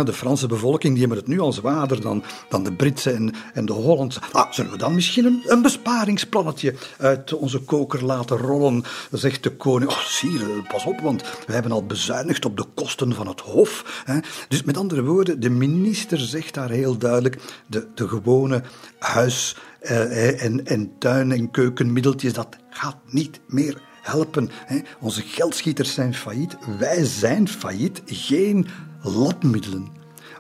De 0.04 0.14
Franse 0.14 0.48
bevolking 0.48 0.92
die 0.94 1.02
hebben 1.02 1.18
het 1.18 1.28
nu 1.28 1.40
al 1.40 1.54
zwaarder 1.54 2.02
dan, 2.02 2.24
dan 2.50 2.64
de 2.64 2.74
Britse 2.74 3.12
en, 3.12 3.34
en 3.54 3.66
de 3.66 3.74
Hollandse. 3.74 4.20
Ah, 4.32 4.52
zullen 4.52 4.72
we 4.72 4.78
dan 4.78 4.96
misschien 4.96 5.26
een, 5.26 5.42
een 5.46 5.62
besparingsplannetje 5.62 6.76
uit 6.98 7.34
onze 7.34 7.60
koker 7.60 8.06
laten 8.06 8.38
rollen, 8.38 8.84
zegt 9.12 9.44
de 9.44 9.56
koning. 9.56 9.92
Oh, 9.92 10.00
zie 10.00 10.40
pas 10.68 10.86
op, 10.86 11.00
want 11.00 11.24
we 11.48 11.54
hebben 11.54 11.72
al 11.72 11.86
bezuinigd 11.86 12.46
op 12.46 12.58
de 12.58 12.66
kosten 12.74 13.14
van 13.14 13.28
het 13.28 13.40
hof. 13.40 14.04
Hè. 14.06 14.20
Dus 14.48 14.64
met 14.64 14.78
andere 14.78 15.04
woorden, 15.04 15.40
de 15.40 15.50
minister 15.50 16.18
zegt 16.18 16.54
daar 16.54 16.70
heel 16.70 16.98
duidelijk, 16.98 17.42
de, 17.68 17.88
de 17.96 18.08
gewone 18.08 18.64
huis- 19.00 19.56
eh, 19.80 20.44
en, 20.44 20.66
en 20.66 20.92
tuin- 20.98 21.32
en 21.32 21.52
keukenmiddeltjes, 21.52 22.34
dat 22.34 22.48
gaat 22.70 22.98
niet 23.10 23.40
meer 23.48 23.82
helpen. 24.02 24.50
Hè. 24.66 24.80
Onze 25.00 25.22
geldschieters 25.22 25.94
zijn 25.94 26.14
failliet, 26.14 26.58
wij 26.80 27.06
zijn 27.06 27.48
failliet, 27.48 28.02
geen 28.06 28.68
labmiddelen, 29.02 29.88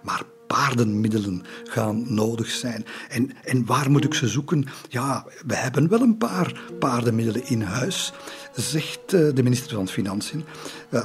maar 0.04 0.24
paardenmiddelen 0.56 1.44
gaan 1.64 2.14
nodig 2.14 2.50
zijn. 2.50 2.86
En, 3.10 3.32
en 3.44 3.66
waar 3.66 3.92
moet 3.92 4.04
ik 4.04 4.14
ze 4.14 4.28
zoeken? 4.28 4.66
Ja, 4.90 5.26
we 5.46 5.56
hebben 5.56 5.90
wel 5.90 6.02
een 6.02 6.18
paar 6.18 6.62
paardenmiddelen 6.80 7.48
in 7.48 7.62
huis, 7.62 8.12
zegt 8.54 9.14
eh, 9.14 9.28
de 9.34 9.44
minister 9.44 9.76
van 9.76 9.88
Financiën. 9.88 10.44
Uh, 10.90 11.02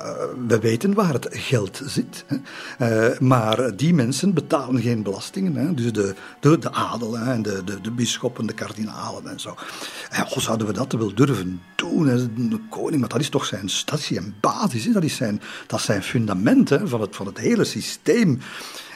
we 0.47 0.59
weten 0.59 0.95
waar 0.95 1.13
het 1.13 1.27
geld 1.31 1.83
zit. 1.87 2.25
Uh, 2.79 3.19
maar 3.19 3.77
die 3.77 3.95
mensen 3.95 4.35
betalen 4.35 4.83
geen 4.83 5.03
belastingen. 5.03 5.77
Dus 5.77 5.93
de, 5.93 6.15
de, 6.41 6.59
de 6.59 6.73
adel 6.73 7.19
en 7.19 7.43
de, 7.43 7.65
de, 7.65 7.81
de 7.81 7.91
bisschoppen, 7.91 8.47
de 8.47 8.55
kardinalen 8.55 9.27
en 9.27 9.41
zo. 9.41 9.55
En, 10.11 10.27
zouden 10.41 10.67
we 10.67 10.73
dat 10.73 10.93
wel 10.93 11.15
durven 11.15 11.63
doen? 11.75 12.05
De 12.51 12.61
koning, 12.71 13.01
maar 13.01 13.09
dat 13.09 13.21
is 13.21 13.29
toch 13.29 13.45
zijn, 13.45 13.69
dat 13.85 13.99
is 13.99 14.07
zijn 14.07 14.35
basis. 14.41 14.93
Dat, 14.93 15.05
is 15.05 15.17
zijn, 15.17 15.41
dat 15.67 15.81
zijn 15.81 16.03
fundamenten 16.03 16.89
van 16.89 17.01
het, 17.01 17.17
van 17.17 17.27
het 17.27 17.39
hele 17.39 17.65
systeem. 17.65 18.41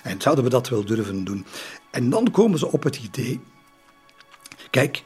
En 0.08 0.20
zouden 0.20 0.44
we 0.44 0.50
dat 0.50 0.68
wel 0.68 0.84
durven 0.84 1.24
doen? 1.24 1.46
En 1.90 2.10
dan 2.10 2.30
komen 2.30 2.58
ze 2.58 2.72
op 2.72 2.82
het 2.82 2.96
idee: 2.96 3.40
kijk, 4.70 5.02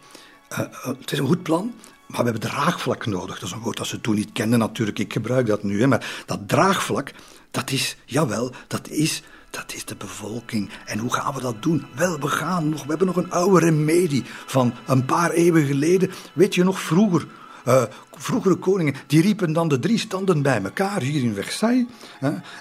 uh, 0.53 0.59
het 0.83 1.13
is 1.13 1.19
een 1.19 1.27
goed 1.27 1.43
plan, 1.43 1.75
maar 2.07 2.25
we 2.25 2.31
hebben 2.31 2.51
draagvlak 2.51 3.07
nodig. 3.07 3.39
Dat 3.39 3.49
is 3.49 3.55
een 3.55 3.61
woord 3.61 3.77
dat 3.77 3.87
ze 3.87 4.01
toen 4.01 4.15
niet 4.15 4.33
kenden 4.33 4.59
natuurlijk. 4.59 4.99
Ik 4.99 5.13
gebruik 5.13 5.47
dat 5.47 5.63
nu. 5.63 5.81
Hè, 5.81 5.87
maar 5.87 6.23
dat 6.27 6.49
draagvlak, 6.49 7.13
dat 7.51 7.71
is, 7.71 7.97
jawel, 8.05 8.53
dat 8.67 8.89
is 8.89 9.23
dat 9.51 9.75
is 9.75 9.85
de 9.85 9.97
bevolking. 9.97 10.71
En 10.85 10.99
hoe 10.99 11.13
gaan 11.13 11.35
we 11.35 11.41
dat 11.41 11.63
doen? 11.63 11.87
Wel, 11.95 12.21
we 12.21 12.29
gaan 12.29 12.69
nog. 12.69 12.83
We 12.83 12.89
hebben 12.89 13.07
nog 13.07 13.17
een 13.17 13.31
oude 13.31 13.59
remedie 13.59 14.25
van 14.47 14.75
een 14.87 15.05
paar 15.05 15.31
eeuwen 15.31 15.67
geleden. 15.67 16.11
Weet 16.33 16.55
je 16.55 16.65
nog, 16.65 16.81
vroeger. 16.81 17.27
Uh, 17.69 17.83
vroegere 18.11 18.55
koningen 18.55 18.95
die 19.07 19.23
riepen 19.23 19.53
dan 19.53 19.69
de 19.69 19.79
drie 19.79 19.99
standen 19.99 20.43
bij 20.43 20.63
elkaar 20.63 21.01
hier 21.01 21.23
in 21.23 21.35
Versailles. 21.35 21.87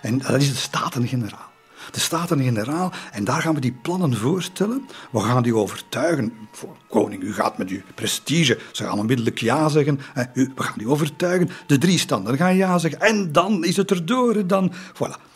en 0.01 0.17
dat 0.17 0.41
is 0.41 0.49
de 0.49 0.55
Staten-Generaal 0.55 1.50
de 1.91 1.99
Staten-Generaal. 1.99 2.91
En 3.11 3.23
daar 3.23 3.41
gaan 3.41 3.53
we 3.53 3.59
die 3.59 3.77
plannen 3.81 4.17
voorstellen. 4.17 4.87
We 5.11 5.19
gaan 5.19 5.43
die 5.43 5.55
overtuigen. 5.55 6.33
Voor 6.51 6.77
koning, 6.89 7.23
u 7.23 7.33
gaat 7.33 7.57
met 7.57 7.69
uw 7.69 7.81
prestige. 7.95 8.59
Ze 8.71 8.83
gaan 8.83 8.99
onmiddellijk 8.99 9.39
ja 9.39 9.69
zeggen. 9.69 9.99
we 10.33 10.49
gaan 10.55 10.77
die 10.77 10.87
overtuigen. 10.87 11.49
De 11.67 11.77
drie 11.77 11.99
standen 11.99 12.37
gaan 12.37 12.55
ja 12.55 12.77
zeggen. 12.77 13.01
En 13.01 13.31
dan 13.31 13.63
is 13.63 13.77
het 13.77 13.91
erdoor. 13.91 14.47
Dan, 14.47 14.73
voilà. 14.73 15.29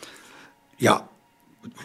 Ja, 0.76 1.06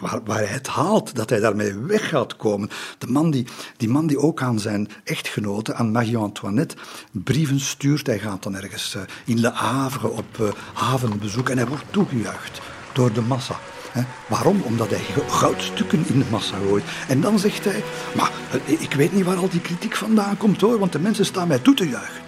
Waar, 0.00 0.36
hij 0.36 0.46
het 0.46 0.66
haalt, 0.66 1.14
dat 1.14 1.30
hij 1.30 1.40
daarmee 1.40 1.74
weg 1.74 2.08
gaat 2.08 2.36
komen. 2.36 2.70
De 2.98 3.06
man 3.06 3.30
die, 3.30 3.46
die 3.76 3.88
man 3.88 4.06
die 4.06 4.18
ook 4.18 4.42
aan 4.42 4.58
zijn 4.58 4.88
echtgenote, 5.04 5.74
aan 5.74 5.92
Marie-Antoinette, 5.92 6.76
brieven 7.12 7.60
stuurt. 7.60 8.06
Hij 8.06 8.18
gaat 8.18 8.42
dan 8.42 8.56
ergens 8.56 8.94
uh, 8.94 9.02
in 9.24 9.40
Le 9.40 9.50
Havre 9.50 10.08
op 10.08 10.38
uh, 10.40 10.48
havenbezoek 10.72 11.48
en 11.48 11.56
hij 11.56 11.66
wordt 11.66 11.84
toegejuicht 11.90 12.60
door 12.92 13.12
de 13.12 13.20
massa. 13.20 13.58
Waarom? 14.28 14.60
Omdat 14.62 14.90
hij 14.90 15.00
goudstukken 15.28 16.04
in 16.06 16.18
de 16.18 16.24
massa 16.30 16.56
gooit. 16.66 16.84
En 17.08 17.20
dan 17.20 17.38
zegt 17.38 17.64
hij, 17.64 17.82
maar 18.16 18.30
eh, 18.66 18.80
ik 18.80 18.92
weet 18.92 19.12
niet 19.12 19.24
waar 19.24 19.36
al 19.36 19.48
die 19.48 19.60
kritiek 19.60 19.96
vandaan 19.96 20.36
komt 20.36 20.60
hoor, 20.60 20.78
want 20.78 20.92
de 20.92 20.98
mensen 20.98 21.24
staan 21.24 21.48
mij 21.48 21.58
toe 21.58 21.74
te 21.74 21.88
juichen. 21.88 22.22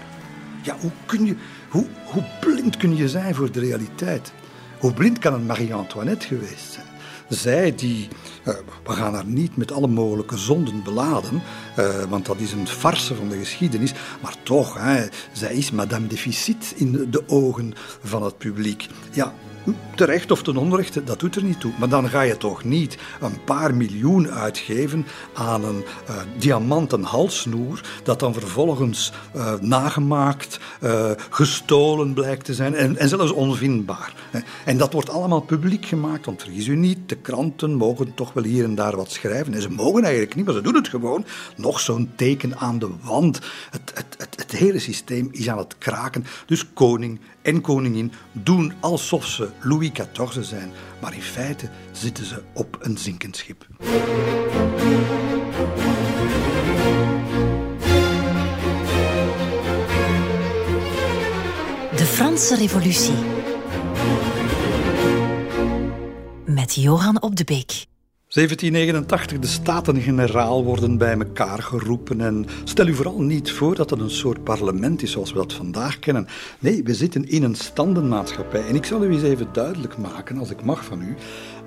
Ja, 0.63 0.77
hoe, 0.81 0.91
kun 1.07 1.27
je, 1.27 1.37
hoe, 1.69 1.87
hoe 2.05 2.25
blind 2.41 2.77
kun 2.77 2.97
je 2.97 3.09
zijn 3.09 3.35
voor 3.35 3.53
de 3.53 3.61
realiteit? 3.61 4.33
Hoe 4.79 4.93
blind 4.93 5.19
kan 5.19 5.35
een 5.35 5.47
Marie-Antoinette 5.47 6.27
geweest 6.27 6.73
zijn? 6.73 6.87
Zij 7.29 7.75
die, 7.75 8.09
uh, 8.45 8.55
we 8.85 8.93
gaan 8.93 9.15
haar 9.15 9.27
niet 9.27 9.57
met 9.57 9.73
alle 9.73 9.87
mogelijke 9.87 10.37
zonden 10.37 10.83
beladen, 10.83 11.43
uh, 11.79 12.03
want 12.09 12.27
dat 12.27 12.39
is 12.39 12.53
een 12.53 12.67
farse 12.67 13.15
van 13.15 13.29
de 13.29 13.39
geschiedenis, 13.39 13.93
maar 14.23 14.35
toch, 14.43 14.79
zij 15.33 15.55
is 15.55 15.71
Madame 15.71 16.07
Deficit 16.07 16.73
in 16.77 17.07
de 17.11 17.23
ogen 17.29 17.75
van 18.03 18.23
het 18.23 18.39
publiek. 18.39 18.87
Ja, 19.11 19.33
Terecht 19.95 20.31
of 20.31 20.43
ten 20.43 20.57
onrechte, 20.57 21.05
dat 21.05 21.21
doet 21.21 21.37
er 21.37 21.45
niet 21.45 21.61
toe. 21.61 21.73
Maar 21.79 21.89
dan 21.89 22.09
ga 22.09 22.21
je 22.21 22.37
toch 22.37 22.65
niet 22.65 22.99
een 23.21 23.45
paar 23.45 23.75
miljoen 23.75 24.31
uitgeven 24.31 25.07
aan 25.35 25.65
een 25.65 25.85
uh, 26.09 26.17
diamanten 26.39 27.03
halssnoer, 27.03 27.81
dat 28.03 28.21
dan 28.21 28.35
vervolgens 28.35 29.13
uh, 29.37 29.53
nagemaakt, 29.61 30.61
uh, 30.83 31.11
gestolen 31.31 32.15
blijkt 32.15 32.45
te 32.45 32.55
zijn 32.55 32.75
en, 32.75 32.97
en 32.97 33.09
zelfs 33.09 33.33
onvindbaar. 33.33 34.15
En 34.65 34.77
dat 34.77 34.93
wordt 34.93 35.11
allemaal 35.11 35.41
publiek 35.41 35.87
gemaakt, 35.87 36.27
want 36.27 36.43
vergis 36.43 36.67
u 36.67 36.77
niet, 36.77 37.09
de 37.09 37.17
kranten 37.17 37.75
mogen 37.75 38.15
toch 38.15 38.33
wel 38.33 38.45
hier 38.45 38.65
en 38.65 38.75
daar 38.75 38.97
wat 38.97 39.11
schrijven. 39.11 39.55
En 39.55 39.63
ze 39.63 39.71
mogen 39.71 40.03
eigenlijk 40.03 40.35
niet, 40.35 40.45
maar 40.45 40.55
ze 40.55 40.61
doen 40.61 40.75
het 40.75 40.89
gewoon. 40.89 41.25
Nog 41.57 41.81
zo'n 41.81 42.13
teken 42.17 42.59
aan 42.59 42.79
de 42.79 42.91
wand. 43.03 43.41
Het, 43.71 43.93
het, 43.95 44.29
het 44.37 44.51
hele 44.51 44.79
systeem 44.79 45.29
is 45.31 45.49
aan 45.49 45.59
het 45.59 45.79
kraken. 45.79 46.25
Dus 46.47 46.73
koning 46.73 47.21
en 47.45 47.61
koningin 47.61 48.13
doen 48.33 48.73
alsof 48.81 49.27
ze 49.27 49.49
Louis 49.61 49.91
XIV 49.93 50.45
zijn, 50.45 50.73
maar 51.01 51.15
in 51.15 51.23
feite 51.23 51.69
zitten 51.93 52.25
ze 52.25 52.43
op 52.53 52.79
een 52.81 52.99
zinkend 52.99 53.37
schip. 53.37 53.67
De 61.97 62.05
Franse 62.05 62.57
Revolutie 62.57 63.15
met 66.45 66.75
Johan 66.75 67.23
op 67.23 67.37
de 67.37 67.45
Beek. 67.45 67.87
1789, 68.35 69.39
de 69.39 69.47
Staten-Generaal 69.47 70.65
worden 70.65 70.99
bij 70.99 71.19
elkaar 71.19 71.63
geroepen. 71.63 72.21
En 72.21 72.47
stel 72.65 72.87
u 72.87 72.95
vooral 72.95 73.21
niet 73.21 73.53
voor 73.53 73.75
dat 73.75 73.91
het 73.91 74.01
een 74.01 74.11
soort 74.11 74.45
parlement 74.45 75.03
is 75.03 75.11
zoals 75.11 75.33
we 75.33 75.39
dat 75.39 75.53
vandaag 75.53 75.99
kennen. 75.99 76.27
Nee, 76.59 76.83
we 76.83 76.95
zitten 76.95 77.29
in 77.29 77.43
een 77.43 77.55
standenmaatschappij. 77.55 78.67
En 78.67 78.75
ik 78.75 78.85
zal 78.85 79.05
u 79.05 79.13
eens 79.13 79.23
even 79.23 79.49
duidelijk 79.53 79.99
maken, 79.99 80.39
als 80.39 80.51
ik 80.51 80.65
mag 80.65 80.85
van 80.85 81.03
u, 81.03 81.15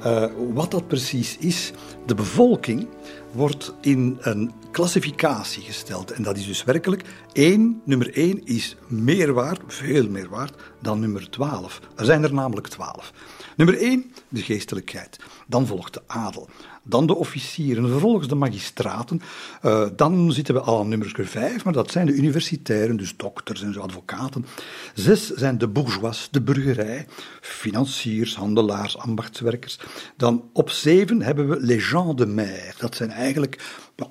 uh, 0.05 0.25
wat 0.53 0.71
dat 0.71 0.87
precies 0.87 1.37
is. 1.37 1.71
De 2.05 2.15
bevolking 2.15 2.87
wordt 3.31 3.73
in 3.81 4.17
een 4.19 4.51
klassificatie 4.71 5.63
gesteld. 5.63 6.11
En 6.11 6.23
dat 6.23 6.37
is 6.37 6.45
dus 6.45 6.63
werkelijk 6.63 7.03
één, 7.33 7.81
nummer 7.85 8.13
1 8.13 8.45
is 8.45 8.75
meer 8.87 9.33
waard, 9.33 9.61
veel 9.67 10.09
meer 10.09 10.29
waard, 10.29 10.53
dan 10.81 10.99
nummer 10.99 11.29
12. 11.29 11.81
Er 11.95 12.05
zijn 12.05 12.23
er 12.23 12.33
namelijk 12.33 12.67
12. 12.67 13.13
Nummer 13.57 13.77
1, 13.77 14.11
de 14.29 14.41
geestelijkheid. 14.41 15.19
Dan 15.47 15.67
volgt 15.67 15.93
de 15.93 16.01
adel. 16.07 16.49
Dan 16.83 17.07
de 17.07 17.15
officieren, 17.15 17.89
vervolgens 17.89 18.27
de 18.27 18.35
magistraten. 18.35 19.21
Uh, 19.65 19.87
dan 19.95 20.31
zitten 20.31 20.53
we 20.53 20.59
al 20.59 20.79
aan 20.79 20.87
nummer 20.87 21.27
5, 21.27 21.63
maar 21.63 21.73
dat 21.73 21.91
zijn 21.91 22.05
de 22.05 22.13
universitairen, 22.13 22.97
dus 22.97 23.17
dokters 23.17 23.61
en 23.61 23.73
zo, 23.73 23.79
advocaten. 23.79 24.45
Zes 24.93 25.29
zijn 25.29 25.57
de 25.57 25.67
bourgeois, 25.67 26.27
de 26.31 26.41
burgerij, 26.41 27.07
financiers, 27.41 28.35
handelaars, 28.35 28.97
ambachtswerkers. 28.97 29.79
Dan 30.17 30.49
op 30.53 30.69
zeven 30.69 31.21
hebben 31.21 31.49
we 31.49 31.59
les 31.59 31.87
gens 31.87 32.15
de 32.15 32.25
mer. 32.25 32.75
Dat 32.77 32.95
zijn 32.95 33.11
eigenlijk, 33.11 33.61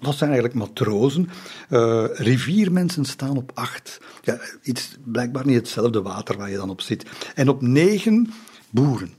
dat 0.01 0.17
zijn 0.17 0.31
eigenlijk 0.31 0.59
matrozen. 0.59 1.29
Uh, 1.71 2.05
riviermensen 2.13 3.05
staan 3.05 3.37
op 3.37 3.51
acht. 3.55 4.01
Ja, 4.23 4.39
iets, 4.63 4.97
blijkbaar 5.05 5.47
niet 5.47 5.57
hetzelfde 5.57 6.03
water 6.03 6.37
waar 6.37 6.51
je 6.51 6.57
dan 6.57 6.71
op 6.71 6.81
zit. 6.81 7.07
En 7.35 7.49
op 7.49 7.63
negen 7.63 8.33
boeren. 8.71 9.16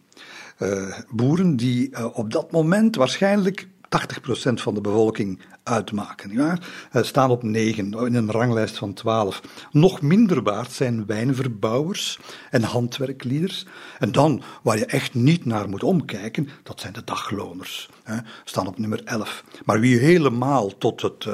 Uh, 0.59 0.97
boeren 1.09 1.55
die 1.55 1.89
uh, 1.91 2.17
op 2.17 2.31
dat 2.31 2.51
moment 2.51 2.95
waarschijnlijk 2.95 3.67
80% 3.87 4.53
van 4.53 4.73
de 4.73 4.81
bevolking 4.81 5.39
uitmaken. 5.63 6.31
Ja? 6.31 6.57
Uh, 6.93 7.03
staan 7.03 7.29
op 7.29 7.43
9 7.43 7.93
in 8.05 8.15
een 8.15 8.31
ranglijst 8.31 8.77
van 8.77 8.93
12. 8.93 9.41
Nog 9.71 10.01
minder 10.01 10.43
waard 10.43 10.71
zijn 10.71 11.05
wijnverbouwers 11.05 12.19
en 12.49 12.63
handwerklieders. 12.63 13.65
En 13.99 14.11
dan, 14.11 14.41
waar 14.61 14.77
je 14.77 14.85
echt 14.85 15.13
niet 15.13 15.45
naar 15.45 15.69
moet 15.69 15.83
omkijken, 15.83 16.49
dat 16.63 16.79
zijn 16.79 16.93
de 16.93 17.03
dagloners. 17.03 17.89
Hè? 18.03 18.17
Staan 18.43 18.67
op 18.67 18.77
nummer 18.77 19.03
11. 19.03 19.43
Maar 19.65 19.79
wie 19.79 19.97
helemaal 19.97 20.77
tot 20.77 21.01
het, 21.01 21.27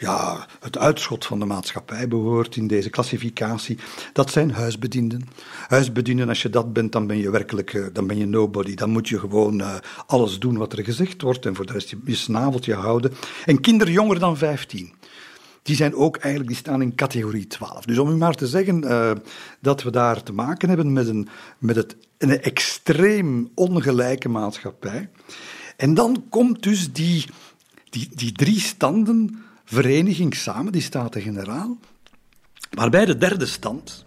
ja, 0.00 0.46
het 0.60 0.78
uitschot 0.78 1.26
van 1.26 1.38
de 1.38 1.44
maatschappij 1.44 2.08
behoort 2.08 2.56
in 2.56 2.66
deze 2.66 2.90
klassificatie, 2.90 3.78
dat 4.12 4.30
zijn 4.30 4.50
huisbedienden. 4.50 5.28
Huisbedienden, 5.68 6.28
als 6.28 6.42
je 6.42 6.50
dat 6.50 6.72
bent, 6.72 6.92
dan 6.92 7.06
ben 7.06 7.16
je 7.16 7.30
werkelijk 7.30 7.72
uh, 7.72 7.86
dan 7.92 8.06
ben 8.06 8.18
je 8.18 8.26
nobody. 8.26 8.74
Dan 8.74 8.90
moet 8.90 9.08
je 9.08 9.18
gewoon 9.18 9.62
alles 10.06 10.38
doen 10.38 10.56
wat 10.56 10.72
er 10.72 10.84
gezegd 10.84 11.22
wordt 11.22 11.46
en 11.46 11.54
voor 11.54 11.66
de 11.66 11.72
rest 11.72 11.90
je, 11.90 11.98
je 12.04 12.14
snaveltje 12.14 12.74
houden. 12.74 13.12
En 13.44 13.60
kinderen 13.60 13.92
jonger 13.92 14.18
dan 14.18 14.36
15. 14.36 14.92
Die 15.62 15.76
zijn 15.76 15.94
ook 15.94 16.16
eigenlijk, 16.16 16.52
die 16.52 16.60
staan 16.60 16.82
in 16.82 16.94
categorie 16.94 17.46
12. 17.46 17.84
Dus 17.84 17.98
om 17.98 18.08
u 18.08 18.16
maar 18.16 18.34
te 18.34 18.46
zeggen 18.46 18.84
uh, 18.84 19.10
dat 19.60 19.82
we 19.82 19.90
daar 19.90 20.22
te 20.22 20.32
maken 20.32 20.68
hebben 20.68 20.92
met 20.92 21.08
een, 21.08 21.28
met 21.58 21.76
het, 21.76 21.96
een 22.18 22.40
extreem 22.40 23.50
ongelijke 23.54 24.28
maatschappij. 24.28 25.10
En 25.76 25.94
dan 25.94 26.24
komt 26.28 26.62
dus 26.62 26.92
die, 26.92 27.24
die, 27.90 28.08
die 28.14 28.32
drie 28.32 28.60
standen 28.60 29.44
vereniging 29.70 30.34
samen, 30.34 30.72
die 30.72 30.82
Staten-Generaal. 30.82 31.78
Waarbij 32.70 33.04
de 33.04 33.16
derde 33.16 33.46
stand, 33.46 34.04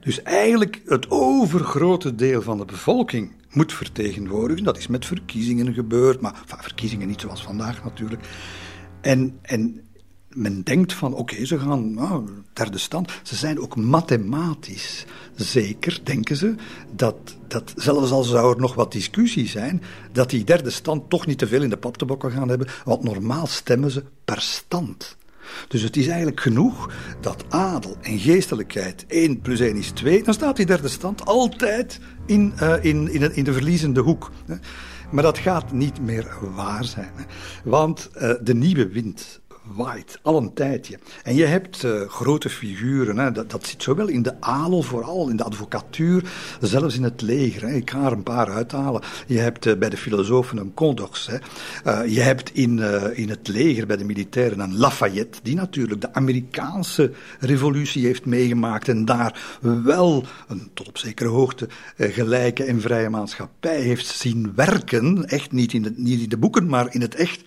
dus 0.00 0.22
eigenlijk 0.22 0.82
het 0.86 1.10
overgrote 1.10 2.14
deel 2.14 2.42
van 2.42 2.58
de 2.58 2.64
bevolking 2.64 3.32
moet 3.50 3.72
vertegenwoordigen. 3.72 4.64
Dat 4.64 4.78
is 4.78 4.86
met 4.86 5.06
verkiezingen 5.06 5.74
gebeurd, 5.74 6.20
maar 6.20 6.42
verkiezingen 6.46 7.08
niet 7.08 7.20
zoals 7.20 7.42
vandaag 7.42 7.84
natuurlijk. 7.84 8.22
En, 9.00 9.38
en 9.42 9.85
men 10.36 10.62
denkt 10.62 10.92
van, 10.92 11.14
oké, 11.14 11.44
ze 11.44 11.58
gaan 11.58 11.94
nou, 11.94 12.28
derde 12.52 12.78
stand. 12.78 13.12
Ze 13.22 13.36
zijn 13.36 13.60
ook 13.60 13.76
mathematisch 13.76 15.04
zeker, 15.34 16.00
denken 16.02 16.36
ze, 16.36 16.54
dat, 16.92 17.16
dat 17.48 17.72
zelfs 17.76 18.10
al 18.10 18.22
zou 18.22 18.54
er 18.54 18.60
nog 18.60 18.74
wat 18.74 18.92
discussie 18.92 19.48
zijn, 19.48 19.82
dat 20.12 20.30
die 20.30 20.44
derde 20.44 20.70
stand 20.70 21.10
toch 21.10 21.26
niet 21.26 21.38
te 21.38 21.46
veel 21.46 21.62
in 21.62 21.70
de 21.70 21.76
pap 21.76 21.96
te 21.96 22.04
bokken 22.04 22.30
gaan 22.30 22.48
hebben, 22.48 22.68
want 22.84 23.02
normaal 23.02 23.46
stemmen 23.46 23.90
ze 23.90 24.04
per 24.24 24.40
stand. 24.40 25.16
Dus 25.68 25.82
het 25.82 25.96
is 25.96 26.06
eigenlijk 26.06 26.40
genoeg 26.40 26.90
dat 27.20 27.44
adel 27.48 27.96
en 28.00 28.18
geestelijkheid 28.18 29.04
1 29.08 29.40
plus 29.40 29.60
1 29.60 29.76
is 29.76 29.90
2, 29.90 30.22
dan 30.22 30.34
staat 30.34 30.56
die 30.56 30.66
derde 30.66 30.88
stand 30.88 31.26
altijd 31.26 32.00
in, 32.26 32.52
uh, 32.62 32.84
in, 32.84 33.12
in, 33.12 33.34
in 33.34 33.44
de 33.44 33.52
verliezende 33.52 34.00
hoek. 34.00 34.30
Maar 35.10 35.22
dat 35.22 35.38
gaat 35.38 35.72
niet 35.72 36.00
meer 36.00 36.26
waar 36.54 36.84
zijn. 36.84 37.12
Want 37.64 38.10
uh, 38.14 38.32
de 38.42 38.54
nieuwe 38.54 38.88
wind 38.88 39.40
waait 39.74 40.18
al 40.22 40.36
een 40.36 40.52
tijdje. 40.52 40.98
En 41.22 41.34
je 41.34 41.44
hebt 41.44 41.82
uh, 41.82 42.08
grote 42.08 42.48
figuren, 42.48 43.18
hè, 43.18 43.32
dat, 43.32 43.50
dat 43.50 43.66
zit 43.66 43.82
zowel 43.82 44.08
in 44.08 44.22
de 44.22 44.40
adel, 44.40 44.82
vooral 44.82 45.28
in 45.28 45.36
de 45.36 45.44
advocatuur, 45.44 46.24
zelfs 46.60 46.96
in 46.96 47.02
het 47.02 47.22
leger. 47.22 47.62
Hè. 47.62 47.74
Ik 47.74 47.90
ga 47.90 48.06
er 48.06 48.12
een 48.12 48.22
paar 48.22 48.50
uithalen. 48.50 49.02
Je 49.26 49.38
hebt 49.38 49.66
uh, 49.66 49.76
bij 49.76 49.88
de 49.88 49.96
filosofen 49.96 50.58
een 50.58 50.74
Condox. 50.74 51.26
Hè. 51.26 51.36
Uh, 51.86 52.14
je 52.14 52.20
hebt 52.20 52.54
in, 52.54 52.78
in 53.14 53.28
het 53.28 53.48
leger, 53.48 53.86
bij 53.86 53.96
de 53.96 54.04
militairen, 54.04 54.60
een 54.60 54.76
Lafayette, 54.76 55.38
die 55.42 55.54
natuurlijk 55.54 56.00
de 56.00 56.14
Amerikaanse 56.14 57.12
revolutie 57.40 58.06
heeft 58.06 58.24
meegemaakt 58.24 58.88
en 58.88 59.04
daar 59.04 59.58
wel 59.82 60.24
een 60.48 60.70
tot 60.74 60.88
op 60.88 60.98
zekere 60.98 61.28
hoogte 61.28 61.68
gelijke 61.96 62.64
en 62.64 62.80
vrije 62.80 63.10
maatschappij 63.10 63.80
heeft 63.80 64.06
zien 64.06 64.52
werken. 64.54 65.24
Echt 65.28 65.52
niet 65.52 65.72
in, 65.72 65.94
niet 65.96 66.20
in 66.20 66.28
de 66.28 66.38
boeken, 66.38 66.66
maar 66.66 66.94
in 66.94 67.00
het 67.00 67.14
echt. 67.14 67.44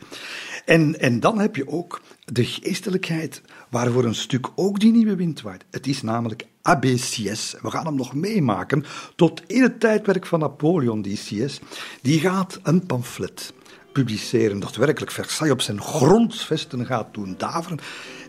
En, 0.66 1.00
en 1.00 1.20
dan 1.20 1.40
heb 1.40 1.56
je 1.56 1.68
ook 1.68 2.02
de 2.26 2.46
geestelijkheid, 2.46 3.42
waarvoor 3.70 4.06
een 4.06 4.16
stuk 4.16 4.48
ook 4.56 4.80
die 4.80 4.92
nieuwe 4.92 5.16
wind 5.16 5.42
waait. 5.42 5.66
Het 5.70 5.88
is 5.88 6.02
namelijk 6.02 6.46
ABCS. 6.62 7.56
We 7.62 7.72
gaan 7.72 7.86
hem 7.86 7.96
nog 7.96 8.14
meemaken 8.14 8.86
tot 9.16 9.42
in 9.48 9.62
het 9.62 9.80
tijdperk 9.80 10.26
van 10.26 10.40
Napoleon, 10.40 11.02
die 11.02 11.18
CS. 11.18 11.60
Die 12.02 12.20
gaat 12.20 12.60
een 12.64 12.86
pamflet 12.86 13.54
publiceren 13.92 14.60
dat 14.60 14.76
werkelijk 14.76 15.12
Versailles 15.12 15.54
op 15.54 15.62
zijn 15.62 15.82
grondvesten 15.82 16.86
gaat 16.86 17.14
doen 17.14 17.36
daveren. 17.38 17.80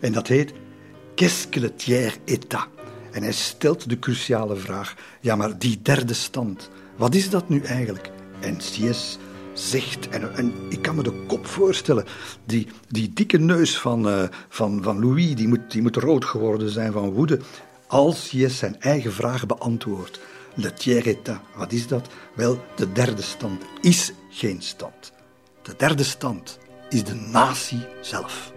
En 0.00 0.12
dat 0.12 0.26
heet 0.26 0.52
Qu'est-ce 1.14 1.48
que 1.48 1.60
le 1.60 1.74
tiers 1.74 2.18
état? 2.24 2.68
En 3.10 3.22
hij 3.22 3.32
stelt 3.32 3.88
de 3.88 3.98
cruciale 3.98 4.56
vraag: 4.56 4.94
ja, 5.20 5.36
maar 5.36 5.58
die 5.58 5.82
derde 5.82 6.14
stand, 6.14 6.70
wat 6.96 7.14
is 7.14 7.30
dat 7.30 7.48
nu 7.48 7.60
eigenlijk? 7.60 8.10
En 8.40 8.56
CS 8.56 9.18
zegt. 9.60 10.08
En, 10.08 10.54
ik 10.68 10.82
kan 10.82 10.94
me 10.94 11.02
de 11.02 11.24
kop 11.26 11.46
voorstellen. 11.46 12.04
Die, 12.44 12.66
die 12.88 13.12
dikke 13.12 13.38
neus 13.38 13.78
van, 13.78 14.08
uh, 14.08 14.22
van, 14.48 14.82
van 14.82 15.00
Louis, 15.00 15.34
die 15.34 15.48
moet, 15.48 15.70
die 15.70 15.82
moet 15.82 15.96
rood 15.96 16.24
geworden 16.24 16.70
zijn 16.70 16.92
van 16.92 17.10
woede. 17.10 17.40
Als 17.86 18.30
je 18.30 18.48
zijn 18.48 18.80
eigen 18.80 19.12
vraag 19.12 19.46
beantwoordt. 19.46 20.20
Le 20.54 20.72
tiers 20.72 21.16
wat 21.56 21.72
is 21.72 21.86
dat? 21.86 22.08
Wel, 22.34 22.64
de 22.76 22.92
derde 22.92 23.22
stand 23.22 23.62
is 23.80 24.12
geen 24.30 24.62
stand. 24.62 25.12
De 25.62 25.74
derde 25.76 26.04
stand 26.04 26.58
is 26.88 27.04
de 27.04 27.14
natie 27.14 27.86
zelf. 28.00 28.52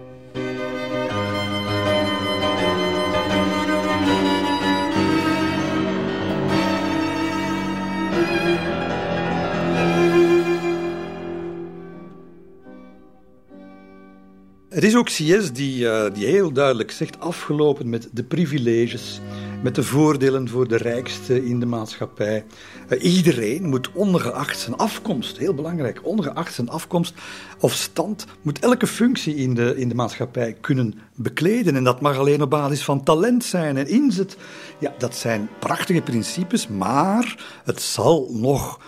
Het 14.73 14.83
is 14.83 14.95
ook 14.95 15.05
CS 15.05 15.51
die, 15.51 15.83
uh, 15.83 16.05
die 16.13 16.25
heel 16.25 16.51
duidelijk 16.51 16.91
zegt 16.91 17.19
afgelopen 17.19 17.89
met 17.89 18.09
de 18.11 18.23
privileges 18.23 19.21
met 19.63 19.75
de 19.75 19.83
voordelen 19.83 20.49
voor 20.49 20.67
de 20.67 20.77
rijkste 20.77 21.45
in 21.45 21.59
de 21.59 21.65
maatschappij. 21.65 22.45
Uh, 22.89 23.03
iedereen 23.03 23.63
moet 23.63 23.91
ongeacht 23.91 24.59
zijn 24.59 24.75
afkomst, 24.75 25.37
heel 25.37 25.53
belangrijk, 25.53 25.99
ongeacht 26.03 26.53
zijn 26.53 26.69
afkomst 26.69 27.13
of 27.59 27.73
stand, 27.73 28.25
moet 28.41 28.59
elke 28.59 28.87
functie 28.87 29.35
in 29.35 29.53
de, 29.53 29.77
in 29.77 29.89
de 29.89 29.95
maatschappij 29.95 30.53
kunnen 30.61 30.93
bekleden. 31.15 31.75
En 31.75 31.83
dat 31.83 32.01
mag 32.01 32.17
alleen 32.17 32.41
op 32.41 32.49
basis 32.49 32.83
van 32.83 33.03
talent 33.03 33.43
zijn 33.43 33.77
en 33.77 33.87
inzet. 33.87 34.37
Ja, 34.79 34.93
dat 34.97 35.15
zijn 35.15 35.49
prachtige 35.59 36.01
principes, 36.01 36.67
maar 36.67 37.45
het 37.63 37.81
zal 37.81 38.29
nog 38.31 38.79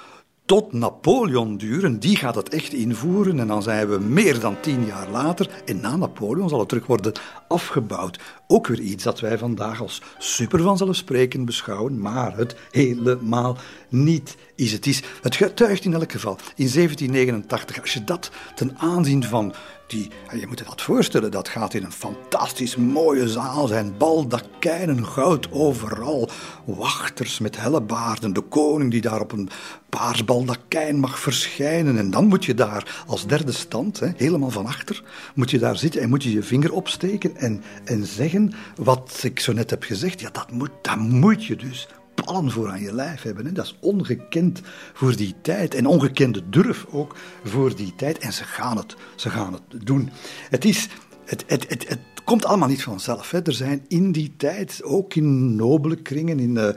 tot 0.46 0.74
Napoleon 0.74 1.58
duren. 1.58 2.00
Die 2.00 2.16
gaat 2.16 2.36
het 2.36 2.50
echt 2.50 2.74
invoeren 2.74 3.40
en 3.40 3.48
dan 3.48 3.64
zijn 3.64 3.90
we 3.90 4.00
meer 4.00 4.40
dan 4.40 4.60
tien 4.60 4.86
jaar 4.86 5.10
later. 5.10 5.50
En 5.66 5.80
na 5.80 5.96
Napoleon 5.96 6.50
zal 6.50 6.60
het 6.60 6.70
terug 6.70 6.86
worden 6.86 7.14
afgebouwd. 7.48 8.20
Ook 8.48 8.68
weer 8.68 8.80
iets 8.80 9.04
dat 9.04 9.20
wij 9.20 9.38
vandaag 9.38 9.82
als 9.82 10.02
super 10.18 10.62
vanzelfsprekend 10.62 11.46
beschouwen, 11.46 12.00
maar 12.00 12.38
het 12.38 12.56
helemaal 12.72 13.58
niet 13.90 14.38
is. 14.56 14.72
Het, 14.72 14.86
is, 14.86 15.04
het 15.22 15.36
getuigt 15.36 15.86
in 15.86 15.94
elk 15.94 16.12
geval 16.12 16.38
in 16.56 16.70
1789, 16.74 17.82
als 17.82 17.94
je 17.94 18.04
dat 18.04 18.32
ten 18.56 18.78
aanzien 18.78 19.24
van 19.24 19.54
die, 19.88 20.10
je 20.40 20.48
moet 20.48 20.60
je 20.60 20.66
dat 20.66 20.82
voorstellen, 20.82 21.32
dat 21.32 21.50
gaat 21.50 21.74
in 21.74 21.84
een 21.84 21.92
fantastisch 21.92 22.76
mooie 22.76 23.30
zaal 23.30 23.68
zijn. 23.68 23.98
Baldakijnen, 23.98 25.06
goud 25.06 25.52
overal. 25.52 26.30
Wachters 26.66 27.40
met 27.40 27.58
hellebaarden. 27.58 28.34
De 28.34 28.42
koning 28.42 28.92
die 28.92 29.02
daar 29.02 29.22
op 29.22 29.32
een 29.32 29.50
paars 29.90 30.26
baldakijn 30.26 31.00
mag 31.00 31.20
verschijnen. 31.20 31.98
En 31.98 32.12
dan 32.12 32.28
moet 32.28 32.46
je 32.46 32.54
daar 32.54 33.04
als 33.08 33.28
derde 33.28 33.52
stand, 33.52 34.00
hè, 34.00 34.08
helemaal 34.16 34.50
van 34.50 34.66
achter, 34.66 35.04
moet 35.36 35.52
je 35.52 35.60
daar 35.60 35.78
zitten 35.78 36.02
en 36.02 36.10
moet 36.10 36.24
je 36.24 36.32
je 36.32 36.44
vinger 36.44 36.74
opsteken 36.74 37.36
en, 37.36 37.64
en 37.84 38.06
zeggen 38.06 38.54
wat 38.76 39.20
ik 39.24 39.40
zo 39.40 39.54
net 39.54 39.70
heb 39.70 39.84
gezegd. 39.84 40.20
Ja, 40.20 40.30
dat 40.32 40.52
moet, 40.52 40.72
dat 40.82 40.98
moet 40.98 41.46
je 41.46 41.56
dus 41.56 41.88
ballen 42.16 42.52
voor 42.52 42.70
aan 42.70 42.82
je 42.82 42.94
lijf 42.94 43.22
hebben. 43.22 43.46
Hè. 43.46 43.52
Dat 43.52 43.66
is 43.66 43.78
ongekend 43.80 44.62
voor 44.94 45.16
die 45.16 45.36
tijd. 45.42 45.74
En 45.74 45.86
ongekende 45.86 46.50
durf 46.50 46.86
ook 46.90 47.16
voor 47.44 47.76
die 47.76 47.94
tijd. 47.96 48.18
En 48.18 48.34
ze 48.34 48.44
gaan 48.44 48.78
het, 48.78 48.96
ze 49.16 49.30
gaan 49.30 49.54
het 49.54 49.86
doen. 49.86 50.10
Het 50.50 50.66
is... 50.66 50.88
Het, 51.26 51.44
het, 51.48 51.70
het, 51.70 51.88
het 51.88 52.00
komt 52.26 52.46
allemaal 52.46 52.68
niet 52.68 52.84
vanzelf. 52.84 53.32
Hè. 53.32 53.42
Er 53.42 53.54
zijn 53.54 53.86
in 53.88 54.12
die 54.12 54.34
tijd, 54.38 54.82
ook 54.84 55.14
in 55.16 55.56
nobele 55.56 55.96
kringen, 55.96 56.40
in 56.40 56.56
uh, 56.56 56.68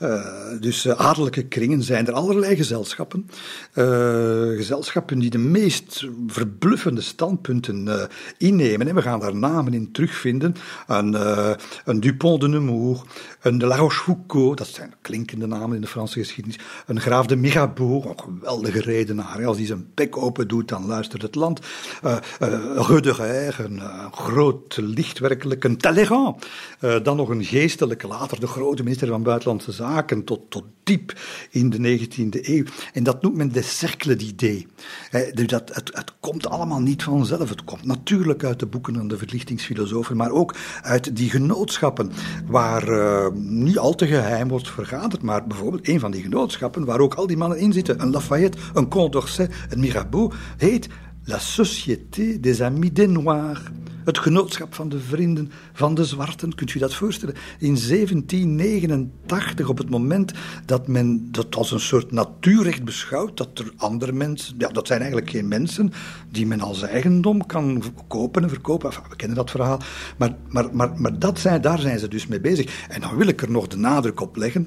uh, 0.00 0.60
dus 0.60 0.86
uh, 0.86 0.92
adellijke 0.92 1.42
kringen, 1.42 1.82
zijn 1.82 2.06
er 2.06 2.12
allerlei 2.12 2.56
gezelschappen. 2.56 3.28
gezelschappen 4.56 5.18
die 5.18 5.30
de 5.30 5.38
meest 5.38 6.08
verbluffende 6.26 7.00
standpunten 7.00 8.08
innemen. 8.38 8.88
En 8.88 8.94
we 8.94 9.02
gaan 9.02 9.20
daar 9.20 9.36
namen 9.36 9.74
in 9.74 9.92
terugvinden. 9.92 10.54
Een, 10.86 11.16
een 11.84 12.00
Dupont 12.00 12.40
de 12.40 12.48
Nemours, 12.48 13.00
een 13.40 13.58
de 13.58 13.66
La 13.66 13.76
Rochefoucauld, 13.76 14.58
dat 14.58 14.66
zijn 14.66 14.94
klinkende 15.00 15.46
namen 15.46 15.74
in 15.74 15.80
de 15.80 15.86
Franse 15.86 16.18
geschiedenis. 16.18 16.58
Een 16.86 17.00
graaf 17.00 17.26
de 17.26 17.36
Mirabeau, 17.36 18.08
een 18.08 18.20
geweldige 18.20 18.80
redenaar. 18.80 19.46
Als 19.46 19.56
hij 19.56 19.66
zijn 19.66 19.90
bek 19.94 20.16
open 20.16 20.48
doet, 20.48 20.68
dan 20.68 20.86
luistert 20.86 21.22
het 21.22 21.34
land. 21.34 21.60
Uh, 22.04 22.16
een 22.38 24.12
groot 24.12 24.76
lichtwerkelijk, 24.94 25.64
een 25.64 25.76
Talleyrand. 25.76 26.46
Uh, 26.80 26.96
dan 27.02 27.16
nog 27.16 27.28
een 27.28 27.44
geestelijke, 27.44 28.06
later 28.06 28.40
de 28.40 28.46
grote 28.46 28.82
minister 28.82 29.08
van 29.08 29.22
Buitenlandse 29.22 29.72
Zaken, 29.72 30.24
tot, 30.24 30.40
tot 30.48 30.64
diep 30.82 31.12
in 31.50 31.70
de 31.70 31.98
19e 31.98 32.28
eeuw. 32.40 32.64
En 32.92 33.02
dat 33.02 33.22
noemt 33.22 33.36
men 33.36 33.52
de 33.52 33.62
cercle 33.62 34.16
d'idées. 34.16 34.64
Dus 35.32 35.46
dat, 35.46 35.74
het, 35.74 35.90
het 35.94 36.12
komt 36.20 36.46
allemaal 36.46 36.80
niet 36.80 37.02
vanzelf. 37.02 37.48
Het 37.48 37.64
komt 37.64 37.84
natuurlijk 37.84 38.44
uit 38.44 38.58
de 38.58 38.66
boeken 38.66 38.94
van 38.94 39.08
de 39.08 39.18
verlichtingsfilosofen, 39.18 40.16
maar 40.16 40.30
ook 40.30 40.54
uit 40.82 41.16
die 41.16 41.30
genootschappen 41.30 42.12
waar 42.46 43.32
niet 43.34 43.78
al 43.78 43.94
te 43.94 44.06
geheim 44.06 44.48
wordt 44.48 44.70
vergaderd, 44.70 45.22
maar 45.22 45.46
bijvoorbeeld 45.46 45.88
een 45.88 46.00
van 46.00 46.10
die 46.10 46.22
genootschappen 46.22 46.84
waar 46.84 47.00
ook 47.00 47.14
al 47.14 47.26
die 47.26 47.36
mannen 47.36 47.58
in 47.58 47.72
zitten, 47.72 48.00
een 48.00 48.10
Lafayette, 48.10 48.58
een 48.74 48.88
Condorcet, 48.88 49.54
een 49.70 49.80
Mirabeau, 49.80 50.32
heet 50.56 50.88
La 51.24 51.38
Société 51.38 52.40
des 52.40 52.60
Amis 52.60 52.92
des 52.92 53.08
Noirs. 53.08 53.60
Het 54.04 54.18
genootschap 54.18 54.74
van 54.74 54.88
de 54.88 55.00
vrienden 55.00 55.50
van 55.72 55.94
de 55.94 56.04
zwarten, 56.04 56.54
kunt 56.54 56.74
u 56.74 56.78
dat 56.78 56.94
voorstellen? 56.94 57.34
In 57.58 57.76
1789, 57.88 59.68
op 59.68 59.78
het 59.78 59.90
moment 59.90 60.32
dat 60.66 60.88
men 60.88 61.28
dat 61.32 61.56
als 61.56 61.70
een 61.70 61.80
soort 61.80 62.12
natuurrecht 62.12 62.84
beschouwt, 62.84 63.36
dat 63.36 63.58
er 63.58 63.72
andere 63.76 64.12
mensen, 64.12 64.54
ja, 64.58 64.68
dat 64.68 64.86
zijn 64.86 65.00
eigenlijk 65.00 65.30
geen 65.30 65.48
mensen, 65.48 65.92
die 66.30 66.46
men 66.46 66.60
als 66.60 66.82
eigendom 66.82 67.46
kan 67.46 67.82
kopen 68.08 68.42
en 68.42 68.48
verkopen. 68.48 68.90
We 69.08 69.16
kennen 69.16 69.36
dat 69.36 69.50
verhaal. 69.50 69.80
Maar, 70.16 70.36
maar, 70.48 70.68
maar, 70.72 71.00
maar 71.00 71.18
dat 71.18 71.38
zijn, 71.38 71.60
daar 71.60 71.78
zijn 71.78 71.98
ze 71.98 72.08
dus 72.08 72.26
mee 72.26 72.40
bezig. 72.40 72.86
En 72.88 73.00
dan 73.00 73.16
wil 73.16 73.26
ik 73.26 73.42
er 73.42 73.50
nog 73.50 73.66
de 73.66 73.76
nadruk 73.76 74.20
op 74.20 74.36
leggen 74.36 74.66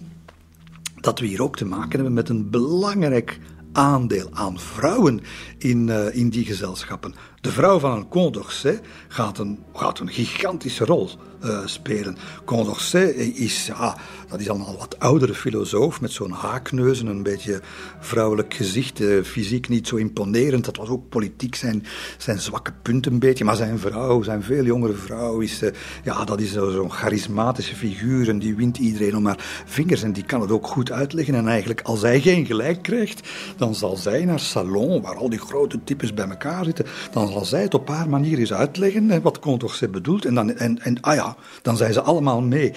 dat 0.96 1.20
we 1.20 1.26
hier 1.26 1.44
ook 1.44 1.58
te 1.58 1.66
maken 1.66 1.92
hebben 1.92 2.14
met 2.14 2.30
een 2.30 2.50
belangrijk 2.50 3.40
aandeel 3.72 4.30
aan 4.34 4.60
vrouwen 4.60 5.22
in, 5.58 5.88
uh, 5.88 6.16
in 6.16 6.30
die 6.30 6.46
gezelschappen. 6.46 7.14
De 7.46 7.52
vrouw 7.52 7.80
van 7.80 7.92
een 7.92 8.08
Condorcet 8.08 8.82
gaat 9.08 9.38
een, 9.38 9.60
een 9.74 10.10
gigantische 10.10 10.86
rol 10.86 11.10
uh, 11.44 11.60
spelen. 11.66 12.18
Condorcet 12.46 13.16
is, 13.16 13.66
ja, 13.66 13.98
dat 14.28 14.40
is 14.40 14.50
al 14.50 14.56
een 14.56 14.78
wat 14.78 15.00
oudere 15.00 15.34
filosoof 15.34 16.02
met 16.02 16.12
zo'n 16.12 16.32
haakneus 16.32 17.00
en 17.00 17.08
een 17.08 17.24
beetje 17.24 17.62
vrouwelijk 18.00 18.54
gezicht. 18.54 19.00
Uh, 19.00 19.24
fysiek 19.24 19.70
niet 19.70 19.88
zo 19.88 19.96
imponerend. 19.96 20.66
Dat 20.66 20.78
was 20.78 20.90
ook 20.90 21.10
politiek 21.10 21.56
zijn, 21.56 21.86
zijn 22.18 22.40
zwakke 22.40 22.74
punt 22.82 23.06
een 23.06 23.20
beetje. 23.20 23.46
Maar 23.46 23.56
zijn 23.56 23.80
vrouw, 23.80 24.22
zijn 24.22 24.44
veel 24.44 24.64
jongere 24.64 24.94
vrouw, 24.94 25.40
is, 25.40 25.64
uh, 25.64 25.70
ja, 26.04 26.24
dat 26.24 26.40
is 26.40 26.54
zo'n 26.54 26.92
charismatische 26.92 27.76
figuur 27.76 28.30
en 28.30 28.40
die 28.40 28.56
wint 28.56 28.78
iedereen 28.78 29.16
om 29.16 29.26
haar 29.26 29.64
vingers. 29.66 30.04
En 30.04 30.14
die 30.14 30.26
kan 30.26 30.42
het 30.42 30.52
ook 30.52 30.68
goed 30.68 30.92
uitleggen. 30.92 31.36
En 31.36 31.48
eigenlijk, 31.48 31.82
als 31.82 32.02
hij 32.02 32.22
geen 32.22 32.46
gelijk 32.46 32.82
krijgt, 32.82 33.30
dan 33.58 33.76
zal 33.76 33.98
zij 33.98 34.26
naar 34.26 34.40
salon, 34.40 35.02
waar 35.02 35.16
al 35.16 35.30
die 35.30 35.40
grote 35.40 35.80
types 35.84 36.14
bij 36.14 36.30
elkaar 36.30 36.66
zitten, 36.66 36.86
dan 37.12 37.28
zal 37.36 37.46
zij 37.46 37.62
het 37.62 37.74
op 37.74 37.88
haar 37.88 38.10
manier 38.10 38.40
eens 38.40 38.54
uitleggen, 38.54 39.22
wat 39.22 39.40
Condorcet 39.40 39.92
bedoelt. 39.92 40.26
En, 40.26 40.36
dan, 40.36 40.56
en, 40.56 40.80
en 40.82 41.02
ah 41.02 41.16
ja, 41.16 41.36
dan 41.62 41.78
zijn 41.78 41.94
ze 41.94 42.02
allemaal 42.02 42.42
mee. 42.42 42.74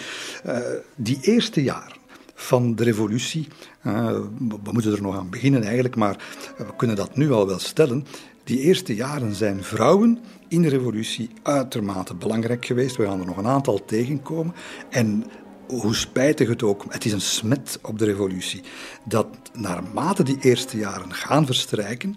Uh, 0.47 0.59
die 0.97 1.19
eerste 1.21 1.63
jaren 1.63 1.97
van 2.35 2.75
de 2.75 2.85
revolutie, 2.85 3.49
uh, 3.87 4.11
we 4.39 4.73
moeten 4.73 4.93
er 4.93 5.03
nog 5.03 5.17
aan 5.17 5.31
beginnen 5.31 5.63
eigenlijk, 5.63 5.97
maar 5.97 6.17
we 6.57 6.77
kunnen 6.77 6.97
dat 6.97 7.17
nu 7.17 7.33
al 7.33 7.47
wel 7.47 7.59
stellen. 7.59 8.07
Die 8.45 8.61
eerste 8.61 8.95
jaren 8.95 9.35
zijn 9.35 9.63
vrouwen 9.63 10.19
in 10.49 10.63
de 10.63 10.69
revolutie 10.69 11.31
uitermate 11.43 12.15
belangrijk 12.15 12.65
geweest. 12.65 12.97
We 12.97 13.05
gaan 13.05 13.21
er 13.21 13.27
nog 13.27 13.37
een 13.37 13.47
aantal 13.47 13.85
tegenkomen. 13.85 14.55
En 14.91 15.25
hoe 15.69 15.95
spijtig 15.95 16.49
het 16.49 16.63
ook, 16.63 16.85
het 16.89 17.05
is 17.05 17.13
een 17.13 17.21
smet 17.21 17.79
op 17.83 17.99
de 17.99 18.05
revolutie, 18.05 18.63
dat 19.05 19.27
naarmate 19.53 20.23
die 20.23 20.39
eerste 20.41 20.77
jaren 20.77 21.15
gaan 21.15 21.47
verstrijken, 21.47 22.17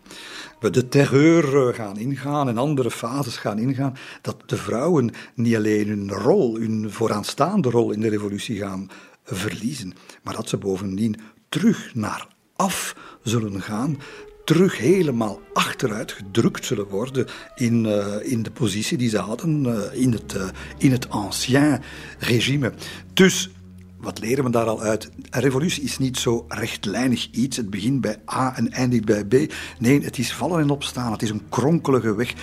we 0.59 0.69
de 0.69 0.87
terreur 0.87 1.67
eh, 1.67 1.75
gaan 1.75 1.97
ingaan 1.97 2.47
en 2.47 2.57
andere 2.57 2.91
fases 2.91 3.37
gaan 3.37 3.59
ingaan, 3.59 3.97
dat 4.21 4.43
de 4.45 4.57
vrouwen 4.57 5.13
niet 5.35 5.55
alleen 5.55 5.87
hun 5.87 6.11
rol, 6.11 6.55
hun 6.55 6.91
vooraanstaande 6.91 7.69
rol 7.69 7.91
in 7.91 8.01
de 8.01 8.09
revolutie 8.09 8.57
gaan 8.57 8.89
verliezen, 9.23 9.93
maar 10.23 10.35
dat 10.35 10.49
ze 10.49 10.57
bovendien 10.57 11.15
terug 11.49 11.95
naar 11.95 12.27
af 12.55 12.95
zullen 13.23 13.61
gaan, 13.61 13.97
terug 14.45 14.77
helemaal 14.77 15.39
achteruit 15.53 16.11
gedrukt 16.11 16.65
zullen 16.65 16.87
worden 16.87 17.27
in, 17.55 17.85
uh, 17.85 18.05
in 18.21 18.43
de 18.43 18.51
positie 18.51 18.97
die 18.97 19.09
ze 19.09 19.17
hadden 19.17 19.65
uh, 19.65 19.79
in, 19.91 20.11
het, 20.11 20.33
uh, 20.33 20.47
in 20.77 20.91
het 20.91 21.09
ancien 21.09 21.79
regime. 22.19 22.73
Dus 23.13 23.49
wat 23.97 24.19
leren 24.19 24.43
we 24.43 24.49
daar 24.49 24.65
al 24.65 24.81
uit? 24.81 25.11
Een 25.29 25.41
revolutie 25.41 25.83
is 25.83 25.97
niet 25.97 26.17
zo 26.17 26.45
rechtlijnig 26.47 27.29
iets. 27.31 27.57
Het 27.57 27.69
begint 27.69 28.01
bij 28.01 28.17
A 28.33 28.55
en 28.55 28.71
eindigt 28.71 29.05
bij 29.05 29.25
B. 29.25 29.53
Nee, 29.79 30.01
het 30.01 30.17
is 30.17 30.33
vallen 30.33 30.61
en 30.61 30.69
opstaan. 30.69 31.11
Het 31.11 31.21
is 31.21 31.29
een 31.29 31.49
kronkelige 31.49 32.15
weg 32.15 32.33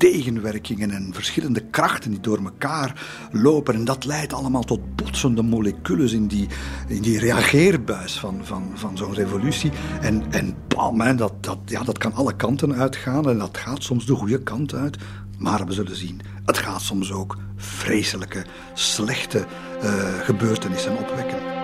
tegenwerkingen 0.00 0.90
en 0.90 1.14
verschillende 1.14 1.60
krachten 1.60 2.10
die 2.10 2.20
door 2.20 2.38
elkaar 2.38 3.06
lopen. 3.32 3.74
En 3.74 3.84
dat 3.84 4.04
leidt 4.04 4.32
allemaal 4.32 4.64
tot 4.64 4.96
botsende 4.96 5.42
moleculen 5.42 6.12
in 6.12 6.26
die, 6.26 6.48
in 6.88 7.02
die 7.02 7.18
reageerbuis 7.18 8.18
van, 8.18 8.40
van, 8.42 8.70
van 8.74 8.96
zo'n 8.96 9.14
revolutie. 9.14 9.70
En, 10.00 10.24
en 10.30 10.54
bam, 10.68 11.16
dat, 11.16 11.32
dat, 11.40 11.58
ja, 11.64 11.82
dat 11.82 11.98
kan 11.98 12.12
alle 12.12 12.36
kanten 12.36 12.74
uitgaan 12.74 13.28
en 13.28 13.38
dat 13.38 13.58
gaat 13.58 13.82
soms 13.82 14.06
de 14.06 14.14
goede 14.14 14.42
kant 14.42 14.74
uit. 14.74 14.96
Maar 15.38 15.66
we 15.66 15.72
zullen 15.72 15.96
zien, 15.96 16.20
het 16.44 16.58
gaat 16.58 16.82
soms 16.82 17.12
ook 17.12 17.36
vreselijke, 17.56 18.44
slechte 18.74 19.46
uh, 19.84 20.20
gebeurtenissen 20.20 20.98
opwekken. 20.98 21.59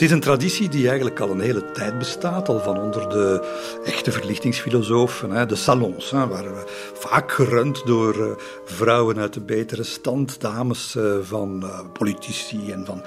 Het 0.00 0.08
is 0.08 0.14
een 0.14 0.22
traditie 0.22 0.68
die 0.68 0.88
eigenlijk 0.88 1.20
al 1.20 1.30
een 1.30 1.40
hele 1.40 1.70
tijd 1.70 1.98
bestaat, 1.98 2.48
al 2.48 2.60
van 2.60 2.78
onder 2.78 3.08
de 3.08 3.48
echte 3.84 4.12
verlichtingsfilosofen, 4.12 5.48
de 5.48 5.56
salons, 5.56 6.10
waar 6.10 6.54
we 6.54 6.90
vaak 6.94 7.32
gerund 7.32 7.86
door 7.86 8.14
eh, 8.14 8.30
vrouwen 8.64 9.18
uit 9.18 9.32
de 9.32 9.40
betere 9.40 9.82
stand, 9.82 10.40
dames 10.40 10.96
eh, 10.96 11.04
van 11.22 11.64
politici 11.92 12.72
en 12.72 12.86
van 12.86 13.02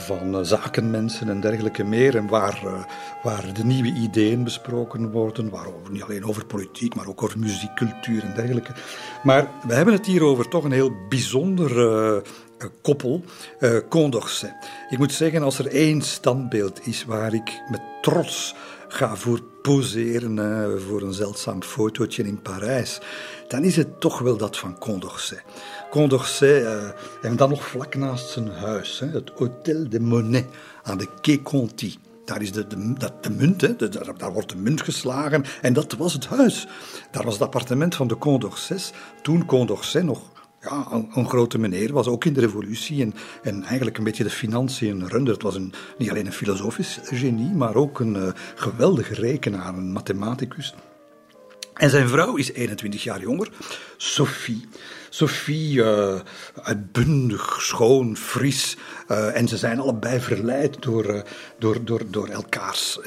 van 0.00 0.46
zakenmensen 0.46 1.28
en 1.28 1.40
dergelijke 1.40 1.84
meer. 1.84 2.16
En 2.16 2.28
waar, 2.28 2.86
waar 3.22 3.52
de 3.52 3.64
nieuwe 3.64 3.92
ideeën 3.92 4.44
besproken 4.44 5.10
worden. 5.10 5.50
Waarover, 5.50 5.90
niet 5.90 6.02
alleen 6.02 6.24
over 6.24 6.46
politiek, 6.46 6.94
maar 6.94 7.06
ook 7.06 7.22
over 7.22 7.38
muziek, 7.38 7.74
cultuur 7.74 8.22
en 8.22 8.34
dergelijke. 8.34 8.72
Maar 9.22 9.48
we 9.66 9.74
hebben 9.74 9.94
het 9.94 10.06
hier 10.06 10.22
over 10.22 10.48
toch 10.48 10.64
een 10.64 10.72
heel 10.72 10.92
bijzonder 11.08 11.70
koppel, 12.82 13.24
uh, 13.60 13.78
Condorcet. 13.88 14.54
Ik 14.88 14.98
moet 14.98 15.12
zeggen, 15.12 15.42
als 15.42 15.58
er 15.58 15.66
één 15.66 16.02
standbeeld 16.02 16.86
is 16.86 17.04
waar 17.04 17.34
ik 17.34 17.62
met 17.70 17.80
trots 18.02 18.54
ga 18.88 19.16
voor 19.16 19.42
poseren 19.62 20.80
voor 20.80 21.02
een 21.02 21.12
zeldzaam 21.12 21.62
fotootje 21.62 22.22
in 22.22 22.42
Parijs, 22.42 23.00
dan 23.48 23.64
is 23.64 23.76
het 23.76 24.00
toch 24.00 24.18
wel 24.18 24.36
dat 24.36 24.56
van 24.56 24.78
Condorcet. 24.78 25.42
Condorcet, 25.90 26.62
uh, 26.62 26.88
en 27.22 27.36
dan 27.36 27.48
nog 27.48 27.66
vlak 27.66 27.94
naast 27.94 28.28
zijn 28.28 28.48
huis, 28.48 28.98
hè, 28.98 29.06
het 29.06 29.30
Hôtel 29.30 29.88
de 29.88 30.00
Monet 30.00 30.46
aan 30.82 30.98
de 30.98 31.08
Quai 31.20 31.42
Conti. 31.42 31.98
Daar 32.24 32.42
is 32.42 32.52
de, 32.52 32.66
de, 32.66 33.10
de 33.20 33.30
munt, 33.30 33.60
hè, 33.60 33.76
daar 34.16 34.32
wordt 34.32 34.48
de 34.48 34.56
munt 34.56 34.82
geslagen. 34.82 35.44
En 35.62 35.72
dat 35.72 35.92
was 35.92 36.12
het 36.12 36.26
huis. 36.26 36.66
Daar 37.10 37.24
was 37.24 37.32
het 37.32 37.42
appartement 37.42 37.94
van 37.94 38.08
de 38.08 38.18
Condorcet. 38.18 38.92
Toen 39.22 39.46
Condorcet 39.46 40.04
nog 40.04 40.20
ja, 40.60 40.86
een, 41.14 41.28
grote 41.28 41.58
meneer, 41.58 41.92
was 41.92 42.06
ook 42.06 42.24
in 42.24 42.32
de 42.32 42.40
revolutie 42.40 43.02
en, 43.02 43.14
en 43.42 43.62
eigenlijk 43.62 43.98
een 43.98 44.04
beetje 44.04 44.24
de 44.24 44.30
financiën 44.30 45.08
runde. 45.08 45.30
Het 45.30 45.42
was 45.42 45.54
een, 45.54 45.72
niet 45.98 46.10
alleen 46.10 46.26
een 46.26 46.32
filosofisch 46.32 46.98
genie, 47.02 47.50
maar 47.50 47.74
ook 47.74 48.00
een 48.00 48.16
uh, 48.16 48.28
geweldige 48.54 49.14
rekenaar, 49.14 49.74
een 49.74 49.92
mathematicus. 49.92 50.74
En 51.78 51.90
zijn 51.90 52.08
vrouw 52.08 52.36
is 52.36 52.52
21 52.52 53.02
jaar 53.02 53.20
jonger, 53.20 53.48
Sophie. 53.96 54.68
Sophie, 55.10 55.78
uh, 55.78 56.20
uitbundig, 56.62 57.56
schoon, 57.60 58.16
fris. 58.16 58.76
Uh, 59.08 59.36
en 59.36 59.48
ze 59.48 59.56
zijn 59.56 59.80
allebei 59.80 60.20
verleid 60.20 60.82
door, 60.82 61.14
uh, 61.14 61.20
door, 61.58 61.84
door, 61.84 62.02
door 62.10 62.28
elkaars, 62.28 62.98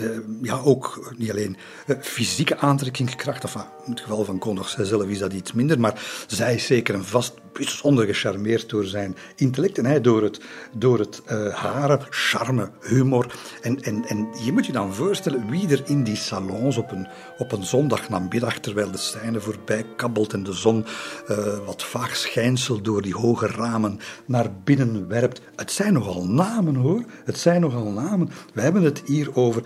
ja, 0.41 0.60
ook 0.64 1.14
niet 1.18 1.32
alleen 1.32 1.58
fysieke 2.02 2.58
aantrekkingskracht. 2.58 3.43
In 3.86 3.91
het 3.91 3.99
geval 3.99 4.26
van 4.26 4.39
Condorcet 4.39 4.88
zelf 4.88 5.06
is 5.06 5.20
dat 5.20 5.34
iets 5.34 5.52
minder, 5.52 5.80
maar 5.80 6.02
zij 6.28 6.56
is 6.56 6.66
zeker 6.66 6.95
een 6.95 7.04
vast 7.04 7.34
bijzonder 7.54 8.06
gecharmeerd 8.06 8.70
door 8.70 8.84
zijn 8.84 9.16
intellect 9.36 9.78
en 9.78 9.86
hij 9.86 10.02
door 10.02 10.24
het, 10.24 10.41
door 10.74 10.99
het 10.99 11.22
uh, 11.32 11.54
haren, 11.54 11.99
charme, 12.10 12.70
humor. 12.82 13.36
En, 13.62 13.82
en, 13.82 14.06
en 14.06 14.28
je 14.43 14.52
moet 14.52 14.66
je 14.66 14.72
dan 14.72 14.93
voorstellen 14.93 15.49
wie 15.49 15.70
er 15.70 15.82
in 15.86 16.04
die 16.04 16.16
salons 16.16 16.78
op 16.78 16.91
een, 16.91 17.08
op 17.38 17.52
een 17.52 17.64
zondagnamiddag, 17.64 18.60
terwijl 18.60 18.91
de 18.91 18.97
Seine 18.97 19.39
voorbij 19.39 19.86
kabbelt 19.95 20.34
en 20.34 20.43
de 20.43 20.54
zon 20.54 20.86
uh, 21.30 21.38
wat 21.66 21.84
vaag 21.92 22.16
schijnsel 22.16 22.82
door 22.82 23.02
die 23.02 23.16
hoge 23.16 23.48
ramen 23.48 24.00
naar 24.26 24.52
binnen 24.64 25.08
werpt. 25.08 25.42
Het 25.56 25.72
zijn 25.72 25.94
nogal 25.94 26.26
namen 26.26 26.76
hoor, 26.76 27.04
het 27.26 27.38
zijn 27.38 27.62
nogal 27.62 27.92
namen. 27.92 28.30
We 28.54 28.62
hebben 28.62 28.84
het 28.84 29.02
hier 29.06 29.36
over 29.36 29.64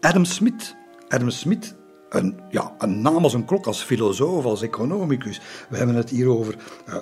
Adam 0.00 0.24
Smith. 0.24 0.76
Adam 1.08 1.30
Smith 1.30 1.76
een, 2.08 2.40
ja, 2.50 2.72
een 2.78 3.00
naam 3.00 3.22
als 3.22 3.34
een 3.34 3.44
klok, 3.44 3.66
als 3.66 3.82
filosoof, 3.82 4.44
als 4.44 4.62
economicus. 4.62 5.40
We 5.68 5.76
hebben 5.76 5.94
het 5.94 6.10
hier 6.10 6.28
over 6.28 6.56
uh, 6.88 6.96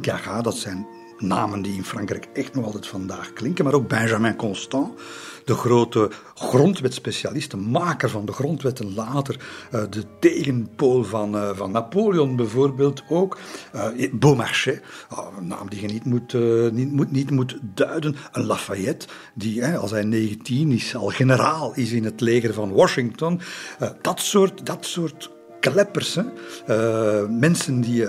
Gaga, 0.00 0.42
dat 0.42 0.56
zijn 0.56 0.86
namen 1.20 1.62
die 1.62 1.74
in 1.74 1.84
Frankrijk 1.84 2.28
echt 2.32 2.54
nog 2.54 2.64
altijd 2.64 2.86
vandaag 2.86 3.32
klinken, 3.32 3.64
maar 3.64 3.74
ook 3.74 3.88
Benjamin 3.88 4.36
Constant, 4.36 4.98
de 5.44 5.54
grote 5.54 6.10
grondwetspecialist, 6.34 7.50
de 7.50 7.56
maker 7.56 8.10
van 8.10 8.24
de 8.24 8.32
grondwetten 8.32 8.94
later, 8.94 9.36
uh, 9.74 9.82
de 9.90 10.04
tegenpool 10.20 11.04
van, 11.04 11.34
uh, 11.34 11.50
van 11.54 11.70
Napoleon 11.70 12.36
bijvoorbeeld 12.36 13.02
ook, 13.08 13.38
uh, 13.74 14.10
Beaumarchais, 14.12 14.78
een 15.38 15.46
naam 15.46 15.70
die 15.70 15.80
je 15.80 15.86
niet 15.86 16.04
moet, 16.04 16.32
niet, 16.72 16.92
moet, 16.92 17.10
niet 17.10 17.30
moet 17.30 17.58
duiden, 17.74 18.16
een 18.32 18.44
Lafayette, 18.44 19.06
die 19.34 19.66
als 19.66 19.90
hij 19.90 20.04
19 20.04 20.72
is, 20.72 20.96
al 20.96 21.08
generaal 21.08 21.72
is 21.74 21.92
in 21.92 22.04
het 22.04 22.20
leger 22.20 22.54
van 22.54 22.72
Washington, 22.72 23.40
dat 24.00 24.20
soort, 24.20 24.66
dat 24.66 24.86
soort 24.86 25.30
kleppers, 25.60 26.14
hè? 26.14 27.28
mensen 27.28 27.80
die, 27.80 28.06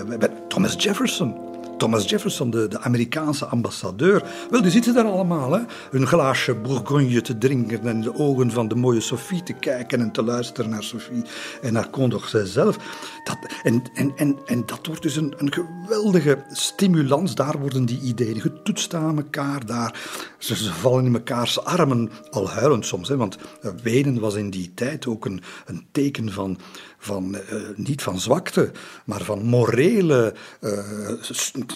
Thomas 0.47 0.83
Jefferson, 0.83 1.50
Thomas 1.81 2.09
Jefferson, 2.09 2.49
de, 2.49 2.67
de 2.67 2.79
Amerikaanse 2.79 3.45
ambassadeur. 3.45 4.23
Wel, 4.49 4.61
die 4.61 4.71
zitten 4.71 4.93
daar 4.93 5.05
allemaal, 5.05 5.51
hè? 5.51 5.61
een 5.91 6.07
glaasje 6.07 6.55
Bourgogne 6.55 7.21
te 7.21 7.37
drinken 7.37 7.87
en 7.87 8.01
de 8.01 8.15
ogen 8.15 8.51
van 8.51 8.67
de 8.67 8.75
mooie 8.75 9.01
Sophie 9.01 9.43
te 9.43 9.53
kijken 9.53 9.99
en 9.99 10.11
te 10.11 10.23
luisteren 10.23 10.69
naar 10.69 10.83
Sophie 10.83 11.23
en 11.61 11.73
naar 11.73 11.89
Condorcet 11.89 12.47
zelf. 12.47 12.77
Dat, 13.23 13.37
en, 13.63 13.83
en, 13.93 14.13
en, 14.15 14.37
en 14.45 14.63
dat 14.65 14.85
wordt 14.85 15.01
dus 15.01 15.15
een, 15.15 15.33
een 15.37 15.53
geweldige 15.53 16.43
stimulans. 16.51 17.35
Daar 17.35 17.59
worden 17.59 17.85
die 17.85 18.01
ideeën 18.01 18.41
getoetst 18.41 18.93
aan 18.93 19.17
elkaar. 19.17 19.65
Daar, 19.65 20.01
ze, 20.37 20.55
ze 20.55 20.73
vallen 20.73 21.05
in 21.05 21.11
mekaars 21.11 21.63
armen, 21.63 22.11
al 22.29 22.49
huilend 22.49 22.85
soms. 22.85 23.07
Hè? 23.07 23.17
Want 23.17 23.37
eh, 23.61 23.71
wenen 23.83 24.19
was 24.19 24.35
in 24.35 24.49
die 24.49 24.71
tijd 24.73 25.07
ook 25.07 25.25
een, 25.25 25.41
een 25.65 25.85
teken 25.91 26.31
van 26.31 26.57
van, 27.03 27.35
uh, 27.35 27.41
niet 27.75 28.01
van 28.01 28.19
zwakte, 28.19 28.71
maar 29.05 29.21
van 29.21 29.43
morele, 29.43 30.33
uh, 30.61 30.79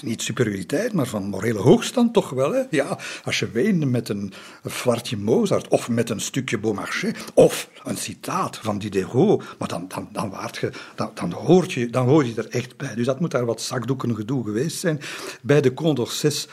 niet 0.01 0.21
superioriteit, 0.21 0.93
maar 0.93 1.07
van 1.07 1.23
morele 1.23 1.59
hoogstand 1.59 2.13
toch 2.13 2.29
wel. 2.29 2.53
Hè? 2.53 2.61
Ja, 2.69 2.99
als 3.23 3.39
je 3.39 3.51
weende 3.51 3.85
met 3.85 4.09
een 4.09 4.33
flartje 4.63 5.17
Mozart, 5.17 5.67
of 5.67 5.89
met 5.89 6.09
een 6.09 6.19
stukje 6.19 6.59
Beaumarchais, 6.59 7.13
of 7.33 7.69
een 7.83 7.97
citaat 7.97 8.57
van 8.57 8.77
Diderot, 8.77 9.43
maar 9.57 9.67
dan, 9.67 9.85
dan, 9.87 10.09
dan, 10.11 10.33
je, 10.59 10.71
dan, 10.95 11.31
hoort 11.31 11.73
je, 11.73 11.89
dan 11.89 12.07
hoor 12.07 12.25
je 12.25 12.33
er 12.35 12.49
echt 12.49 12.77
bij. 12.77 12.95
Dus 12.95 13.05
dat 13.05 13.19
moet 13.19 13.31
daar 13.31 13.45
wat 13.45 13.61
zakdoeken 13.61 14.15
gedoe 14.15 14.43
geweest 14.43 14.79
zijn 14.79 15.01
bij 15.41 15.61
de 15.61 15.73
Condorcet 15.73 16.47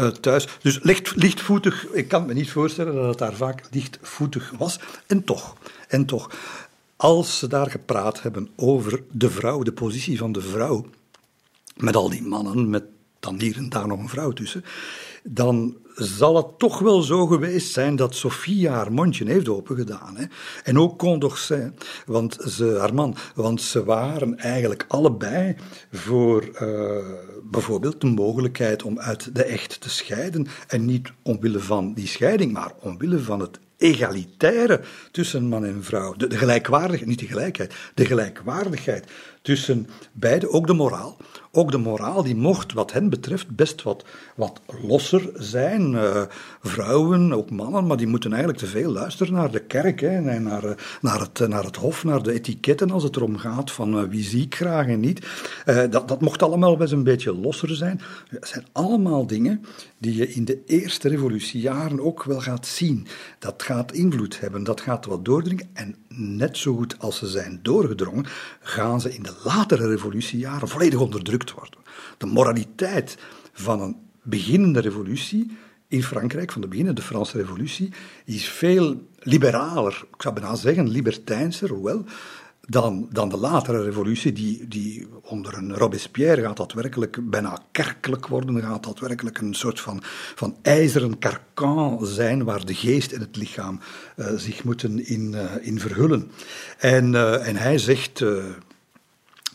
uh, 0.00 0.06
thuis. 0.06 0.48
Dus 0.62 0.78
licht, 0.82 1.16
lichtvoetig, 1.16 1.86
ik 1.86 2.08
kan 2.08 2.26
me 2.26 2.34
niet 2.34 2.50
voorstellen 2.50 2.94
dat 2.94 3.08
het 3.08 3.18
daar 3.18 3.34
vaak 3.34 3.62
lichtvoetig 3.70 4.52
was. 4.58 4.80
En 5.06 5.24
toch, 5.24 5.56
en 5.88 6.04
toch 6.04 6.30
als 6.98 7.38
ze 7.38 7.46
daar 7.46 7.70
gepraat 7.70 8.22
hebben 8.22 8.48
over 8.56 9.02
de 9.10 9.30
vrouw, 9.30 9.62
de 9.62 9.72
positie 9.72 10.18
van 10.18 10.32
de 10.32 10.40
vrouw, 10.40 10.86
met 11.76 11.96
al 11.96 12.10
die 12.10 12.22
mannen, 12.22 12.70
met 12.70 12.84
dan 13.20 13.40
hier 13.40 13.56
en 13.56 13.68
daar 13.68 13.86
nog 13.86 13.98
een 13.98 14.08
vrouw 14.08 14.32
tussen, 14.32 14.64
dan 15.22 15.76
zal 15.94 16.36
het 16.36 16.58
toch 16.58 16.78
wel 16.78 17.02
zo 17.02 17.26
geweest 17.26 17.72
zijn 17.72 17.96
dat 17.96 18.14
Sophie 18.14 18.68
haar 18.68 18.92
mondje 18.92 19.24
heeft 19.24 19.48
opengedaan. 19.48 20.16
Hè? 20.16 20.24
En 20.64 20.78
ook 20.78 20.98
Condorcet, 20.98 22.02
want 22.06 22.36
ze, 22.46 22.76
haar 22.78 22.94
man, 22.94 23.16
want 23.34 23.62
ze 23.62 23.84
waren 23.84 24.38
eigenlijk 24.38 24.84
allebei 24.88 25.56
voor 25.92 26.48
uh, 26.62 27.06
bijvoorbeeld 27.42 28.00
de 28.00 28.06
mogelijkheid 28.06 28.82
om 28.82 28.98
uit 28.98 29.34
de 29.34 29.44
echt 29.44 29.80
te 29.80 29.90
scheiden. 29.90 30.46
En 30.66 30.84
niet 30.84 31.12
omwille 31.22 31.60
van 31.60 31.94
die 31.94 32.06
scheiding, 32.06 32.52
maar 32.52 32.72
omwille 32.80 33.18
van 33.18 33.40
het 33.40 33.58
egalitaire 33.78 34.80
tussen 35.10 35.48
man 35.48 35.64
en 35.64 35.84
vrouw. 35.84 36.12
De, 36.12 36.26
de 36.26 36.36
gelijkwaardigheid, 36.36 37.08
niet 37.08 37.18
de 37.18 37.26
gelijkheid, 37.26 37.74
de 37.94 38.04
gelijkwaardigheid 38.04 39.10
tussen 39.42 39.86
beide, 40.12 40.50
ook 40.50 40.66
de 40.66 40.72
moraal. 40.72 41.16
Ook 41.52 41.70
de 41.70 41.78
moraal 41.78 42.22
die 42.22 42.36
mocht 42.36 42.72
wat 42.72 42.92
hen 42.92 43.08
betreft 43.08 43.48
best 43.48 43.82
wat, 43.82 44.04
wat 44.36 44.60
losser 44.82 45.30
zijn. 45.34 45.92
Uh, 45.92 46.22
vrouwen, 46.62 47.32
ook 47.32 47.50
mannen, 47.50 47.86
maar 47.86 47.96
die 47.96 48.06
moeten 48.06 48.30
eigenlijk 48.32 48.62
te 48.62 48.66
veel 48.66 48.92
luisteren 48.92 49.32
naar 49.32 49.50
de 49.50 49.60
kerk 49.60 50.00
hè, 50.00 50.28
en 50.28 50.42
naar, 50.42 50.64
uh, 50.64 50.70
naar, 51.00 51.20
het, 51.20 51.48
naar 51.48 51.64
het 51.64 51.76
hof, 51.76 52.04
naar 52.04 52.22
de 52.22 52.32
etiketten 52.32 52.90
als 52.90 53.02
het 53.02 53.16
erom 53.16 53.36
gaat 53.36 53.70
van 53.70 54.02
uh, 54.02 54.08
wie 54.08 54.22
zie 54.22 54.44
ik 54.44 54.54
graag 54.54 54.86
en 54.86 55.00
niet. 55.00 55.26
dat, 55.64 56.08
dat 56.08 56.20
mocht 56.20 56.42
allemaal 56.42 56.76
best 56.76 56.92
een 56.92 57.02
beetje 57.02 57.34
losser 57.34 57.76
zijn. 57.76 58.00
Dat 58.30 58.48
zijn 58.48 58.66
allemaal 58.72 59.26
dingen 59.26 59.64
die 59.98 60.14
je 60.14 60.28
in 60.28 60.44
de 60.44 60.62
eerste 60.66 61.08
revolutiejaren 61.08 62.00
ook 62.00 62.24
wel 62.24 62.40
gaat 62.40 62.66
zien. 62.66 63.06
Dat 63.38 63.62
gaat 63.62 63.92
invloed 63.92 64.40
hebben, 64.40 64.64
dat 64.64 64.80
gaat 64.80 65.06
wat 65.06 65.24
doordringen 65.24 65.68
en 65.72 65.94
net 66.18 66.56
zo 66.56 66.76
goed 66.76 66.98
als 66.98 67.18
ze 67.18 67.26
zijn 67.26 67.58
doorgedrongen, 67.62 68.26
gaan 68.60 69.00
ze 69.00 69.14
in 69.14 69.22
de 69.22 69.34
latere 69.44 69.88
revolutiejaren 69.88 70.68
volledig 70.68 71.00
onderdrukt 71.00 71.52
worden. 71.52 71.78
De 72.18 72.26
moraliteit 72.26 73.18
van 73.52 73.80
een 73.80 73.96
beginnende 74.22 74.80
revolutie 74.80 75.56
in 75.88 76.02
Frankrijk, 76.02 76.52
van 76.52 76.60
de 76.60 76.68
beginnende 76.68 77.02
Franse 77.02 77.36
revolutie, 77.36 77.92
is 78.24 78.48
veel 78.48 79.08
liberaler, 79.18 80.04
ik 80.14 80.22
zou 80.22 80.34
bijna 80.34 80.54
zeggen 80.54 80.88
libertijnser, 80.88 81.68
hoewel 81.68 82.04
dan, 82.70 83.08
dan 83.12 83.28
de 83.28 83.36
latere 83.36 83.82
revolutie, 83.82 84.32
die, 84.32 84.68
die 84.68 85.06
onder 85.22 85.56
een 85.56 85.76
Robespierre 85.76 86.42
gaat 86.42 86.56
dat 86.56 86.72
werkelijk 86.72 87.30
bijna 87.30 87.58
kerkelijk 87.70 88.26
worden, 88.26 88.60
gaat 88.62 88.84
dat 88.84 88.98
werkelijk 88.98 89.38
een 89.38 89.54
soort 89.54 89.80
van, 89.80 90.02
van 90.34 90.56
ijzeren 90.62 91.18
karkan 91.18 92.06
zijn 92.06 92.44
waar 92.44 92.64
de 92.64 92.74
geest 92.74 93.12
en 93.12 93.20
het 93.20 93.36
lichaam 93.36 93.80
uh, 94.16 94.26
zich 94.36 94.64
moeten 94.64 95.06
in, 95.06 95.32
uh, 95.32 95.50
in 95.60 95.80
verhullen. 95.80 96.30
En, 96.78 97.12
uh, 97.12 97.48
en 97.48 97.56
hij 97.56 97.78
zegt, 97.78 98.24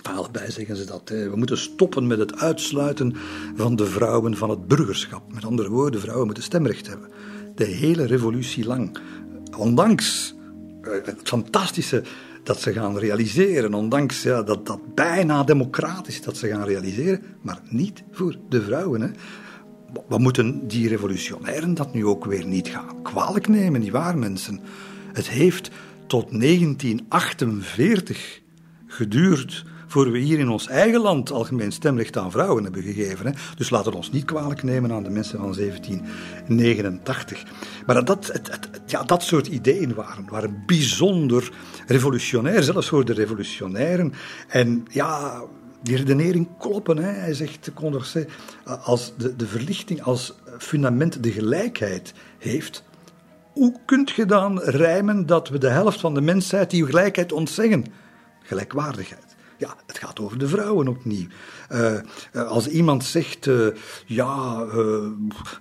allebei 0.03 0.51
zeggen 0.51 0.75
ze 0.75 0.85
dat, 0.85 1.09
we 1.09 1.33
moeten 1.35 1.57
stoppen 1.57 2.07
met 2.07 2.19
het 2.19 2.39
uitsluiten 2.39 3.15
van 3.55 3.75
de 3.75 3.85
vrouwen 3.85 4.37
van 4.37 4.49
het 4.49 4.67
burgerschap. 4.67 5.33
Met 5.33 5.45
andere 5.45 5.69
woorden, 5.69 6.01
vrouwen 6.01 6.25
moeten 6.25 6.43
stemrecht 6.43 6.87
hebben. 6.87 7.09
De 7.55 7.65
hele 7.65 8.05
revolutie 8.05 8.65
lang. 8.65 8.97
Ondanks 9.57 10.35
het 10.91 11.19
fantastische 11.23 12.03
dat 12.43 12.61
ze 12.61 12.73
gaan 12.73 12.97
realiseren. 12.97 13.73
Ondanks 13.73 14.23
ja, 14.23 14.43
dat 14.43 14.65
dat 14.65 14.95
bijna 14.95 15.43
democratisch 15.43 16.21
dat 16.21 16.37
ze 16.37 16.47
gaan 16.47 16.63
realiseren, 16.63 17.21
maar 17.41 17.59
niet 17.69 18.03
voor 18.11 18.37
de 18.49 18.61
vrouwen. 18.61 19.01
Hè. 19.01 19.09
we 20.07 20.17
moeten 20.17 20.67
die 20.67 20.87
revolutionairen 20.87 21.73
dat 21.73 21.93
nu 21.93 22.05
ook 22.05 22.25
weer 22.25 22.45
niet 22.45 22.67
gaan 22.67 23.01
kwalijk 23.01 23.47
nemen, 23.47 23.79
nietwaar 23.79 24.17
mensen? 24.17 24.59
Het 25.13 25.29
heeft 25.29 25.69
tot 26.07 26.41
1948 26.41 28.41
geduurd 28.87 29.65
voor 29.93 30.11
we 30.11 30.17
hier 30.17 30.39
in 30.39 30.49
ons 30.49 30.67
eigen 30.67 31.01
land 31.01 31.31
algemeen 31.31 31.71
stemrecht 31.71 32.17
aan 32.17 32.31
vrouwen 32.31 32.63
hebben 32.63 32.81
gegeven. 32.81 33.25
Hè. 33.25 33.31
Dus 33.55 33.69
laten 33.69 33.91
we 33.91 33.97
ons 33.97 34.11
niet 34.11 34.25
kwalijk 34.25 34.63
nemen 34.63 34.91
aan 34.91 35.03
de 35.03 35.09
mensen 35.09 35.39
van 35.39 35.53
1789. 35.53 37.43
Maar 37.85 38.05
dat, 38.05 38.27
het, 38.27 38.51
het, 38.51 38.69
ja, 38.85 39.03
dat 39.03 39.23
soort 39.23 39.47
ideeën 39.47 39.93
waren, 39.93 40.25
waren 40.29 40.63
bijzonder 40.65 41.51
revolutionair, 41.87 42.63
zelfs 42.63 42.87
voor 42.87 43.05
de 43.05 43.13
revolutionairen. 43.13 44.13
En 44.47 44.85
ja, 44.89 45.41
die 45.81 45.97
redenering 45.97 46.47
kloppen. 46.59 46.97
Hè. 46.97 47.11
Hij 47.11 47.33
zegt, 47.33 47.71
Condorcet, 47.73 48.29
als 48.83 49.13
de, 49.17 49.35
de 49.35 49.47
verlichting 49.47 50.01
als 50.01 50.33
fundament 50.57 51.23
de 51.23 51.31
gelijkheid 51.31 52.13
heeft, 52.37 52.83
hoe 53.51 53.79
kunt 53.85 54.11
je 54.11 54.25
dan 54.25 54.59
rijmen 54.59 55.25
dat 55.25 55.49
we 55.49 55.57
de 55.57 55.69
helft 55.69 55.99
van 55.99 56.13
de 56.13 56.21
mensheid 56.21 56.69
die 56.69 56.85
gelijkheid 56.85 57.31
ontzeggen? 57.31 57.85
Gelijkwaardigheid. 58.41 59.32
Ja, 59.57 59.75
het 59.87 59.97
gaat 59.97 60.19
over 60.19 60.37
de 60.37 60.47
vrouwen 60.47 60.87
opnieuw. 60.87 61.27
Uh, 61.71 61.99
als 62.33 62.67
iemand 62.67 63.03
zegt, 63.03 63.45
uh, 63.45 63.67
ja, 64.05 64.65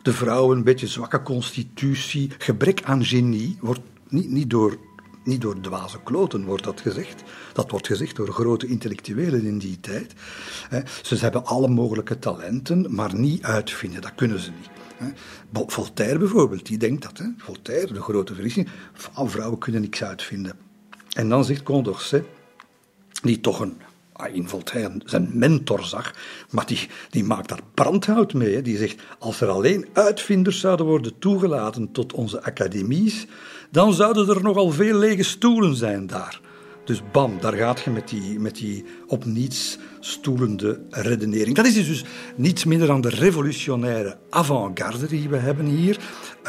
de 0.02 0.12
vrouw 0.12 0.52
een 0.52 0.64
beetje 0.64 0.86
zwakke 0.86 1.22
constitutie, 1.22 2.30
gebrek 2.38 2.82
aan 2.82 3.04
genie, 3.04 3.58
wordt 3.60 3.80
niet, 4.08 4.30
niet 4.30 4.50
door 4.50 4.78
niet 5.24 5.40
door 5.40 5.60
dwaze 5.60 5.98
kloten 6.04 6.44
wordt 6.44 6.64
dat 6.64 6.80
gezegd. 6.80 7.22
Dat 7.52 7.70
wordt 7.70 7.86
gezegd 7.86 8.16
door 8.16 8.32
grote 8.32 8.66
intellectuelen 8.66 9.44
in 9.44 9.58
die 9.58 9.80
tijd. 9.80 10.14
Ze 11.02 11.16
hebben 11.16 11.46
alle 11.46 11.68
mogelijke 11.68 12.18
talenten, 12.18 12.94
maar 12.94 13.14
niet 13.14 13.42
uitvinden. 13.42 14.00
Dat 14.00 14.14
kunnen 14.14 14.40
ze 14.40 14.50
niet. 14.50 14.70
Voltaire 15.66 16.18
bijvoorbeeld, 16.18 16.66
die 16.66 16.78
denkt 16.78 17.02
dat. 17.02 17.28
Voltaire, 17.36 17.92
de 17.92 18.02
grote 18.02 18.34
verlichting. 18.34 18.68
Vrouwen 19.14 19.58
kunnen 19.58 19.80
niks 19.80 20.04
uitvinden. 20.04 20.52
En 21.12 21.28
dan 21.28 21.44
zegt 21.44 21.62
Condorcet, 21.62 22.24
die 23.22 23.40
toch 23.40 23.60
een 23.60 23.76
ah, 24.12 24.34
in 24.34 24.48
Voltaire 24.48 25.00
zijn 25.04 25.30
mentor 25.32 25.84
zag, 25.84 26.14
maar 26.50 26.66
die, 26.66 26.88
die 27.10 27.24
maakt 27.24 27.48
daar 27.48 27.60
brandhout 27.74 28.32
mee. 28.32 28.62
Die 28.62 28.76
zegt, 28.76 29.02
als 29.18 29.40
er 29.40 29.48
alleen 29.48 29.86
uitvinders 29.92 30.60
zouden 30.60 30.86
worden 30.86 31.18
toegelaten 31.18 31.92
tot 31.92 32.12
onze 32.12 32.42
academies, 32.42 33.26
dan 33.70 33.92
zouden 33.92 34.28
er 34.28 34.42
nogal 34.42 34.70
veel 34.70 34.98
lege 34.98 35.22
stoelen 35.22 35.76
zijn 35.76 36.06
daar. 36.06 36.40
Dus 36.84 37.02
bam, 37.12 37.40
daar 37.40 37.52
gaat 37.52 37.80
je 37.80 37.90
met 37.90 38.08
die, 38.08 38.40
met 38.40 38.56
die 38.56 38.84
op 39.06 39.24
niets 39.24 39.78
stoelende 40.00 40.80
redenering. 40.90 41.56
Dat 41.56 41.66
is 41.66 41.74
dus 41.86 42.04
niets 42.36 42.64
minder 42.64 42.86
dan 42.86 43.00
de 43.00 43.08
revolutionaire 43.08 44.16
avant-garde 44.30 45.06
die 45.06 45.28
we 45.28 45.36
hebben 45.36 45.66
hier. 45.66 45.98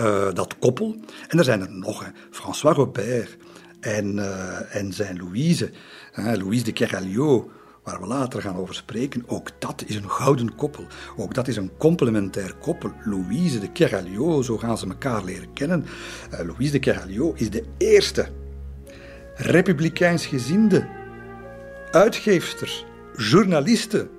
Uh, 0.01 0.33
dat 0.33 0.57
koppel. 0.59 0.95
En 1.27 1.37
er 1.37 1.43
zijn 1.43 1.61
er 1.61 1.71
nog. 1.71 2.11
François 2.29 2.75
Robert 2.75 3.37
en, 3.83 4.15
uh, 4.15 4.75
en 4.75 4.93
zijn 4.93 5.17
Louise. 5.17 5.71
Hè, 6.11 6.37
Louise 6.37 6.63
de 6.63 6.71
Keralio, 6.71 7.51
waar 7.83 8.01
we 8.01 8.07
later 8.07 8.41
gaan 8.41 8.55
over 8.55 8.75
spreken, 8.75 9.23
ook 9.27 9.49
dat 9.59 9.83
is 9.85 9.95
een 9.95 10.09
gouden 10.09 10.55
koppel. 10.55 10.85
Ook 11.17 11.33
dat 11.33 11.47
is 11.47 11.55
een 11.55 11.71
complementair 11.77 12.53
koppel. 12.53 12.91
Louise 13.03 13.59
de 13.59 13.71
Keralio, 13.71 14.41
zo 14.41 14.57
gaan 14.57 14.77
ze 14.77 14.87
elkaar 14.87 15.23
leren 15.23 15.53
kennen. 15.53 15.85
Uh, 16.33 16.39
Louise 16.39 16.71
de 16.71 16.79
Keralio 16.79 17.33
is 17.35 17.49
de 17.49 17.63
eerste 17.77 18.27
republikeins 19.35 20.25
gezinde 20.25 20.87
uitgeefster, 21.91 22.85
journaliste 23.17 24.09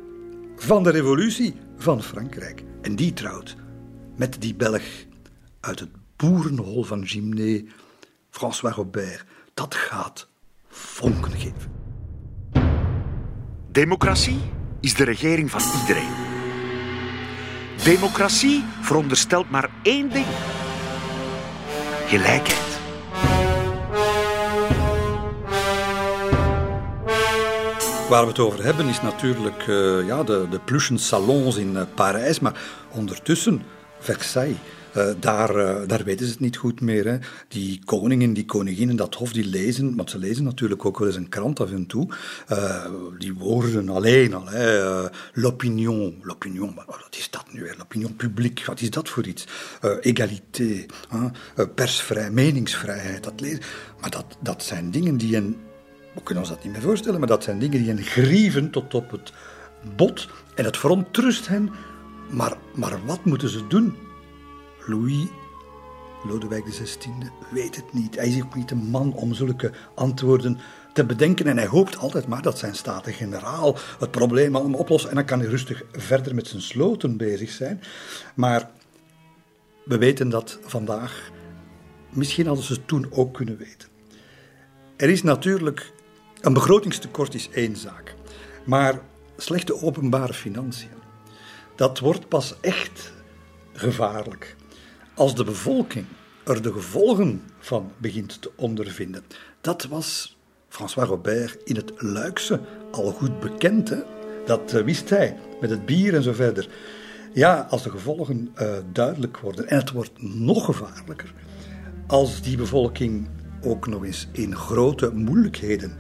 van 0.57 0.83
de 0.83 0.91
revolutie 0.91 1.55
van 1.77 2.03
Frankrijk. 2.03 2.63
En 2.83 2.97
die 2.97 3.13
trouwt 3.13 3.57
met 4.17 4.37
die 4.41 4.55
Belg 4.55 4.83
uit 5.61 5.81
het 5.81 5.91
boerenhol 6.17 6.85
van 6.85 7.07
Gimné, 7.07 7.65
François 8.31 8.75
Robert. 8.75 9.25
Dat 9.55 9.75
gaat 9.75 10.29
vonken 10.69 11.33
geven. 11.33 11.73
Democratie 13.71 14.41
is 14.81 14.95
de 14.95 15.05
regering 15.05 15.51
van 15.51 15.81
iedereen. 15.81 16.15
Democratie 17.85 18.65
veronderstelt 18.81 19.51
maar 19.51 19.71
één 19.83 20.11
ding: 20.11 20.27
gelijkheid. 22.07 22.63
Waar 28.09 28.23
we 28.23 28.29
het 28.29 28.39
over 28.39 28.65
hebben 28.65 28.87
is 28.87 29.03
natuurlijk 29.03 29.67
uh, 29.67 30.07
ja, 30.07 30.23
de, 30.23 30.47
de 30.51 30.61
plushen 30.61 30.99
salons 30.99 31.57
in 31.57 31.73
uh, 31.73 31.83
Parijs, 31.95 32.41
maar 32.41 32.61
ondertussen 32.91 33.63
Versailles. 33.99 34.57
Uh, 34.97 35.07
daar, 35.21 35.57
uh, 35.57 35.89
daar 35.89 36.05
weten 36.05 36.27
ze 36.27 36.33
het 36.33 36.41
niet 36.41 36.57
goed 36.57 36.81
meer. 36.81 37.07
Hè. 37.07 37.19
Die 37.49 37.81
koningen, 37.85 38.33
die 38.33 38.45
koninginnen, 38.45 38.97
dat 38.97 39.15
hof, 39.15 39.33
die 39.33 39.47
lezen, 39.47 39.97
want 39.97 40.11
ze 40.11 40.19
lezen 40.19 40.45
natuurlijk 40.45 40.85
ook 40.85 40.99
wel 40.99 41.09
eens 41.09 41.17
een 41.17 41.29
krant 41.29 41.61
af 41.61 41.71
en 41.71 41.87
toe, 41.87 42.09
uh, 42.53 42.87
die 43.19 43.35
woorden 43.35 43.89
alleen 43.89 44.35
al. 44.35 44.43
L'opinion, 45.33 46.19
l'opinion, 46.23 46.75
wat 46.75 47.17
is 47.19 47.31
dat 47.31 47.45
nu 47.53 47.63
weer? 47.63 47.75
L'opinion 47.79 48.17
publiek, 48.17 48.65
wat 48.67 48.81
is 48.81 48.91
dat 48.91 49.09
voor 49.09 49.27
iets? 49.27 49.47
egalité, 50.01 50.87
persvrij, 51.75 52.31
meningsvrijheid, 52.31 53.25
dat 53.25 53.41
lezen. 53.41 53.61
Maar 54.01 54.11
dat, 54.11 54.37
dat 54.41 54.63
zijn 54.63 54.91
dingen 54.91 55.17
die 55.17 55.37
een 55.37 55.57
we 56.15 56.23
kunnen 56.23 56.43
ons 56.43 56.53
dat 56.53 56.65
niet 56.65 56.73
meer 56.73 56.83
voorstellen, 56.83 57.19
maar 57.19 57.29
dat 57.29 57.45
zijn 57.45 57.59
dingen 57.59 57.79
die 57.79 57.89
hen 57.89 58.03
grieven 58.03 58.71
tot 58.71 58.95
op 58.95 59.11
het 59.11 59.33
bot 59.97 60.29
en 60.55 60.65
het 60.65 60.77
verontrust 60.77 61.49
hen. 61.49 61.71
Maar, 62.31 62.57
maar 62.75 63.07
wat 63.07 63.25
moeten 63.25 63.49
ze 63.49 63.67
doen? 63.67 63.97
Louis 64.87 65.27
Lodewijk 66.25 66.65
XVI 66.65 67.11
weet 67.51 67.77
het 67.77 67.93
niet. 67.93 68.17
Hij 68.17 68.29
is 68.29 68.43
ook 68.43 68.55
niet 68.55 68.71
een 68.71 68.91
man 68.91 69.13
om 69.13 69.35
zulke 69.35 69.73
antwoorden 69.95 70.59
te 70.93 71.05
bedenken. 71.05 71.47
En 71.47 71.57
hij 71.57 71.67
hoopt 71.67 71.97
altijd 71.97 72.27
maar 72.27 72.43
dat 72.43 72.59
zijn 72.59 72.75
staten-generaal 72.75 73.77
het 73.99 74.11
probleem 74.11 74.57
allemaal 74.57 74.81
oplost. 74.81 75.05
En 75.05 75.15
dan 75.15 75.25
kan 75.25 75.41
hij 75.41 75.49
rustig 75.49 75.83
verder 75.93 76.35
met 76.35 76.47
zijn 76.47 76.63
sloten 76.63 77.17
bezig 77.17 77.51
zijn. 77.51 77.81
Maar 78.35 78.71
we 79.85 79.99
weten 79.99 80.29
dat 80.29 80.59
vandaag. 80.63 81.31
Misschien 82.11 82.47
hadden 82.47 82.65
ze 82.65 82.73
het 82.73 82.89
toen 82.89 83.07
ook 83.11 83.35
kunnen 83.35 83.57
weten. 83.57 83.89
Er 84.97 85.11
is 85.11 85.23
natuurlijk 85.23 85.93
een 86.41 86.53
begrotingstekort 86.53 87.35
is 87.35 87.49
één 87.51 87.77
zaak. 87.77 88.15
Maar 88.65 89.01
slechte 89.37 89.83
openbare 89.83 90.35
financiën, 90.35 90.89
dat 91.77 91.99
wordt 91.99 92.29
pas 92.29 92.55
echt 92.61 93.13
gevaarlijk 93.73 94.57
als 95.15 95.35
de 95.35 95.45
bevolking 95.45 96.07
er 96.45 96.63
de 96.63 96.73
gevolgen 96.73 97.43
van 97.59 97.93
begint 97.99 98.43
te 98.43 98.51
ondervinden. 98.57 99.23
Dat 99.61 99.85
was 99.85 100.37
François 100.69 101.09
Robert 101.09 101.57
in 101.65 101.77
het 101.77 101.93
Luikse 101.97 102.61
al 102.91 103.11
goed 103.11 103.41
bekend. 103.41 103.95
Dat 104.47 104.73
eh, 104.73 104.85
wist 104.85 105.11
hij 105.11 105.37
met 105.61 105.71
het 105.71 105.87
bier 105.87 106.15
en 106.15 106.23
zo 106.23 106.33
verder. 106.33 106.69
Ja, 107.33 107.67
als 107.71 107.83
de 107.83 107.91
gevolgen 107.91 108.55
uh, 108.57 108.69
duidelijk 108.93 109.39
worden, 109.39 109.69
en 109.69 109.77
het 109.79 109.91
wordt 109.91 110.23
nog 110.23 110.65
gevaarlijker 110.65 111.33
als 112.07 112.43
die 112.43 112.57
bevolking 112.57 113.29
ook 113.63 113.87
nog 113.87 114.05
eens 114.05 114.29
in 114.33 114.57
grote 114.57 115.11
moeilijkheden 115.15 115.93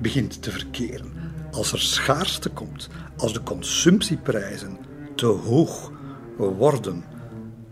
begint 0.00 0.42
te 0.42 0.50
verkeren. 0.50 1.12
Als 1.50 1.72
er 1.72 1.80
schaarste 1.80 2.48
komt, 2.48 2.88
als 3.16 3.32
de 3.32 3.42
consumptieprijzen 3.42 4.78
te 5.14 5.26
hoog 5.26 5.92
worden, 6.36 7.04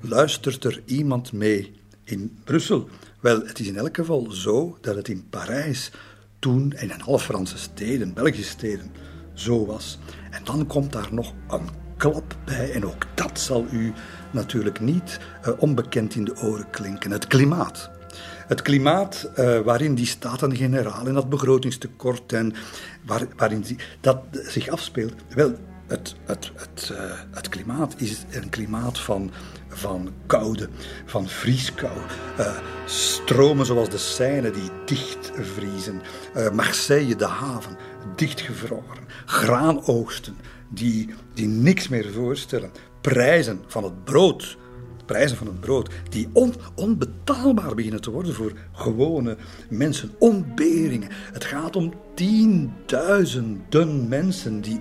luistert 0.01 0.65
er 0.65 0.83
iemand 0.85 1.33
mee 1.33 1.73
in 2.05 2.39
Brussel? 2.45 2.89
Wel, 3.21 3.47
het 3.47 3.59
is 3.59 3.67
in 3.67 3.77
elk 3.77 3.97
geval 3.97 4.31
zo 4.31 4.79
dat 4.81 4.97
het 4.97 5.09
in 5.09 5.29
Parijs 5.31 5.91
toen 6.39 6.73
en 6.73 6.91
in 6.91 7.03
alle 7.03 7.19
Franse 7.19 7.59
steden, 7.59 8.15
Belgische 8.15 8.51
steden, 8.51 8.91
zo 9.35 9.67
was. 9.67 9.99
En 10.31 10.45
dan 10.45 10.67
komt 10.67 10.93
daar 10.93 11.09
nog 11.11 11.33
een 11.49 11.69
klap 11.97 12.37
bij, 12.45 12.73
en 12.73 12.87
ook 12.87 13.07
dat 13.15 13.41
zal 13.41 13.67
u 13.71 13.93
natuurlijk 14.31 14.81
niet 14.81 15.21
uh, 15.47 15.53
onbekend 15.59 16.15
in 16.15 16.25
de 16.25 16.37
oren 16.37 16.71
klinken: 16.71 17.11
het 17.11 17.27
klimaat. 17.27 17.91
Het 18.47 18.63
klimaat 18.63 19.31
uh, 19.39 19.61
waarin 19.61 19.95
die 19.95 20.07
staten-generaal 20.07 21.07
en 21.07 21.15
dat 21.15 21.29
begrotingstekort 21.29 22.33
en 22.33 22.55
waar, 23.07 23.27
waarin 23.37 23.65
dat 24.01 24.19
zich 24.33 24.69
afspeelt. 24.69 25.15
Wel, 25.29 25.55
het, 25.87 26.15
het, 26.25 26.51
het, 26.55 26.91
uh, 26.93 26.99
het 27.31 27.49
klimaat 27.49 27.95
is 27.97 28.25
een 28.31 28.49
klimaat 28.49 28.99
van, 28.99 29.31
van 29.69 30.13
koude, 30.27 30.69
van 31.05 31.29
vrieskou. 31.29 31.99
Uh, 32.39 32.59
stromen 32.85 33.67
zoals 33.67 33.89
de 33.89 33.99
Seine 33.99 34.51
die 34.51 34.71
dichtvriezen. 34.85 36.03
Marseille, 36.53 37.17
de 37.17 37.27
haven, 37.27 37.77
dichtgevroren. 38.17 39.07
Graanoogsten 39.27 40.37
die, 40.69 41.15
die 41.35 41.49
niks 41.49 41.89
meer 41.89 42.13
voorstellen. 42.13 42.71
Prijzen 43.01 43.61
van 43.67 43.85
het 43.85 44.05
brood 44.05 44.57
prijzen 45.07 45.37
van 45.37 45.47
het 45.47 45.61
brood, 45.61 45.91
die 46.09 46.29
on, 46.33 46.55
onbetaalbaar 46.75 47.75
beginnen 47.75 48.01
te 48.01 48.11
worden 48.11 48.35
voor 48.35 48.53
gewone 48.73 49.37
mensen, 49.69 50.15
ontberingen. 50.19 51.09
Het 51.33 51.45
gaat 51.45 51.77
om 51.77 51.93
tienduizenden 52.17 54.09
mensen 54.09 54.61
die 54.61 54.81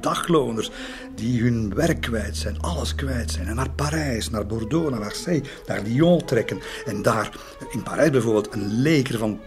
dagloners 0.00 0.70
die 1.14 1.42
hun 1.42 1.74
werk 1.74 2.00
kwijt 2.00 2.36
zijn, 2.36 2.60
alles 2.60 2.94
kwijt 2.94 3.30
zijn. 3.30 3.46
En 3.46 3.54
naar 3.54 3.70
Parijs, 3.70 4.30
naar 4.30 4.46
Bordeaux, 4.46 4.90
naar 4.90 5.00
Marseille, 5.00 5.42
naar 5.66 5.82
Lyon 5.82 6.24
trekken. 6.24 6.60
En 6.84 7.02
daar, 7.02 7.30
in 7.70 7.82
Parijs 7.82 8.10
bijvoorbeeld, 8.10 8.54
een 8.54 8.80
leger 8.80 9.18
van 9.18 9.40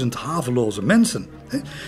80.000 0.00 0.08
haveloze 0.08 0.82
mensen. 0.82 1.26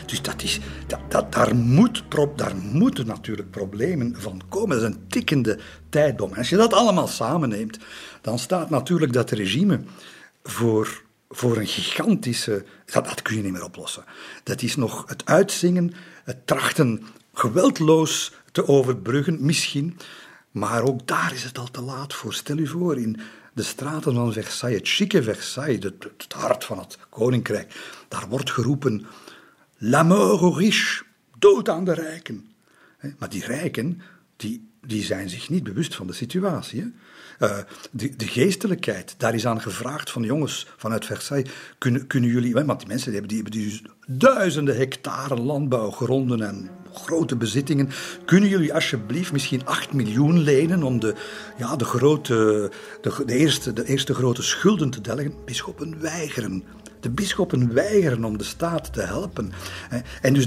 Dus 0.07 0.23
dat 0.23 0.43
is, 0.43 0.61
dat, 1.09 1.33
daar, 1.33 1.57
moet, 1.57 2.05
daar 2.37 2.57
moeten 2.57 3.07
natuurlijk 3.07 3.51
problemen 3.51 4.15
van 4.19 4.43
komen. 4.49 4.81
Dat 4.81 4.89
is 4.89 4.95
een 4.95 5.07
tikkende 5.09 5.59
tijdbom. 5.89 6.31
En 6.33 6.39
als 6.39 6.49
je 6.49 6.57
dat 6.57 6.73
allemaal 6.73 7.09
samenneemt, 7.09 7.79
dan 8.21 8.39
staat 8.39 8.71
natuurlijk 8.71 9.13
dat 9.13 9.31
regime 9.31 9.81
voor 10.43 11.03
voor 11.31 11.57
een 11.57 11.67
gigantische. 11.67 12.65
Dat, 12.85 13.05
dat 13.05 13.23
kun 13.23 13.37
je 13.37 13.43
niet 13.43 13.53
meer 13.53 13.65
oplossen. 13.65 14.05
Dat 14.43 14.63
is 14.63 14.77
nog 14.77 15.05
het 15.09 15.27
uitzingen, 15.27 15.93
het 16.25 16.47
trachten 16.47 17.03
geweldloos 17.35 18.33
te 18.53 18.69
overbruggen, 18.69 19.45
misschien. 19.45 19.99
Maar 20.51 20.83
ook 20.83 21.07
daar 21.07 21.33
is 21.33 21.43
het 21.43 21.59
al 21.59 21.71
te 21.71 21.81
laat 21.81 22.15
voor. 22.15 22.35
Stel 22.35 22.59
u 22.59 22.67
voor, 22.67 22.99
in 22.99 23.21
de 23.53 23.63
straten 23.63 24.15
van 24.15 24.33
Versailles, 24.33 24.79
het 24.79 24.89
chique 24.89 25.23
Versailles, 25.23 25.85
het, 25.85 26.33
hart 26.33 26.65
van 26.65 26.79
het 26.79 26.99
koninkrijk, 27.09 27.75
daar 28.09 28.29
wordt 28.29 28.51
geroepen: 28.51 29.07
La 29.77 30.03
mort 30.03 30.41
aux 30.41 30.59
riches, 30.59 31.03
dood 31.39 31.69
aan 31.69 31.85
de 31.85 31.95
rijken. 31.95 32.49
Maar 33.19 33.29
die 33.29 33.45
rijken, 33.45 34.03
die, 34.37 34.69
die 34.87 35.05
zijn 35.05 35.29
zich 35.29 35.49
niet 35.49 35.63
bewust 35.63 35.95
van 35.95 36.07
de 36.07 36.13
situatie. 36.13 36.93
Uh, 37.43 37.57
de, 37.91 38.17
de, 38.17 38.27
geestelijkheid, 38.27 39.15
daar 39.19 39.35
is 39.35 39.47
aan 39.47 39.61
gevraagd 39.61 40.11
van 40.11 40.23
jongens 40.23 40.67
vanuit 40.77 41.05
Versailles, 41.05 41.51
kunnen, 41.79 42.07
kunnen 42.07 42.31
jullie, 42.31 42.55
want 42.55 42.79
die 42.79 42.89
mensen 42.89 43.11
die 43.13 43.21
hebben, 43.21 43.51
die 43.51 43.63
dus 43.63 43.83
duizenden 44.07 44.77
hectare 44.77 45.37
landbouwgronden 45.37 46.43
en 46.43 46.71
grote 46.93 47.37
bezittingen, 47.37 47.89
kunnen 48.25 48.49
jullie 48.49 48.75
alsjeblieft 48.75 49.33
misschien 49.33 49.67
8 49.67 49.93
miljoen 49.93 50.39
lenen 50.39 50.83
om 50.83 51.01
de, 51.01 51.15
ja, 51.59 51.77
de, 51.77 51.85
grote, 51.85 52.71
de, 53.01 53.23
de, 53.27 53.35
eerste, 53.35 53.73
de 53.73 53.85
eerste 53.85 54.15
grote 54.15 54.43
schulden 54.43 54.91
te 54.91 55.01
delgen? 55.01 55.35
Bisschoppen 55.45 56.01
weigeren. 56.01 56.65
De 57.01 57.11
bisschoppen 57.11 57.75
weigeren 57.75 58.25
om 58.25 58.39
de 58.39 58.45
staat 58.45 58.93
te 58.93 59.03
helpen. 59.03 59.53
En 60.23 60.35
dus 60.35 60.47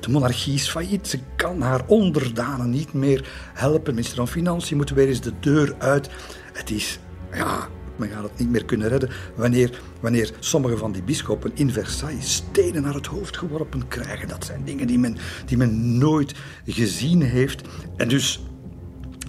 de 0.00 0.10
monarchie 0.10 0.54
is 0.54 0.68
failliet. 0.68 1.08
Ze 1.08 1.18
kan 1.36 1.60
haar 1.60 1.82
onderdanen 1.86 2.70
niet 2.70 2.92
meer 2.92 3.28
helpen. 3.54 3.94
Minister 3.94 4.16
van 4.16 4.28
Financiën 4.28 4.76
moet 4.76 4.90
weer 4.90 5.08
eens 5.08 5.20
de 5.20 5.32
deur 5.40 5.74
uit. 5.78 6.08
Het 6.52 6.70
is, 6.70 6.98
ja, 7.32 7.68
men 7.96 8.08
gaat 8.08 8.22
het 8.22 8.38
niet 8.38 8.50
meer 8.50 8.64
kunnen 8.64 8.88
redden 8.88 9.10
wanneer, 9.36 9.80
wanneer 10.00 10.32
sommige 10.38 10.76
van 10.76 10.92
die 10.92 11.02
bisschoppen 11.02 11.50
in 11.54 11.70
Versailles 11.70 12.34
stenen 12.34 12.82
naar 12.82 12.94
het 12.94 13.06
hoofd 13.06 13.36
geworpen 13.36 13.88
krijgen. 13.88 14.28
Dat 14.28 14.44
zijn 14.44 14.64
dingen 14.64 14.86
die 14.86 14.98
men, 14.98 15.16
die 15.46 15.56
men 15.56 15.98
nooit 15.98 16.34
gezien 16.64 17.22
heeft. 17.22 17.62
En 17.96 18.08
dus 18.08 18.40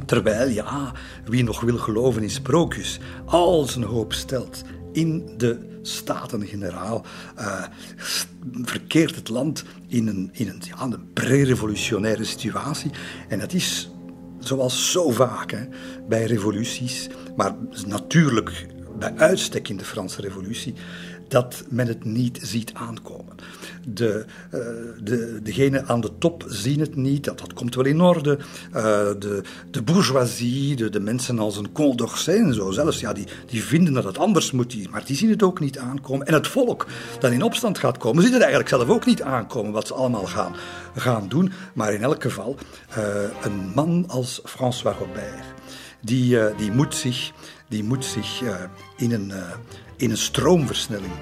Terwijl, 0.05 0.49
ja, 0.49 0.93
wie 1.25 1.43
nog 1.43 1.61
wil 1.61 1.77
geloven 1.77 2.21
in 2.21 2.29
sprookjes, 2.29 2.99
al 3.25 3.63
zijn 3.65 3.85
hoop 3.85 4.13
stelt 4.13 4.63
in 4.91 5.33
de 5.37 5.74
Staten-Generaal, 5.87 7.05
uh, 7.39 7.63
verkeert 8.63 9.15
het 9.15 9.29
land 9.29 9.63
in 9.87 10.07
een, 10.07 10.29
in 10.33 10.47
een, 10.47 10.61
een 10.79 11.13
pre-revolutionaire 11.13 12.23
situatie. 12.23 12.91
En 13.27 13.39
dat 13.39 13.53
is 13.53 13.89
zoals 14.39 14.91
zo 14.91 15.11
vaak 15.11 15.67
bij 16.07 16.25
revoluties, 16.25 17.09
maar 17.35 17.55
natuurlijk 17.87 18.67
bij 18.99 19.13
uitstek 19.15 19.69
in 19.69 19.77
de 19.77 19.85
Franse 19.85 20.21
Revolutie, 20.21 20.73
dat 21.27 21.63
men 21.69 21.87
het 21.87 22.03
niet 22.03 22.39
ziet 22.41 22.73
aankomen. 22.73 23.35
De, 23.87 24.25
uh, 24.53 24.61
de, 25.03 25.39
degenen 25.43 25.87
aan 25.87 26.01
de 26.01 26.11
top 26.17 26.43
zien 26.47 26.79
het 26.79 26.95
niet, 26.95 27.23
dat, 27.23 27.39
dat 27.39 27.53
komt 27.53 27.75
wel 27.75 27.85
in 27.85 28.01
orde. 28.01 28.37
Uh, 28.67 28.81
de, 29.19 29.41
de 29.71 29.81
bourgeoisie, 29.81 30.75
de, 30.75 30.89
de 30.89 30.99
mensen 30.99 31.39
als 31.39 31.57
een 31.57 31.71
Comte 31.71 31.95
d'Orsay 31.95 32.35
en 32.35 32.53
zo 32.53 32.71
zelfs, 32.71 32.99
ja, 32.99 33.13
die, 33.13 33.27
die 33.45 33.63
vinden 33.63 33.93
dat 33.93 34.03
het 34.03 34.17
anders 34.17 34.51
moet, 34.51 34.89
maar 34.89 35.05
die 35.05 35.15
zien 35.15 35.29
het 35.29 35.43
ook 35.43 35.59
niet 35.59 35.77
aankomen. 35.77 36.27
En 36.27 36.33
het 36.33 36.47
volk 36.47 36.85
dat 37.19 37.31
in 37.31 37.43
opstand 37.43 37.77
gaat 37.77 37.97
komen, 37.97 38.23
ziet 38.23 38.33
het 38.33 38.41
eigenlijk 38.41 38.69
zelf 38.69 38.89
ook 38.89 39.05
niet 39.05 39.21
aankomen 39.21 39.71
wat 39.71 39.87
ze 39.87 39.93
allemaal 39.93 40.25
gaan, 40.25 40.55
gaan 40.95 41.27
doen. 41.27 41.51
Maar 41.73 41.93
in 41.93 42.03
elk 42.03 42.21
geval, 42.21 42.55
uh, 42.97 43.05
een 43.41 43.71
man 43.75 44.05
als 44.07 44.41
François 44.43 44.97
Robert, 44.97 45.43
die, 46.01 46.37
die 46.57 46.71
moet 46.71 46.95
zich, 46.95 47.31
die 47.69 47.83
moet 47.83 48.05
zich 48.05 48.41
in 48.97 49.11
een 49.11 49.31
in 49.97 50.11
een 50.11 50.17
stroomversnelling 50.17 51.13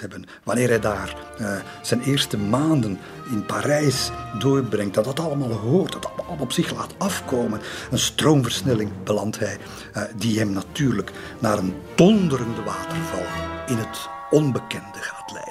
hebben. 0.00 0.24
Wanneer 0.42 0.68
hij 0.68 0.80
daar 0.80 1.16
uh, 1.40 1.56
zijn 1.82 2.02
eerste 2.02 2.38
maanden 2.38 2.98
in 3.30 3.46
Parijs 3.46 4.10
doorbrengt, 4.38 4.94
dat 4.94 5.04
dat 5.04 5.20
allemaal 5.20 5.52
hoort, 5.52 5.92
dat 5.92 6.10
allemaal 6.16 6.36
op 6.38 6.52
zich 6.52 6.74
laat 6.74 6.94
afkomen. 6.98 7.60
Een 7.90 7.98
stroomversnelling 7.98 8.90
belandt 9.04 9.38
hij, 9.38 9.58
uh, 9.96 10.02
die 10.16 10.38
hem 10.38 10.52
natuurlijk 10.52 11.12
naar 11.38 11.58
een 11.58 11.74
donderende 11.94 12.62
waterval 12.62 13.24
in 13.66 13.76
het 13.76 14.08
onbekende 14.30 14.98
gaat 14.98 15.30
leiden. 15.32 15.41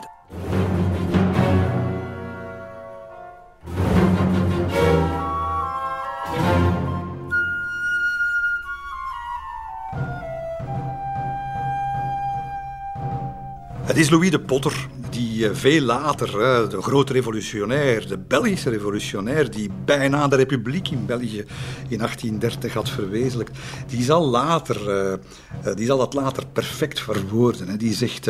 Is 14.01 14.09
Louis 14.09 14.31
de 14.31 14.39
Potter 14.39 14.87
die 15.09 15.45
eh, 15.47 15.55
veel 15.55 15.81
later, 15.81 16.31
de 16.69 16.81
grote 16.81 17.13
revolutionair, 17.13 18.07
de 18.07 18.17
Belgische 18.17 18.69
revolutionair, 18.69 19.51
die 19.51 19.69
bijna 19.85 20.27
de 20.27 20.35
republiek 20.35 20.89
in 20.89 21.05
België 21.05 21.45
in 21.89 21.97
1830 21.97 22.73
had 22.73 22.89
verwezenlijkt, 22.89 23.57
die 23.87 24.03
zal, 24.03 24.27
later, 24.27 24.89
eh, 24.89 25.13
eh, 25.13 25.75
die 25.75 25.85
zal 25.85 25.97
dat 25.97 26.13
later 26.13 26.45
perfect 26.53 26.99
verwoorden. 26.99 27.77
Die 27.77 27.93
zegt, 27.93 28.27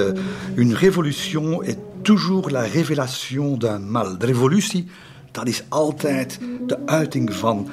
une 0.56 0.76
révolution 0.76 1.64
est 1.64 1.80
toujours 2.02 2.52
la 2.52 2.62
révélation 2.62 3.58
d'un 3.58 3.92
mal. 3.92 4.18
De 4.18 4.26
revolutie, 4.26 4.88
dat 5.32 5.48
is 5.48 5.64
altijd 5.70 6.40
de 6.68 6.78
uiting 6.86 7.34
van 7.34 7.70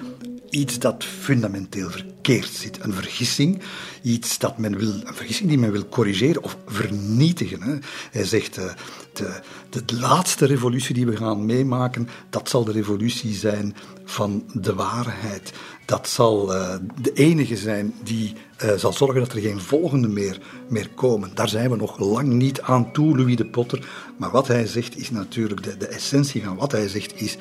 iets 0.51 0.79
dat 0.79 1.05
fundamenteel 1.05 1.91
verkeerd 1.91 2.49
zit. 2.49 2.79
Een 2.85 2.93
vergissing, 2.93 3.63
iets 4.03 4.39
dat 4.39 4.59
men 4.59 4.79
wil, 4.79 4.93
een 5.05 5.15
vergissing 5.15 5.49
die 5.49 5.59
men 5.59 5.73
wil 5.73 5.89
corrigeren 5.89 6.43
of 6.43 6.57
vernietigen. 6.67 7.63
Hè. 7.63 7.79
Hij 8.11 8.25
zegt, 8.25 8.59
uh, 8.59 8.65
de, 9.13 9.41
de, 9.85 9.97
laatste 9.97 10.47
revolutie 10.47 10.95
die 10.95 11.07
we 11.07 11.17
gaan 11.17 11.47
meemaken, 11.47 12.09
dat 12.31 12.49
zal 12.49 12.65
de 12.65 12.73
revolutie 12.73 13.35
zijn 13.35 13.77
van 14.05 14.45
de 14.53 14.75
waarheid. 14.75 15.53
Dat 15.85 16.09
zal 16.09 16.55
uh, 16.55 16.75
de 17.01 17.13
enige 17.13 17.57
zijn 17.57 17.95
die 18.03 18.35
uh, 18.65 18.73
zal 18.73 18.93
zorgen 18.93 19.21
dat 19.21 19.33
er 19.33 19.41
geen 19.41 19.61
volgende 19.61 20.09
meer, 20.09 20.41
meer 20.69 20.89
komen. 20.95 21.31
Daar 21.35 21.49
zijn 21.49 21.71
we 21.71 21.77
nog 21.77 21.99
lang 21.99 22.29
niet 22.29 22.61
aan 22.61 22.93
toe, 22.93 23.17
Louis 23.17 23.37
de 23.37 23.47
Potter. 23.47 23.89
Maar 24.17 24.31
wat 24.31 24.49
hij 24.49 24.67
zegt 24.67 24.99
is 24.99 25.11
natuurlijk, 25.11 25.63
de, 25.63 25.77
de 25.77 25.87
essentie 25.87 26.45
van 26.45 26.57
wat 26.57 26.73
hij 26.73 26.89
zegt 26.89 27.21
is, 27.21 27.37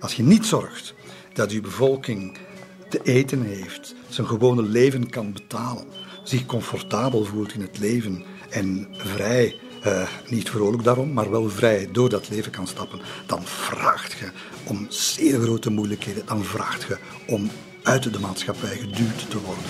als 0.00 0.14
je 0.14 0.22
niet 0.22 0.46
zorgt 0.46 0.94
dat 1.36 1.50
uw 1.50 1.60
bevolking 1.60 2.36
te 2.88 3.00
eten 3.02 3.42
heeft, 3.42 3.94
zijn 4.08 4.26
gewone 4.26 4.62
leven 4.62 5.10
kan 5.10 5.32
betalen, 5.32 5.84
zich 6.22 6.46
comfortabel 6.46 7.24
voelt 7.24 7.54
in 7.54 7.60
het 7.60 7.78
leven 7.78 8.24
en 8.50 8.88
vrij, 8.92 9.56
uh, 9.86 10.08
niet 10.28 10.50
vrolijk 10.50 10.84
daarom, 10.84 11.12
maar 11.12 11.30
wel 11.30 11.50
vrij 11.50 11.88
door 11.92 12.08
dat 12.08 12.28
leven 12.28 12.52
kan 12.52 12.66
stappen, 12.66 13.00
dan 13.26 13.42
vraagt 13.44 14.12
je 14.12 14.30
om 14.64 14.86
zeer 14.88 15.40
grote 15.40 15.70
moeilijkheden, 15.70 16.26
dan 16.26 16.44
vraagt 16.44 16.82
je 16.82 16.98
om 17.26 17.50
uit 17.82 18.12
de 18.12 18.20
maatschappij 18.20 18.76
geduwd 18.76 19.30
te 19.30 19.40
worden. 19.40 19.64